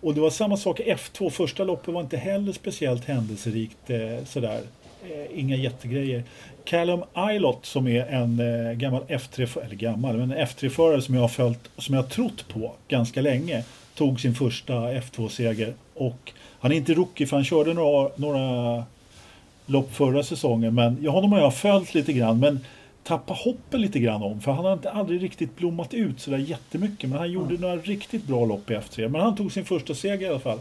[0.00, 1.30] och det var samma sak i F2.
[1.30, 4.60] Första loppet var inte heller speciellt händelserikt eh, sådär.
[5.04, 6.22] Eh, inga jättegrejer.
[6.64, 11.22] Callum Ilott som är en eh, gammal F3, eller gammal, men en F3-förare som jag
[11.22, 13.64] har följt, som jag har trott på ganska länge,
[13.94, 15.74] tog sin första F2-seger.
[15.94, 18.84] Och han är inte rookie för han körde några, några
[19.66, 20.74] lopp förra säsongen.
[20.74, 22.40] Men jag honom har jag följt lite grann.
[22.40, 22.60] Men
[23.02, 24.40] tappa hoppen lite grann om.
[24.40, 27.10] För han har inte aldrig riktigt blommat ut sådär jättemycket.
[27.10, 29.08] Men han gjorde några riktigt bra lopp i F3.
[29.08, 30.60] Men han tog sin första seger i alla fall.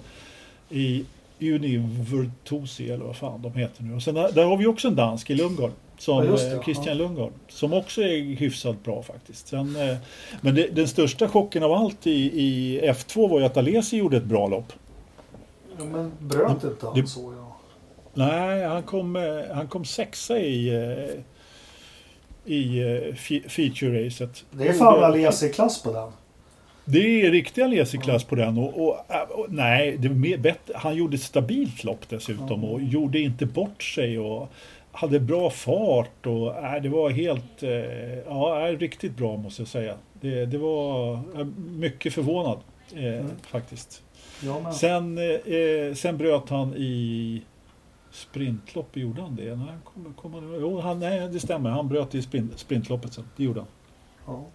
[0.69, 1.05] I
[1.41, 3.95] Univertosi eller vad fan de heter nu.
[3.95, 5.71] Och sen där, har vi också en dansk i Lundgård.
[5.97, 6.63] Som Ja, det, eh, ja.
[6.63, 7.31] Christian Lundgård.
[7.49, 9.47] Som också är hyfsat bra faktiskt.
[9.47, 9.97] Sen, eh,
[10.41, 12.11] men det, den största chocken av allt i,
[12.41, 14.73] i F2 var ju att Alesi gjorde ett bra lopp.
[15.77, 17.57] Ja, men bröt inte han så ja.
[18.13, 20.69] Nej, han kom, eh, han kom sexa i,
[22.45, 22.79] i
[23.15, 24.43] fe- feature-racet.
[24.51, 26.11] Det är fan Alesi-klass på den.
[26.85, 28.57] Det är riktig Alesi-klass på den.
[28.57, 28.97] Och, och,
[29.29, 30.37] och, nej, mer
[30.75, 34.19] han gjorde ett stabilt lopp dessutom och gjorde inte bort sig.
[34.19, 34.49] Och,
[34.95, 37.69] hade bra fart och nej, det var helt, eh,
[38.27, 39.95] ja, riktigt bra måste jag säga.
[40.21, 41.19] Det, det var
[41.79, 42.57] mycket förvånad
[42.95, 43.31] eh, Mm.
[43.47, 44.03] faktiskt.
[44.43, 44.71] Ja.
[44.73, 47.41] Sen, eh, sen bröt han i
[48.11, 49.55] sprintlopp, gjorde han det?
[49.55, 51.69] Nej, kom, kom han, jo, han, nej, det stämmer.
[51.69, 53.25] Han bröt i sprint, sprintloppet sen.
[53.37, 53.69] Det gjorde han.
[54.25, 54.45] Ja.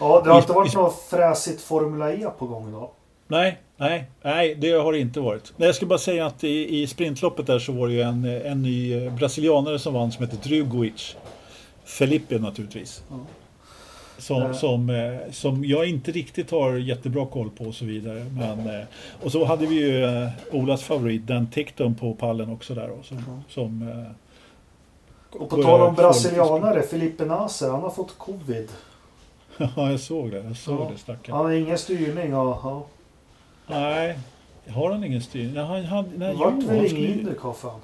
[0.00, 2.90] Ja, det har inte varit något fräsigt Formula E på gång idag.
[3.28, 5.52] Nej, nej, nej, det har det inte varit.
[5.56, 8.24] Nej, jag ska bara säga att i, i sprintloppet där så var det ju en,
[8.24, 11.16] en ny eh, brasilianare som vann som heter Drugovic.
[11.84, 13.02] Felipe naturligtvis.
[13.10, 13.16] Ja.
[14.18, 14.52] Som, Eh.
[14.52, 18.26] som, eh, som jag inte riktigt har jättebra koll på och så vidare.
[18.36, 18.84] Men,
[19.22, 20.06] och så hade vi ju
[20.52, 22.90] Olas favorit, den Ticton på pallen också där.
[22.90, 23.42] Och som, Ja.
[23.48, 24.04] som,
[25.32, 28.68] Och på tal om brasilianare, Felipe Nasser, han har fått covid.
[29.76, 30.42] Ja, jag såg det.
[30.46, 30.88] Jag såg Ja.
[30.92, 31.36] det, stackarn.
[31.36, 32.86] Han har ingen styrning ja.
[33.66, 34.18] Nej,
[34.68, 35.54] har han ingen styrning?
[35.54, 37.80] Nej, han, han, nej, vart jo, väl han skulle, Indycar han.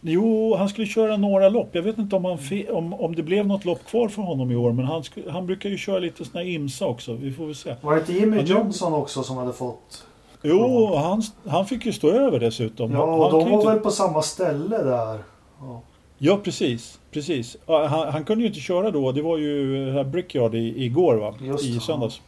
[0.00, 1.68] jo, han skulle köra några lopp.
[1.72, 4.50] Jag vet inte om, han, fe- om, om det blev något lopp kvar för honom
[4.50, 4.72] i år.
[4.72, 7.12] Men han, skulle, han brukar ju köra lite såna här IMSA också.
[7.14, 7.74] Vi får väl se.
[7.80, 10.04] Var det inte Jimmy Johnson också som hade fått?
[10.42, 12.92] Jo, han, han fick ju stå över dessutom.
[12.92, 15.18] Ja, han och de kan ju var inte- väl på samma ställe där.
[15.60, 15.80] Ja.
[16.18, 16.97] Ja, precis.
[17.10, 17.56] Precis.
[17.66, 19.12] Han, han kunde ju inte köra då.
[19.12, 21.34] Det var ju här Brickyard i, igår, va?
[21.40, 22.20] Just I söndags.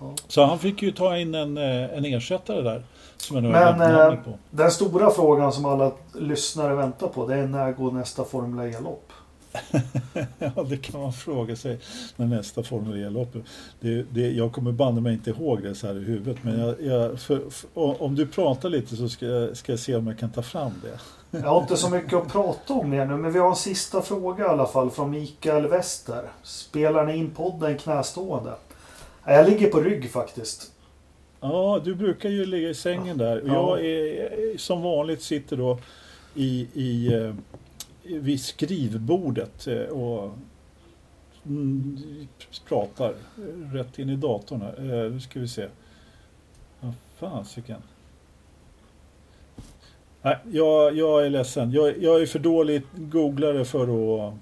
[0.00, 0.14] Ja.
[0.28, 2.82] Så han fick ju ta in en, eh, en ersättare där.
[3.16, 4.38] Som jag nu har Men, namnet eh, på.
[4.50, 9.12] Den stora frågan som alla lyssnare väntar på, det är när går nästa Formula E-lopp?
[10.38, 11.78] Ja, det kan man fråga sig
[12.16, 13.36] när nästa Formel E-lopp
[13.80, 16.44] det, det, Jag kommer banne mig inte ihåg det så här i huvudet.
[16.44, 19.96] Men jag, jag, för, för, om du pratar lite så ska jag, ska jag se
[19.96, 20.98] om jag kan ta fram det.
[21.38, 24.02] Jag har inte så mycket att prata om mer nu, men vi har en sista
[24.02, 26.22] fråga i alla fall från Mikael Wester.
[26.42, 28.54] Spelar ni in podden knästående?
[29.24, 30.72] Jag ligger på rygg faktiskt.
[31.40, 33.42] Ja, du brukar ju ligga i sängen där.
[33.46, 35.78] Jag är som vanligt sitter då
[36.34, 37.34] i, i, eh,
[38.08, 40.30] vid skrivbordet eh, och
[41.46, 41.98] mm,
[42.68, 43.14] pratar
[43.72, 45.04] rätt in i datorn här.
[45.04, 45.66] Eh, Nu ska vi se.
[46.80, 47.82] Vad fasiken.
[50.22, 51.72] Nej, jag, jag är ledsen.
[51.72, 54.34] Jag, jag är för dålig googlare för att,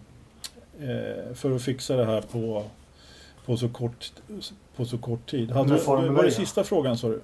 [0.81, 2.63] eh, för att fixa det här på,
[3.47, 4.13] på, så, kort,
[4.77, 5.51] på så kort tid.
[5.51, 7.21] Hade, du- var det sista frågan sa du?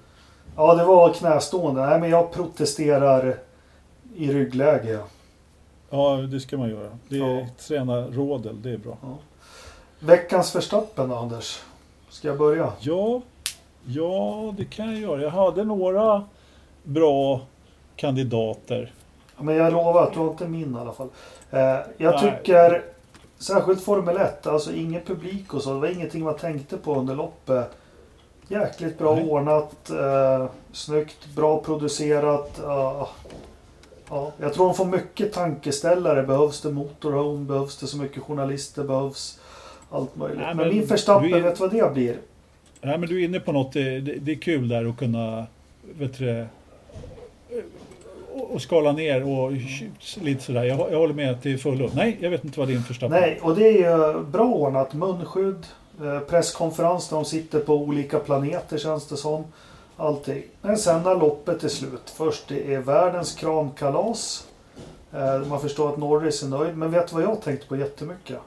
[0.55, 1.85] Ja, det var knästående.
[1.85, 3.37] Nej, men jag protesterar
[4.15, 4.99] i ryggläge.
[5.95, 6.89] Ja, det ska man göra.
[7.09, 7.47] Det är, Ja.
[7.67, 8.97] Träna rådel, det är bra.
[9.99, 11.61] Veckans Verstappen då, Anders?
[12.09, 12.73] Ska jag börja?
[12.79, 13.21] Ja,
[13.85, 15.21] ja, det kan jag göra.
[15.21, 16.23] Jag hade några
[16.83, 17.41] bra
[17.95, 18.93] kandidater.
[19.37, 21.09] Men jag lovar att du har inte min i alla fall.
[21.51, 21.59] Eh,
[21.97, 22.21] jag Nej.
[22.37, 22.83] tycker,
[23.37, 25.73] särskilt Formel 1, alltså ingen publik och så.
[25.73, 27.69] Det var ingenting man tänkte på under loppet.
[28.47, 29.29] Jäkligt bra Nej.
[29.29, 32.59] ordnat, eh, snyggt, bra producerat.
[32.63, 33.09] ja.
[34.09, 36.23] Ja, jag tror de får mycket tankeställare.
[36.23, 37.45] Behövs det motorhome?
[37.45, 38.83] Behövs det så mycket journalister?
[38.83, 39.39] Behövs
[39.89, 40.39] allt möjligt.
[40.39, 42.17] Nej, men, men min Verstappen, är- vet du vad det blir?
[42.81, 43.73] Nej, men du är inne på något.
[43.73, 45.45] Det, det, det är kul där att kunna
[45.97, 46.45] vet du,
[48.33, 49.51] och, skala ner och
[50.21, 50.63] lite sådär.
[50.63, 51.89] Jag, jag håller med till fullo.
[51.93, 54.93] Nej, jag vet inte vad din första Nej, och det är ju bra ordnat.
[54.93, 55.65] Munskydd,
[56.01, 59.43] eh, presskonferens där de sitter på olika planeter känns det som.
[59.97, 60.43] Allting.
[60.61, 62.09] Men sen när loppet är slut.
[62.15, 64.47] Först det är världens kramkalas.
[65.13, 66.77] Eh, Man förstår att Norris är nöjd.
[66.77, 68.37] Men vet du vad jag tänkte på jättemycket?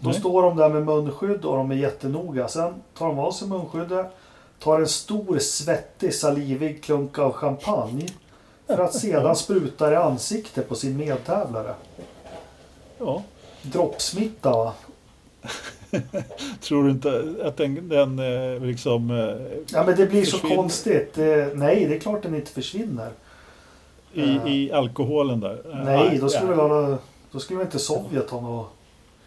[0.00, 0.20] Då Nej.
[0.20, 2.48] står de där med munskydd och de är jättenoga.
[2.48, 4.06] Sen tar de av sig munskyddet.
[4.58, 8.08] Tar en stor svettig salivig klunk av champagne.
[8.66, 11.74] För att sedan spruta i ansiktet på sin medtävlare.
[12.98, 13.22] Ja.
[13.62, 14.72] Droppsmitta va?
[16.60, 19.10] Tror du inte att den, den eh, liksom...
[19.10, 20.56] eh, Ja men det blir så Försvinner.
[20.56, 21.14] konstigt.
[21.14, 23.10] Det, nej, det är klart den inte försvinner.
[24.14, 25.62] I, i alkoholen där?
[25.84, 26.62] Nej, då skulle, ja.
[26.64, 26.98] alla,
[27.32, 28.68] då skulle väl inte Sovjet ha något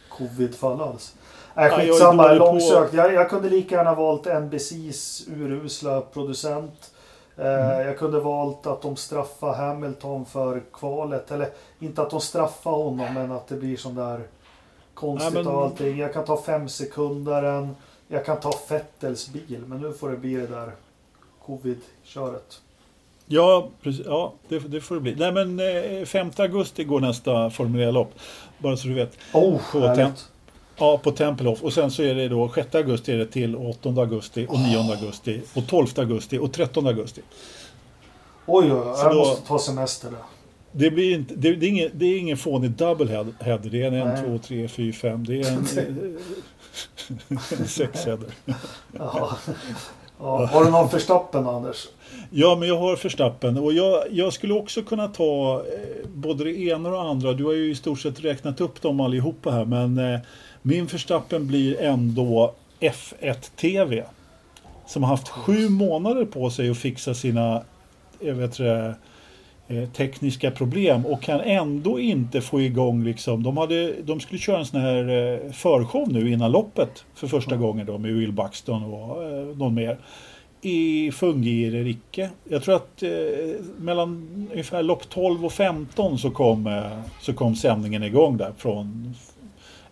[0.10, 1.16] covid-fall alls.
[1.56, 2.94] Äh, jag skitsamma, på- långsökt.
[2.94, 6.92] Jag, jag kunde lika gärna valt NBCs urusla producent.
[7.38, 7.88] Mm.
[7.88, 11.32] Jag kunde valt att de straffar Hamilton för kvalet.
[11.32, 11.48] Eller
[11.80, 14.20] inte att de straffar honom, men att det blir sån där
[14.96, 15.98] konstigt Nej, men- av allting.
[15.98, 17.76] Jag kan ta fem sekundaren.
[18.08, 20.72] Jag kan ta Fettels bil, men nu får det bli det där
[21.46, 22.62] covid-köret.
[23.28, 25.16] Ja, precis, ja det, det får det bli.
[25.16, 25.60] Nej, men
[26.00, 28.12] eh, 5 augusti går nästa Formel 1-lopp.
[28.58, 29.18] Bara så du vet.
[29.34, 30.28] Oh, På härligt.
[30.78, 31.64] Ja, på Tempelhof.
[31.64, 34.78] Och sen så är det då 6 augusti är det till 8 augusti och 9
[34.80, 37.22] augusti och 12 augusti och 13 augusti.
[38.46, 38.96] Oj, oj, oj.
[38.98, 40.20] Jag då- måste ta semester där.
[40.78, 43.58] Det, blir inte, det, det, är ingen, det är ingen fånig double head, head.
[43.58, 44.02] Det är en, Nej.
[44.02, 45.26] en, två, tre, fyra, fem.
[45.26, 46.18] Det är en,
[47.60, 48.30] en sex header.
[48.92, 49.38] Ja.
[50.20, 50.46] Ja.
[50.46, 51.88] Har du någon förstappen Anders?
[52.30, 56.60] Ja, men jag har Verstappen och jag, jag skulle också kunna ta eh, både det
[56.60, 57.34] ena och det andra.
[57.34, 60.20] Du har ju i stort sett räknat upp dem allihopa här, men eh,
[60.62, 64.04] min Verstappen blir ändå F1 TV.
[64.88, 67.64] Som har haft sju månader på sig att fixa sina
[68.20, 68.92] jag vet eh,
[69.94, 73.44] tekniska problem och kan ändå inte få igång liksom.
[73.44, 77.56] De, hade, de skulle köra en sån här eh, förshow nu innan loppet för första
[77.56, 79.98] gången då med Will Buxton och eh, någon mer.
[80.62, 82.30] I fungerar icke.
[82.50, 83.10] Jag tror att eh,
[83.78, 89.14] mellan ungefär lopp 12 och 15 så kom, eh, så kom sändningen igång där från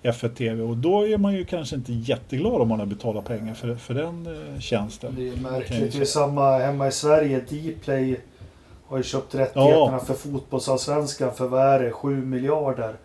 [0.04, 3.54] F1 TV och då är man ju kanske inte jätteglad om man har betalat pengar
[3.54, 5.16] för, för den eh, tjänsten.
[5.18, 5.94] Det är märkligt.
[5.94, 7.40] Det är samma hemma i Sverige.
[7.40, 8.20] Dplay
[8.88, 11.92] har ju köpt rättigheterna för fotbollsallsvenskan för vad är det?
[11.92, 12.96] 7 miljarder.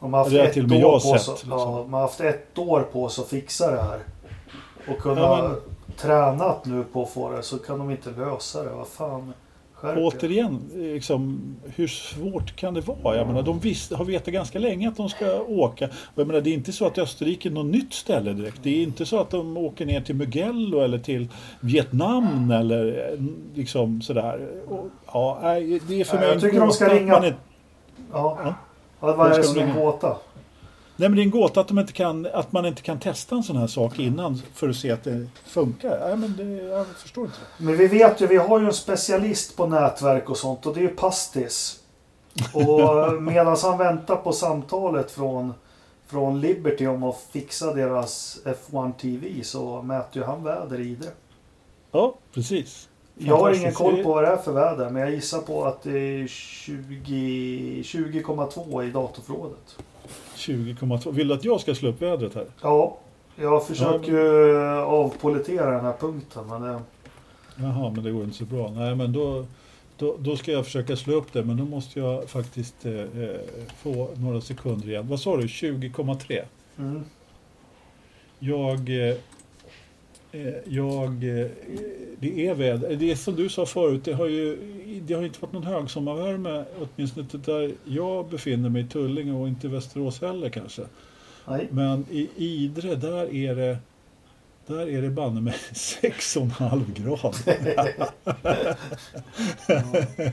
[0.00, 1.50] De har haft, Det ett år på sett, liksom.
[1.50, 4.00] ja, de har haft ett år på sig att fixa det här.
[4.88, 5.60] Och kunna Ja, men-
[5.96, 8.70] tränat nu på att få det så kan de inte lösa det.
[8.70, 9.32] Vad fan.
[9.84, 9.98] Er.
[9.98, 11.40] Återigen, liksom,
[11.76, 13.16] hur svårt kan det vara?
[13.16, 15.88] Jag menar, de visst, har vetat ganska länge att de ska åka.
[16.14, 18.58] Jag menar, det är inte så att Österrike är något nytt ställe direkt.
[18.62, 21.28] Det är inte så att de åker ner till Mugello eller till
[21.60, 23.10] Vietnam eller
[23.54, 24.48] liksom sådär.
[24.68, 25.38] Och, ja,
[25.88, 27.34] det är för mig jag tycker de ska ringa- inte-
[28.12, 28.38] Ja.
[28.44, 28.54] Ja.
[29.00, 30.16] Ja, vad är det som är en gåta?
[30.96, 33.36] Nej, men det är en gåta att, de inte kan, att man inte kan testa
[33.36, 36.00] en sån här sak innan för att se att det funkar.
[36.08, 37.38] Nej, men det, jag förstår inte.
[37.58, 40.80] Men vi vet ju, vi har ju en specialist på nätverk och sånt och det
[40.80, 41.80] är ju Pastis.
[42.52, 45.54] Och medan han väntar på samtalet från,
[46.06, 51.12] från Liberty om att fixa deras F1 TV så mäter ju han väder i det.
[51.92, 52.88] Ja, precis.
[53.14, 55.82] Jag har ingen koll på vad det är för väder men jag gissar på att
[55.82, 59.76] det är 20 20,2 i datorförrådet.
[60.46, 61.12] 20,2.
[61.12, 62.46] Vill du att jag ska slå upp vädret här?
[62.62, 62.98] Ja,
[63.36, 66.80] jag försöker ju avpolitera den här punkten men det...
[67.56, 68.70] Jaha, men det går inte så bra.
[68.70, 69.46] Nej, men då,
[69.96, 73.40] då, då ska jag försöka slå upp det, men då måste jag faktiskt eh, eh,
[73.82, 75.08] få några sekunder igen.
[75.08, 75.46] Vad sa du?
[75.46, 76.42] 20,3?
[76.78, 77.04] Mm.
[78.38, 79.08] Jag...
[79.08, 79.16] Eh,
[80.64, 81.40] jag...
[81.40, 81.46] Eh,
[82.18, 82.96] det är väder.
[82.96, 84.58] Det är som du sa förut, det har ju
[85.06, 89.48] det har inte varit någon högsommarvärme, åtminstone inte där jag befinner mig i Tullinge och
[89.48, 90.82] inte i Västerås heller kanske.
[91.48, 91.68] Nej.
[91.70, 93.78] Men i Idre, där är det
[94.66, 98.76] där är det banne mig 6,5 grader.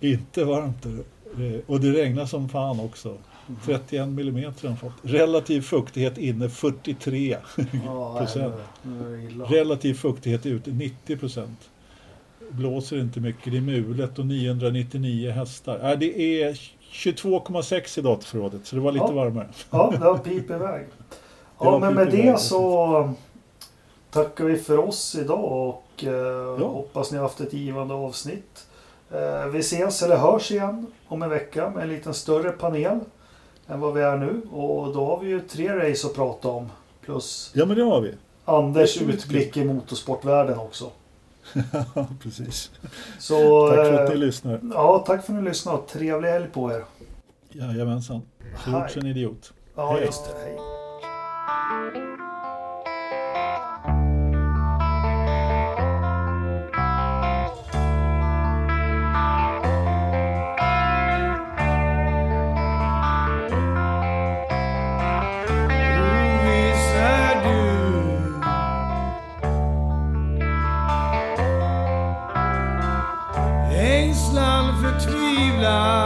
[0.00, 0.86] Inte varmt.
[0.86, 3.16] Eh, Och det regnar som fan också.
[3.64, 4.92] 31 millimeter har fått.
[5.02, 7.36] Relativ fuktighet inne 43.
[7.84, 8.54] Ja, Procent.
[9.48, 11.58] Relativ fuktighet ute 90 procent.
[12.50, 13.52] blåser inte mycket.
[13.52, 15.90] Det är mulet och 999 hästar.
[15.92, 16.52] Äh, det är
[16.92, 19.12] 22,6 i datorförrådet så det var lite Ja.
[19.12, 19.48] varmare.
[19.70, 20.86] Ja, det har pip iväg.
[21.58, 23.10] Ja, var men med det så
[24.10, 26.10] tackar vi för oss idag och eh,
[26.60, 26.66] Ja.
[26.68, 28.66] hoppas ni har haft ett givande avsnitt.
[29.10, 32.98] Eh, vi ses eller hörs igen om en vecka med en lite större panel
[33.68, 34.42] än vad vi är nu.
[34.52, 36.70] Och då har vi ju tre race att prata om.
[37.04, 38.14] Plus Ja men det har vi.
[38.44, 40.90] Anders är utblick i motorsportvärlden också.
[41.94, 42.70] Ja, precis.
[43.18, 44.60] Så, Tack för att eh, ni lyssnar.
[44.74, 45.82] Ja, tack för att ni lyssnade.
[45.88, 46.84] Trevlig helg på er.
[47.48, 48.22] Jajamensan.
[48.40, 48.54] Hej.
[48.64, 49.52] Klok en idiot.
[49.76, 50.04] Ja, Hej.
[50.04, 50.40] just det.
[50.44, 50.56] Hej.
[75.64, 76.03] now.